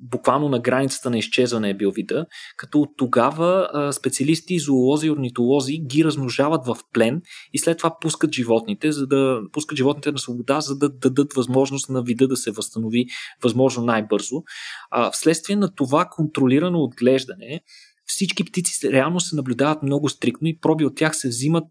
буквално 0.00 0.48
на 0.48 0.58
границата 0.60 1.10
на 1.10 1.18
изчезване 1.18 1.70
е 1.70 1.74
бил 1.74 1.90
вида, 1.90 2.26
като 2.56 2.80
от 2.80 2.88
тогава 2.96 3.68
а, 3.72 3.92
специалисти, 3.92 4.58
зоолози 4.58 5.06
и 5.06 5.10
орнитолози 5.10 5.78
ги 5.78 6.04
размножават 6.04 6.66
в 6.66 6.76
плен 6.92 7.22
и 7.52 7.58
след 7.58 7.78
това 7.78 7.96
пускат 8.00 8.32
животните, 8.32 8.92
за 8.92 9.06
да 9.06 9.40
пускат 9.52 9.76
животните 9.78 10.12
на 10.12 10.18
свобода, 10.18 10.60
за 10.60 10.78
да 10.78 10.88
дадат 10.88 11.32
възможност 11.32 11.88
на 11.88 12.02
вида 12.02 12.28
да 12.28 12.36
се 12.36 12.50
възстанови 12.50 13.06
възможно 13.42 13.84
най-бързо. 13.84 14.42
А, 14.90 15.10
вследствие 15.10 15.56
на 15.56 15.74
това 15.74 16.08
контролирано 16.10 16.78
отглеждане, 16.78 17.60
всички 18.06 18.44
птици 18.44 18.92
реално 18.92 19.20
се 19.20 19.36
наблюдават 19.36 19.82
много 19.82 20.08
стрикно 20.08 20.48
и 20.48 20.58
проби 20.58 20.84
от 20.84 20.96
тях 20.96 21.16
се 21.16 21.28
взимат 21.28 21.64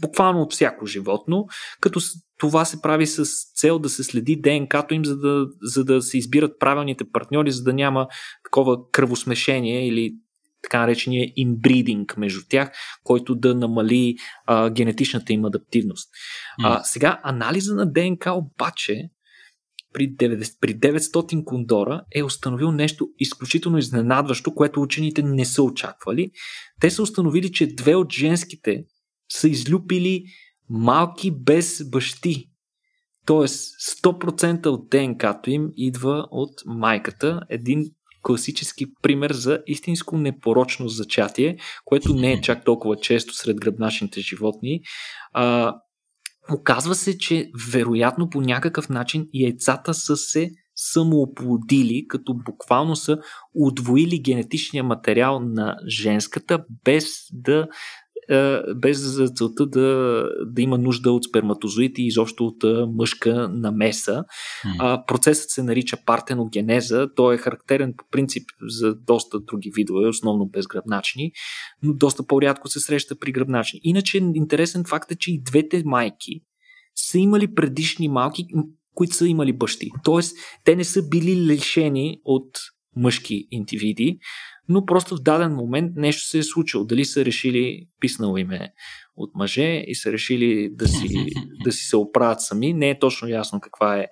буквално 0.00 0.42
от 0.42 0.52
всяко 0.52 0.86
животно, 0.86 1.46
като 1.80 2.00
това 2.38 2.64
се 2.64 2.82
прави 2.82 3.06
с 3.06 3.24
цел 3.54 3.78
да 3.78 3.88
се 3.88 4.04
следи 4.04 4.40
ДНК-то 4.40 4.94
им, 4.94 5.04
за 5.04 5.16
да, 5.16 5.46
за 5.62 5.84
да 5.84 6.02
се 6.02 6.18
избират 6.18 6.58
правилните 6.60 7.04
партньори, 7.12 7.52
за 7.52 7.62
да 7.62 7.72
няма 7.72 8.08
такова 8.44 8.90
кръвосмешение 8.90 9.88
или 9.88 10.14
така 10.62 10.80
наречения 10.80 11.32
инбридинг 11.36 12.16
между 12.16 12.40
тях, 12.48 12.70
който 13.04 13.34
да 13.34 13.54
намали 13.54 14.16
а, 14.46 14.70
генетичната 14.70 15.32
им 15.32 15.44
адаптивност. 15.44 16.08
Mm. 16.08 16.64
А, 16.64 16.82
сега, 16.82 17.20
анализа 17.22 17.74
на 17.74 17.92
ДНК 17.92 18.32
обаче 18.32 19.10
при, 19.92 20.16
9, 20.16 20.60
при 20.60 20.78
900 20.78 21.44
кондора 21.44 22.02
е 22.14 22.22
установил 22.22 22.72
нещо 22.72 23.08
изключително 23.18 23.78
изненадващо, 23.78 24.54
което 24.54 24.82
учените 24.82 25.22
не 25.22 25.44
са 25.44 25.62
очаквали. 25.62 26.30
Те 26.80 26.90
са 26.90 27.02
установили, 27.02 27.52
че 27.52 27.74
две 27.74 27.94
от 27.94 28.12
женските 28.12 28.84
са 29.32 29.48
излюпили 29.48 30.24
малки 30.70 31.30
без 31.30 31.90
бащи. 31.90 32.46
Тоест 33.26 33.74
100% 34.02 34.66
от 34.66 34.88
ДНК-то 34.88 35.50
им 35.50 35.68
идва 35.76 36.26
от 36.30 36.62
майката. 36.66 37.40
Един 37.48 37.84
класически 38.22 38.86
пример 39.02 39.32
за 39.32 39.62
истинско 39.66 40.18
непорочно 40.18 40.88
зачатие, 40.88 41.58
което 41.84 42.14
не 42.14 42.32
е 42.32 42.40
чак 42.40 42.64
толкова 42.64 42.96
често 42.96 43.34
сред 43.34 43.56
гръбначните 43.56 44.20
животни. 44.20 44.80
А, 45.32 45.76
оказва 46.52 46.94
се, 46.94 47.18
че 47.18 47.50
вероятно 47.72 48.30
по 48.30 48.40
някакъв 48.40 48.88
начин 48.88 49.28
яйцата 49.34 49.94
са 49.94 50.16
се 50.16 50.50
самооплодили, 50.74 52.06
като 52.08 52.34
буквално 52.34 52.96
са 52.96 53.18
удвоили 53.54 54.22
генетичния 54.22 54.84
материал 54.84 55.40
на 55.40 55.76
женската, 55.88 56.64
без 56.84 57.06
да 57.32 57.68
без 58.76 58.98
за 58.98 59.28
целта 59.28 59.66
да, 59.66 60.24
да 60.46 60.62
има 60.62 60.78
нужда 60.78 61.12
от 61.12 61.24
сперматозоити 61.24 62.02
и 62.02 62.06
изобщо 62.06 62.46
от 62.46 62.64
мъжка 62.96 63.48
намеса. 63.48 64.24
Mm. 64.64 65.06
Процесът 65.06 65.50
се 65.50 65.62
нарича 65.62 65.96
партеногенеза. 66.06 67.08
Той 67.16 67.34
е 67.34 67.38
характерен 67.38 67.94
по 67.96 68.04
принцип 68.10 68.42
за 68.68 68.94
доста 68.94 69.40
други 69.40 69.72
видове, 69.76 70.08
основно 70.08 70.46
безгръбначни, 70.46 71.32
но 71.82 71.94
доста 71.94 72.26
по-рядко 72.26 72.68
се 72.68 72.80
среща 72.80 73.18
при 73.18 73.32
гръбначни. 73.32 73.80
Иначе 73.82 74.18
интересен 74.34 74.84
факт 74.84 75.12
е, 75.12 75.16
че 75.16 75.32
и 75.32 75.42
двете 75.42 75.82
майки 75.84 76.40
са 76.96 77.18
имали 77.18 77.54
предишни 77.54 78.08
малки, 78.08 78.46
които 78.94 79.14
са 79.14 79.28
имали 79.28 79.52
бащи. 79.52 79.90
Тоест, 80.04 80.36
те 80.64 80.76
не 80.76 80.84
са 80.84 81.08
били 81.08 81.36
лишени 81.36 82.20
от 82.24 82.58
мъжки 82.96 83.46
индивиди, 83.50 84.18
но 84.70 84.86
просто 84.86 85.16
в 85.16 85.22
даден 85.22 85.54
момент 85.54 85.92
нещо 85.96 86.28
се 86.28 86.38
е 86.38 86.42
случило. 86.42 86.84
Дали 86.84 87.04
са 87.04 87.24
решили, 87.24 87.86
писнало 88.00 88.36
име 88.36 88.72
от 89.16 89.30
мъже 89.34 89.84
и 89.86 89.94
са 89.94 90.12
решили 90.12 90.70
да 90.72 90.88
си, 90.88 91.08
да 91.64 91.72
си 91.72 91.84
се 91.84 91.96
оправят 91.96 92.40
сами, 92.40 92.72
не 92.72 92.90
е 92.90 92.98
точно 92.98 93.28
ясно 93.28 93.60
каква 93.60 93.98
е 93.98 94.06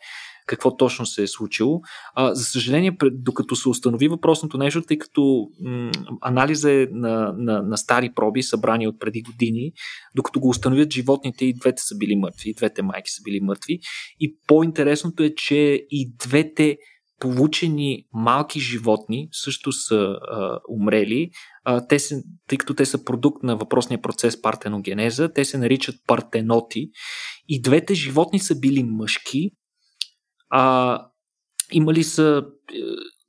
какво 0.46 0.76
точно 0.76 1.06
се 1.06 1.22
е 1.22 1.26
случило. 1.26 1.80
А, 2.14 2.34
за 2.34 2.44
съжаление, 2.44 2.96
докато 3.12 3.56
се 3.56 3.68
установи 3.68 4.08
въпросното 4.08 4.58
нещо, 4.58 4.82
тъй 4.82 4.98
като 4.98 5.46
м- 5.60 5.90
анализа 6.20 6.72
е 6.72 6.86
на, 6.92 7.34
на, 7.38 7.62
на 7.62 7.78
стари 7.78 8.12
проби, 8.14 8.42
събрани 8.42 8.88
от 8.88 9.00
преди 9.00 9.22
години, 9.22 9.72
докато 10.16 10.40
го 10.40 10.48
установят 10.48 10.92
животните, 10.92 11.44
и 11.44 11.54
двете 11.54 11.82
са 11.82 11.96
били 11.96 12.16
мъртви, 12.16 12.50
и 12.50 12.54
двете 12.54 12.82
майки 12.82 13.10
са 13.10 13.22
били 13.22 13.40
мъртви. 13.40 13.78
И 14.20 14.36
по-интересното 14.46 15.22
е, 15.22 15.34
че 15.36 15.86
и 15.90 16.12
двете 16.18 16.76
получени 17.20 18.06
малки 18.12 18.60
животни 18.60 19.28
също 19.32 19.72
са 19.72 19.96
а, 19.96 20.58
умрели. 20.68 21.30
А, 21.64 21.86
те 21.86 21.98
се, 21.98 22.22
тъй 22.46 22.58
като 22.58 22.74
те 22.74 22.86
са 22.86 23.04
продукт 23.04 23.42
на 23.42 23.56
въпросния 23.56 24.02
процес 24.02 24.42
партеногенеза, 24.42 25.32
те 25.32 25.44
се 25.44 25.58
наричат 25.58 25.96
партеноти. 26.06 26.90
И 27.48 27.62
двете 27.62 27.94
животни 27.94 28.38
са 28.38 28.58
били 28.58 28.82
мъжки. 28.82 29.50
А, 30.50 31.02
имали 31.72 32.04
са 32.04 32.44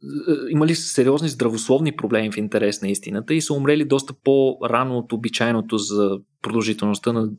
е, 0.03 0.51
имали 0.51 0.75
сериозни 0.75 1.29
здравословни 1.29 1.95
проблеми 1.95 2.31
в 2.31 2.37
интерес 2.37 2.81
на 2.81 2.89
истината 2.89 3.33
и 3.33 3.41
са 3.41 3.53
умрели 3.53 3.85
доста 3.85 4.13
по-рано 4.23 4.97
от 4.97 5.13
обичайното 5.13 5.77
за 5.77 6.17
продължителността 6.41 7.13
на 7.13 7.29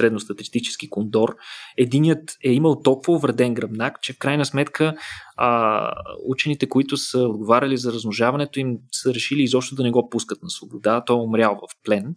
средностатистически 0.00 0.90
кондор. 0.90 1.36
Единият 1.76 2.36
е 2.44 2.52
имал 2.52 2.82
толкова 2.82 3.16
увреден 3.16 3.54
гръбнак, 3.54 4.02
че 4.02 4.12
в 4.12 4.18
крайна 4.18 4.44
сметка 4.44 4.96
а, 5.36 5.92
учените, 6.26 6.68
които 6.68 6.96
са 6.96 7.18
отговаряли 7.18 7.76
за 7.76 7.92
размножаването 7.92 8.60
им, 8.60 8.78
са 8.92 9.14
решили 9.14 9.42
изобщо 9.42 9.74
да 9.74 9.82
не 9.82 9.90
го 9.90 10.08
пускат 10.08 10.42
на 10.42 10.50
свобода. 10.50 11.04
Той 11.06 11.16
е 11.16 11.20
умрял 11.20 11.54
в 11.54 11.84
плен. 11.84 12.14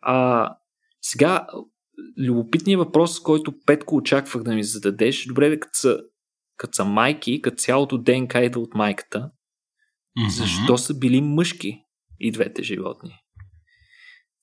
А, 0.00 0.48
сега, 1.02 1.46
любопитният 2.18 2.78
въпрос, 2.78 3.20
който 3.20 3.54
Петко 3.66 3.96
очаквах 3.96 4.42
да 4.42 4.54
ми 4.54 4.64
зададеш, 4.64 5.26
добре 5.26 5.60
като 5.60 5.78
са, 5.78 5.98
като 6.56 6.76
са 6.76 6.84
майки, 6.84 7.42
като 7.42 7.56
цялото 7.56 7.98
ДНК 7.98 8.44
идва 8.44 8.60
от 8.60 8.74
майката, 8.74 9.18
mm-hmm. 9.18 10.28
защо 10.28 10.78
са 10.78 10.98
били 10.98 11.20
мъжки 11.20 11.80
и 12.20 12.32
двете 12.32 12.62
животни? 12.62 13.14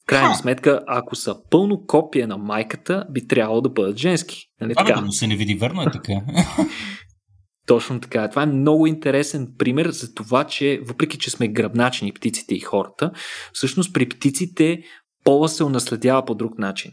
Крайна 0.07 0.29
Ха. 0.29 0.35
сметка, 0.35 0.81
ако 0.87 1.15
са 1.15 1.35
пълно 1.49 1.85
копия 1.87 2.27
на 2.27 2.37
майката, 2.37 3.05
би 3.11 3.27
трябвало 3.27 3.61
да 3.61 3.69
бъдат 3.69 3.97
женски. 3.97 4.49
Нали 4.61 4.73
а, 4.75 4.85
така? 4.85 4.99
Да, 4.99 5.05
но 5.05 5.11
се 5.11 5.27
не 5.27 5.35
види 5.35 5.55
верно 5.55 5.81
е 5.81 5.91
така. 5.91 6.13
Точно 7.67 7.99
така. 7.99 8.29
Това 8.29 8.43
е 8.43 8.45
много 8.45 8.87
интересен 8.87 9.47
пример 9.57 9.89
за 9.89 10.13
това, 10.13 10.43
че 10.43 10.81
въпреки, 10.83 11.17
че 11.17 11.31
сме 11.31 11.47
гръбначени 11.47 12.13
птиците 12.13 12.55
и 12.55 12.59
хората, 12.59 13.11
всъщност 13.53 13.93
при 13.93 14.09
птиците 14.09 14.81
пола 15.23 15.49
се 15.49 15.63
унаследява 15.63 16.25
по 16.25 16.35
друг 16.35 16.57
начин. 16.57 16.91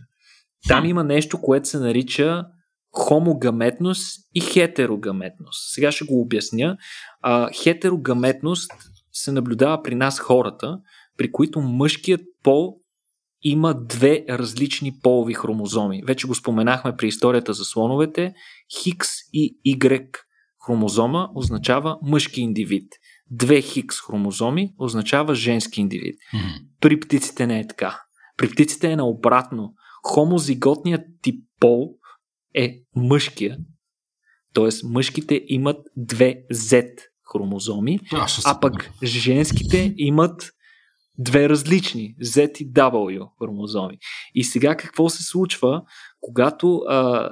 Там 0.69 0.85
има 0.85 1.05
нещо, 1.05 1.41
което 1.41 1.69
се 1.69 1.79
нарича 1.79 2.45
хомогаметност 2.93 4.29
и 4.35 4.41
хетерогаметност. 4.41 5.75
Сега 5.75 5.93
ще 5.93 6.05
го 6.05 6.21
обясня. 6.21 6.77
А, 7.21 7.51
хетерогаметност 7.63 8.73
се 9.13 9.33
наблюдава 9.33 9.83
при 9.83 9.95
нас 9.95 10.19
хората, 10.19 10.79
при 11.19 11.33
които 11.33 11.61
мъжкият 11.61 12.21
пол 12.43 12.77
има 13.43 13.75
две 13.75 14.25
различни 14.29 14.93
полови 15.03 15.35
хромозоми. 15.35 16.03
Вече 16.07 16.27
го 16.27 16.35
споменахме 16.35 16.97
при 16.97 17.09
историята 17.09 17.53
за 17.53 17.65
слоновете. 17.65 18.35
Хикс 18.83 19.09
и 19.33 19.61
Y 19.67 20.17
хромозома 20.67 21.29
означава 21.35 21.99
мъжки 22.03 22.41
индивид. 22.41 22.93
Две 23.31 23.63
хикс 23.63 24.01
хромозоми 24.01 24.75
означава 24.79 25.35
женски 25.35 25.81
индивид. 25.81 26.15
Mm-hmm. 26.15 26.67
При 26.81 27.01
птиците 27.01 27.47
не 27.47 27.61
е 27.61 27.67
така. 27.67 28.01
При 28.37 28.51
птиците 28.51 28.93
е 28.93 28.97
наобратно. 28.97 29.75
Хомозиготният 30.03 31.03
тип 31.23 31.45
пол 31.61 31.95
е 32.55 32.79
мъжкия. 32.97 33.57
Тоест 34.55 34.85
мъжките 34.85 35.45
имат 35.47 35.87
две 35.97 36.37
Z 36.53 36.89
хромозоми, 37.33 38.01
а 38.45 38.61
пък 38.61 38.91
женските 39.05 39.95
имат 39.97 40.53
две 41.19 41.49
различни 41.49 42.17
Z 42.23 42.61
и 42.61 42.73
W 42.73 43.29
хромозоми. 43.39 43.99
И 44.35 44.45
сега 44.45 44.77
какво 44.77 45.09
се 45.09 45.23
случва, 45.23 45.83
когато, 46.21 46.77
а, 46.77 47.31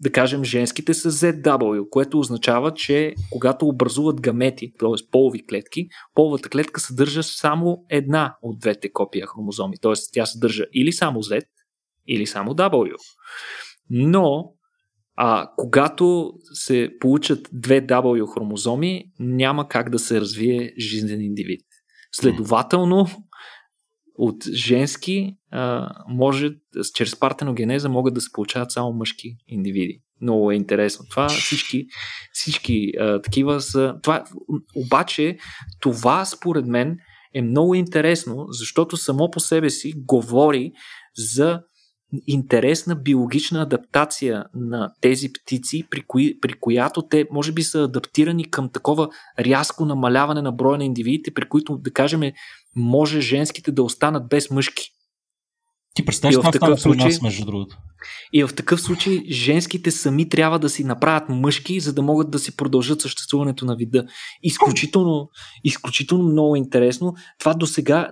да 0.00 0.12
кажем, 0.12 0.44
женските 0.44 0.94
са 0.94 1.10
ZW, 1.10 1.88
което 1.88 2.18
означава, 2.18 2.74
че 2.74 3.14
когато 3.30 3.66
образуват 3.66 4.20
гамети, 4.20 4.72
т.е. 4.78 5.10
полови 5.10 5.46
клетки, 5.46 5.88
половата 6.14 6.48
клетка 6.48 6.80
съдържа 6.80 7.22
само 7.22 7.84
една 7.90 8.36
от 8.42 8.58
двете 8.58 8.92
копия 8.92 9.26
хромозоми. 9.26 9.76
Т.е. 9.82 9.92
тя 10.12 10.26
съдържа 10.26 10.64
или 10.74 10.92
само 10.92 11.22
Z, 11.22 11.42
или 12.06 12.26
само 12.26 12.54
W. 12.54 12.94
Но 13.90 14.52
а, 15.16 15.50
когато 15.56 16.32
се 16.52 16.90
получат 17.00 17.48
две 17.52 17.86
W 17.86 18.34
хромозоми, 18.34 19.04
няма 19.18 19.68
как 19.68 19.90
да 19.90 19.98
се 19.98 20.20
развие 20.20 20.74
жизнен 20.78 21.20
индивид. 21.20 21.67
Следователно, 22.12 23.06
от 24.18 24.44
женски 24.44 25.36
а, 25.50 25.90
може, 26.08 26.50
чрез 26.94 27.18
партеногенеза 27.18 27.88
могат 27.88 28.14
да 28.14 28.20
се 28.20 28.28
получават 28.32 28.72
само 28.72 28.92
мъжки 28.92 29.36
индивиди. 29.48 30.02
Много 30.20 30.50
е 30.50 30.54
интересно. 30.54 31.04
Това 31.10 31.28
всички, 31.28 31.86
всички 32.32 32.92
а, 33.00 33.22
такива 33.22 33.60
са. 33.60 33.94
Това, 34.02 34.24
обаче, 34.76 35.38
това 35.80 36.24
според 36.24 36.66
мен 36.66 36.98
е 37.34 37.42
много 37.42 37.74
интересно, 37.74 38.46
защото 38.48 38.96
само 38.96 39.30
по 39.30 39.40
себе 39.40 39.70
си 39.70 39.92
говори 39.96 40.72
за 41.16 41.60
интересна 42.26 42.96
биологична 42.96 43.62
адаптация 43.62 44.44
на 44.54 44.92
тези 45.00 45.32
птици, 45.32 45.84
при, 45.90 46.02
кои, 46.06 46.40
при 46.40 46.52
която 46.52 47.02
те 47.02 47.26
може 47.32 47.52
би 47.52 47.62
са 47.62 47.82
адаптирани 47.82 48.50
към 48.50 48.68
такова 48.68 49.08
рязко 49.38 49.84
намаляване 49.84 50.42
на 50.42 50.52
броя 50.52 50.78
на 50.78 50.84
индивидите, 50.84 51.34
при 51.34 51.48
които, 51.48 51.76
да 51.76 51.90
кажем, 51.90 52.20
може 52.76 53.20
женските 53.20 53.72
да 53.72 53.82
останат 53.82 54.28
без 54.28 54.50
мъжки. 54.50 54.90
Ти 55.94 56.04
представяш 56.04 56.36
в 56.36 56.50
такъв 56.52 56.80
случай, 56.80 57.06
нас, 57.06 57.22
между 57.22 57.44
другото. 57.44 57.76
И 58.32 58.44
в 58.44 58.54
такъв 58.54 58.80
случай 58.80 59.22
женските 59.30 59.90
сами 59.90 60.28
трябва 60.28 60.58
да 60.58 60.68
си 60.68 60.84
направят 60.84 61.28
мъжки, 61.28 61.80
за 61.80 61.92
да 61.92 62.02
могат 62.02 62.30
да 62.30 62.38
си 62.38 62.56
продължат 62.56 63.00
съществуването 63.00 63.64
на 63.64 63.76
вида. 63.76 64.04
Изключително, 64.42 65.28
изключително 65.64 66.24
много 66.24 66.56
интересно. 66.56 67.14
Това 67.38 67.54
до 67.54 67.66
сега 67.66 68.10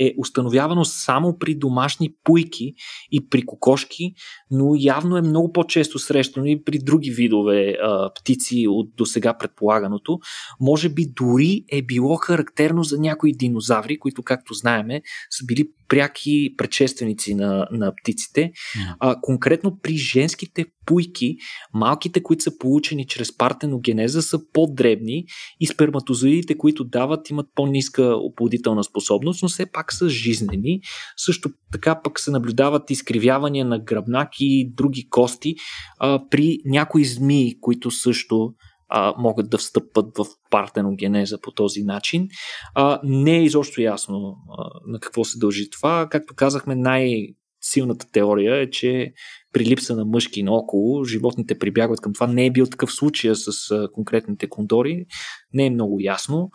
е 0.00 0.14
установявано 0.18 0.84
само 0.84 1.38
при 1.38 1.54
домашни 1.54 2.14
пуйки 2.24 2.74
и 3.12 3.28
при 3.28 3.42
кокошки, 3.42 4.12
но 4.50 4.74
явно 4.78 5.16
е 5.16 5.22
много 5.22 5.52
по-често 5.52 5.98
срещано 5.98 6.46
и 6.46 6.64
при 6.64 6.78
други 6.78 7.10
видове 7.10 7.76
а, 7.82 8.10
птици 8.14 8.66
от 8.68 8.90
до 8.96 9.06
сега 9.06 9.38
предполаганото. 9.38 10.18
Може 10.60 10.88
би 10.88 11.06
дори 11.16 11.64
е 11.72 11.82
било 11.82 12.16
характерно 12.16 12.82
за 12.82 12.98
някои 12.98 13.32
динозаври, 13.32 13.98
които, 13.98 14.22
както 14.22 14.54
знаеме, 14.54 15.02
са 15.30 15.44
били 15.44 15.64
пряки 15.88 16.54
предшественици 16.56 17.27
на, 17.34 17.68
на 17.70 17.92
птиците. 18.02 18.52
А, 19.00 19.20
конкретно 19.20 19.78
при 19.82 19.96
женските 19.96 20.66
пуйки, 20.86 21.36
малките, 21.74 22.22
които 22.22 22.42
са 22.42 22.58
получени 22.58 23.06
чрез 23.06 23.36
партеногенеза, 23.36 24.22
са 24.22 24.38
по-дребни 24.52 25.24
и 25.60 25.66
сперматозоидите, 25.66 26.58
които 26.58 26.84
дават, 26.84 27.30
имат 27.30 27.46
по-ниска 27.54 28.14
оплодителна 28.16 28.84
способност, 28.84 29.42
но 29.42 29.48
все 29.48 29.66
пак 29.72 29.92
са 29.92 30.08
жизнени. 30.08 30.80
Също 31.16 31.50
така 31.72 32.00
пък 32.02 32.20
се 32.20 32.30
наблюдават 32.30 32.90
изкривявания 32.90 33.64
на 33.64 33.78
гръбнак 33.78 34.28
и 34.40 34.70
други 34.74 35.08
кости 35.08 35.54
а, 35.98 36.22
при 36.30 36.58
някои 36.64 37.04
змии, 37.04 37.60
които 37.60 37.90
също 37.90 38.54
а, 38.88 39.14
могат 39.18 39.50
да 39.50 39.58
встъпват 39.58 40.18
в 40.18 40.26
партеногенеза 40.50 41.40
по 41.40 41.52
този 41.52 41.82
начин. 41.82 42.28
А, 42.74 43.00
не 43.04 43.36
е 43.36 43.44
изобщо 43.44 43.80
ясно 43.80 44.36
а, 44.58 44.70
на 44.86 45.00
какво 45.00 45.24
се 45.24 45.38
дължи 45.38 45.70
това. 45.70 46.08
Както 46.10 46.34
казахме, 46.34 46.74
най- 46.74 47.28
силната 47.60 48.06
теория 48.12 48.56
е, 48.56 48.70
че 48.70 49.12
при 49.52 49.64
липса 49.64 49.96
на 49.96 50.04
мъжки 50.04 50.42
наоколо, 50.42 51.04
животните 51.04 51.58
прибягват 51.58 52.00
към 52.00 52.12
това. 52.12 52.26
Не 52.26 52.46
е 52.46 52.50
бил 52.50 52.66
такъв 52.66 52.92
случай 52.92 53.34
с 53.34 53.88
конкретните 53.92 54.48
кондори, 54.48 55.06
не 55.52 55.66
е 55.66 55.70
много 55.70 55.96
ясно. 56.00 56.50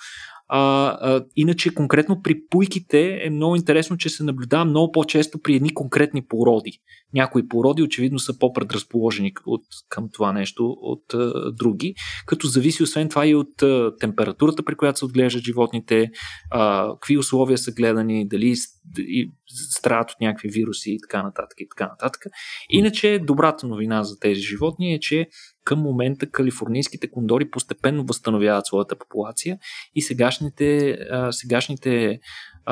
А, 0.48 0.88
а, 1.02 1.26
иначе 1.36 1.74
конкретно 1.74 2.22
при 2.22 2.48
пуйките 2.50 3.20
е 3.24 3.30
много 3.30 3.56
интересно, 3.56 3.98
че 3.98 4.10
се 4.10 4.24
наблюдава 4.24 4.66
много 4.66 4.92
по-често 4.92 5.42
при 5.42 5.56
едни 5.56 5.74
конкретни 5.74 6.26
породи. 6.26 6.80
Някои 7.14 7.48
породи 7.48 7.84
очевидно 7.84 8.20
са 8.20 8.40
по-предразположени 8.40 9.34
от, 9.46 9.62
към 9.90 10.10
това 10.14 10.34
нещо 10.34 10.76
от 10.82 11.14
а, 11.14 11.52
други, 11.52 11.96
като 12.26 12.48
зависи 12.48 12.84
освен 12.84 13.10
това 13.10 13.28
и 13.28 13.36
от 13.36 13.64
а, 13.64 13.92
температурата, 14.00 14.64
при 14.64 14.76
която 14.76 15.00
се 15.00 15.06
отглеждат 15.06 15.44
животните, 15.44 16.12
а, 16.52 16.90
какви 16.94 17.18
условия 17.18 17.58
са 17.58 17.72
гледани, 17.72 18.28
дали 18.28 18.56
и 18.98 19.32
страдат 19.70 20.12
от 20.12 20.22
някакви 20.22 20.50
вируси 20.50 20.92
и 20.92 21.00
така 21.02 21.24
нататък 21.24 21.60
и 21.60 21.68
така 21.70 21.88
нататък. 21.88 22.26
Иначе 22.70 23.20
добрата 23.24 23.68
новина 23.68 24.04
за 24.04 24.20
тези 24.20 24.42
животни 24.42 24.94
е, 24.94 25.00
че 25.00 25.28
към 25.64 25.80
момента 25.80 26.32
калифорнийските 26.32 27.12
кондори 27.12 27.50
постепенно 27.50 28.06
възстановяват 28.06 28.66
своята 28.66 28.96
популация 28.96 29.58
и 29.96 30.02
сегашните, 30.02 30.98
сегашните, 31.32 32.20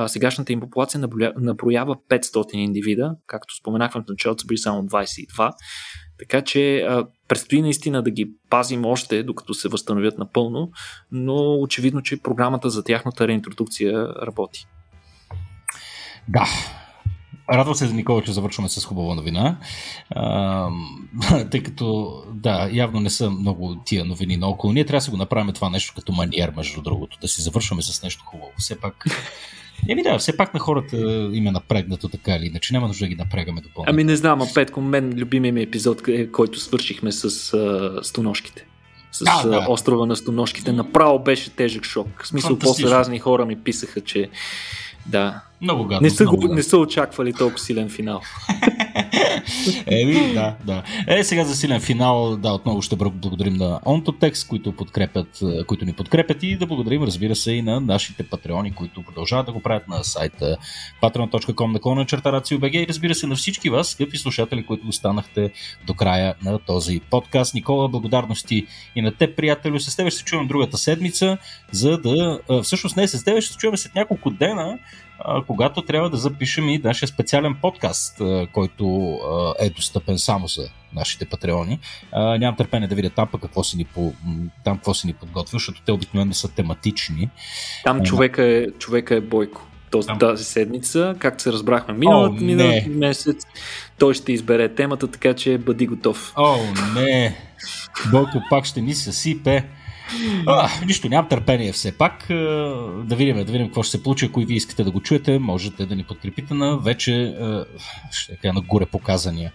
сегашната 0.08 0.54
им 0.54 0.60
популация 0.60 1.00
наброява 1.38 1.96
500 2.10 2.56
индивида, 2.56 3.16
както 3.28 3.56
споменахме 3.56 4.02
в 4.02 4.10
началото, 4.10 4.42
са 4.42 4.48
били 4.48 4.58
само 4.58 4.84
22. 4.84 5.52
Така 6.20 6.42
че 6.42 6.88
предстои 7.28 7.62
наистина 7.62 8.04
да 8.04 8.12
ги 8.12 8.32
пазим 8.50 8.86
още, 8.86 9.24
докато 9.24 9.54
се 9.54 9.70
възстановят 9.70 10.18
напълно, 10.18 10.72
но 11.12 11.54
очевидно, 11.54 12.02
че 12.02 12.22
програмата 12.22 12.70
за 12.70 12.84
тяхната 12.84 13.28
реинтродукция 13.28 14.08
работи. 14.08 14.68
Да, 16.28 16.46
Радвам 17.50 17.76
се, 17.76 17.94
Никола, 17.94 18.22
че 18.22 18.32
завършваме 18.32 18.70
с 18.70 18.86
хубава 18.86 19.16
новина. 19.16 19.58
А, 20.10 20.70
тъй 21.52 21.64
като, 21.64 22.14
да, 22.34 22.70
явно 22.72 23.00
не 23.00 23.10
са 23.10 23.30
много 23.30 23.76
тия 23.86 24.06
новини 24.06 24.38
наоколо. 24.38 24.74
Ние 24.74 24.86
трябва 24.86 24.98
да 24.98 25.02
си 25.02 25.12
го 25.12 25.18
направим 25.18 25.54
това 25.54 25.70
нещо 25.70 25.94
като 25.96 26.12
маниер, 26.12 26.54
между 26.58 26.82
другото, 26.82 27.18
да 27.22 27.28
си 27.28 27.42
завършваме 27.42 27.82
с 27.82 28.04
нещо 28.04 28.24
хубаво. 28.26 28.52
Все 28.58 28.80
пак 28.80 29.06
Еми 29.90 30.04
да, 30.04 30.18
все 30.18 30.38
пак 30.38 30.54
на 30.54 30.60
хората 30.60 30.98
им 31.34 31.48
е 31.48 31.52
напрегнато 31.52 32.10
така 32.10 32.36
или 32.36 32.46
иначе. 32.46 32.74
Няма 32.74 32.88
нужда 32.88 33.06
да 33.06 33.10
ги 33.10 33.16
напрегаме 33.16 33.62
допълнително. 33.62 33.86
Ами 33.88 34.04
не 34.04 34.16
знам, 34.16 34.42
а 34.42 34.48
Петко, 34.54 34.82
мен 34.82 35.14
любимият 35.18 35.56
ми 35.56 35.62
епизод 35.62 36.08
е 36.08 36.32
който 36.32 36.60
свършихме 36.60 37.12
с 37.12 37.30
uh, 37.30 38.02
стоношките. 38.02 38.66
с 39.12 39.24
да, 39.24 39.50
да. 39.50 39.66
острова 39.70 40.06
на 40.06 40.16
стоножките. 40.16 40.72
Направо 40.72 41.20
беше 41.20 41.50
тежък 41.50 41.86
шок. 41.86 42.24
В 42.24 42.28
смисъл, 42.28 42.60
после 42.60 42.90
разни 42.90 43.20
хора 43.20 43.46
ми 43.46 43.64
писаха, 43.64 44.02
че 44.02 44.30
да. 45.06 45.42
Много 45.62 45.84
гадно. 45.84 46.06
Не 46.06 46.10
са, 46.10 46.24
много 46.24 46.38
гадно. 46.38 46.56
не 46.56 46.64
са 46.64 46.78
очаквали 46.78 47.34
толкова 47.34 47.60
силен 47.60 47.90
финал. 47.90 48.22
Еми, 49.88 50.34
да, 50.34 50.56
да. 50.66 50.84
Е, 51.08 51.24
сега 51.24 51.44
за 51.44 51.56
силен 51.56 51.82
финал, 51.82 52.38
да, 52.38 52.54
отново 52.54 52.82
ще 52.82 52.96
благодарим 52.96 53.54
на 53.54 53.80
Ontotex, 53.80 54.48
които, 54.48 54.72
подкрепят, 54.72 55.40
е, 55.42 55.64
които 55.64 55.86
ни 55.86 55.94
подкрепят 55.94 56.44
и 56.44 56.58
да 56.58 56.66
благодарим, 56.66 57.04
разбира 57.04 57.36
се, 57.36 57.52
и 57.52 57.62
на 57.62 57.80
нашите 57.80 58.24
патреони, 58.24 58.76
които 58.76 59.04
продължават 59.04 59.46
да 59.46 59.52
го 59.52 59.60
правят 59.60 59.88
на 59.88 60.04
сайта 60.04 60.58
patreon.com 61.04 61.72
наклона 61.72 62.06
черта 62.06 62.32
RACIO.BG 62.32 62.84
и 62.84 62.88
разбира 62.88 63.16
се 63.16 63.28
на 63.28 63.36
всички 63.36 63.70
вас, 63.70 63.88
скъпи 63.88 64.18
слушатели, 64.18 64.66
които 64.66 64.88
останахте 64.88 65.52
до 65.88 65.94
края 65.94 66.36
на 66.44 66.60
този 66.60 67.00
подкаст. 67.10 67.54
Никола, 67.54 67.90
благодарности 67.90 68.68
и 68.96 69.02
на 69.02 69.12
теб, 69.12 69.36
приятелю. 69.36 69.80
С 69.80 69.96
теб 69.96 70.10
ще 70.10 70.18
се 70.18 70.24
чувам 70.24 70.48
другата 70.48 70.78
седмица, 70.78 71.38
за 71.72 71.98
да... 71.98 72.40
Всъщност 72.64 72.98
не 72.98 73.08
с 73.08 73.24
теб, 73.24 73.42
ще 73.42 73.54
се 73.54 73.58
чуваме 73.58 73.78
след 73.78 73.96
няколко 73.96 74.30
дена, 74.30 74.78
когато 75.48 75.82
трябва 75.82 76.10
да 76.10 76.18
запишем 76.18 76.70
и 76.70 76.78
нашия 76.78 77.10
специален 77.10 77.56
подкаст, 77.62 78.22
който 78.54 79.18
е 79.60 79.70
достъпен 79.70 80.18
само 80.18 80.48
за 80.48 80.70
нашите 80.94 81.26
патреони. 81.26 81.80
Нямам 82.14 82.56
търпение 82.56 82.88
да 82.88 82.96
видя 82.96 83.10
там 83.10 83.28
пък 83.32 83.42
какво 83.42 83.64
си 83.64 83.78
ни, 83.78 83.86
по, 83.86 84.14
там 84.64 84.78
какво 84.78 84.94
си 84.94 85.08
ни 85.08 85.14
подготвя, 85.14 85.56
защото 85.56 85.82
те 85.86 85.92
обикновено 85.92 86.34
са 86.34 86.48
тематични. 86.48 87.30
Там 87.84 88.04
човека 88.04 88.44
е, 88.44 88.68
човека 88.80 89.16
е 89.16 89.22
Бойко. 89.22 89.68
Там... 90.08 90.20
тази 90.20 90.44
седмица, 90.44 91.16
както 91.20 91.44
се 91.44 91.52
разбрахме 91.52 91.94
миналата, 91.94 92.44
миналата 92.44 92.90
месец, 92.90 93.46
той 94.00 94.14
ще 94.14 94.34
избере 94.34 94.70
темата, 94.70 95.08
така 95.08 95.34
че 95.34 95.58
бъди 95.58 95.88
готов. 95.88 96.34
О, 96.38 96.58
не! 96.96 97.38
Бойко 98.12 98.42
пак 98.50 98.66
ще 98.66 98.82
ни 98.82 98.94
съсипе. 98.94 99.66
Нищо, 100.86 101.10
нямам 101.10 101.30
търпение 101.30 101.74
все 101.74 101.98
пак. 101.98 102.26
Да 102.30 103.16
видим, 103.16 103.38
да 103.38 103.52
видим 103.52 103.68
какво 103.68 103.84
ще 103.84 103.92
се 103.92 104.04
получи. 104.04 104.26
Ако 104.26 104.42
и 104.42 104.46
вие 104.46 104.58
искате 104.58 104.84
да 104.84 104.92
го 104.92 105.02
чуете, 105.02 105.40
можете 105.40 105.86
да 105.86 105.96
ни 105.96 106.04
подкрепите 106.04 106.54
на 106.54 106.78
вече 106.78 107.36
ще 108.12 108.36
кажа, 108.36 108.54
на 108.54 108.62
горе 108.62 108.86
показания 108.86 109.52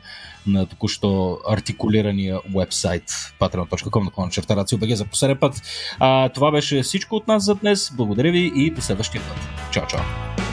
на 0.46 0.66
току-що 0.66 1.38
артикулирания 1.50 2.40
вебсайт 2.54 3.11
patreon.com 3.40 4.04
на 4.04 4.11
клона 4.11 4.30
черта 4.30 4.64
за 4.96 5.04
последен 5.04 5.36
път. 5.36 5.62
А, 5.98 6.28
това 6.28 6.50
беше 6.50 6.82
всичко 6.82 7.16
от 7.16 7.28
нас 7.28 7.44
за 7.44 7.54
днес. 7.54 7.92
Благодаря 7.96 8.30
ви 8.30 8.52
и 8.54 8.70
до 8.70 8.80
следващия 8.80 9.22
път. 9.22 9.38
Чао, 9.72 9.86
чао! 9.86 10.45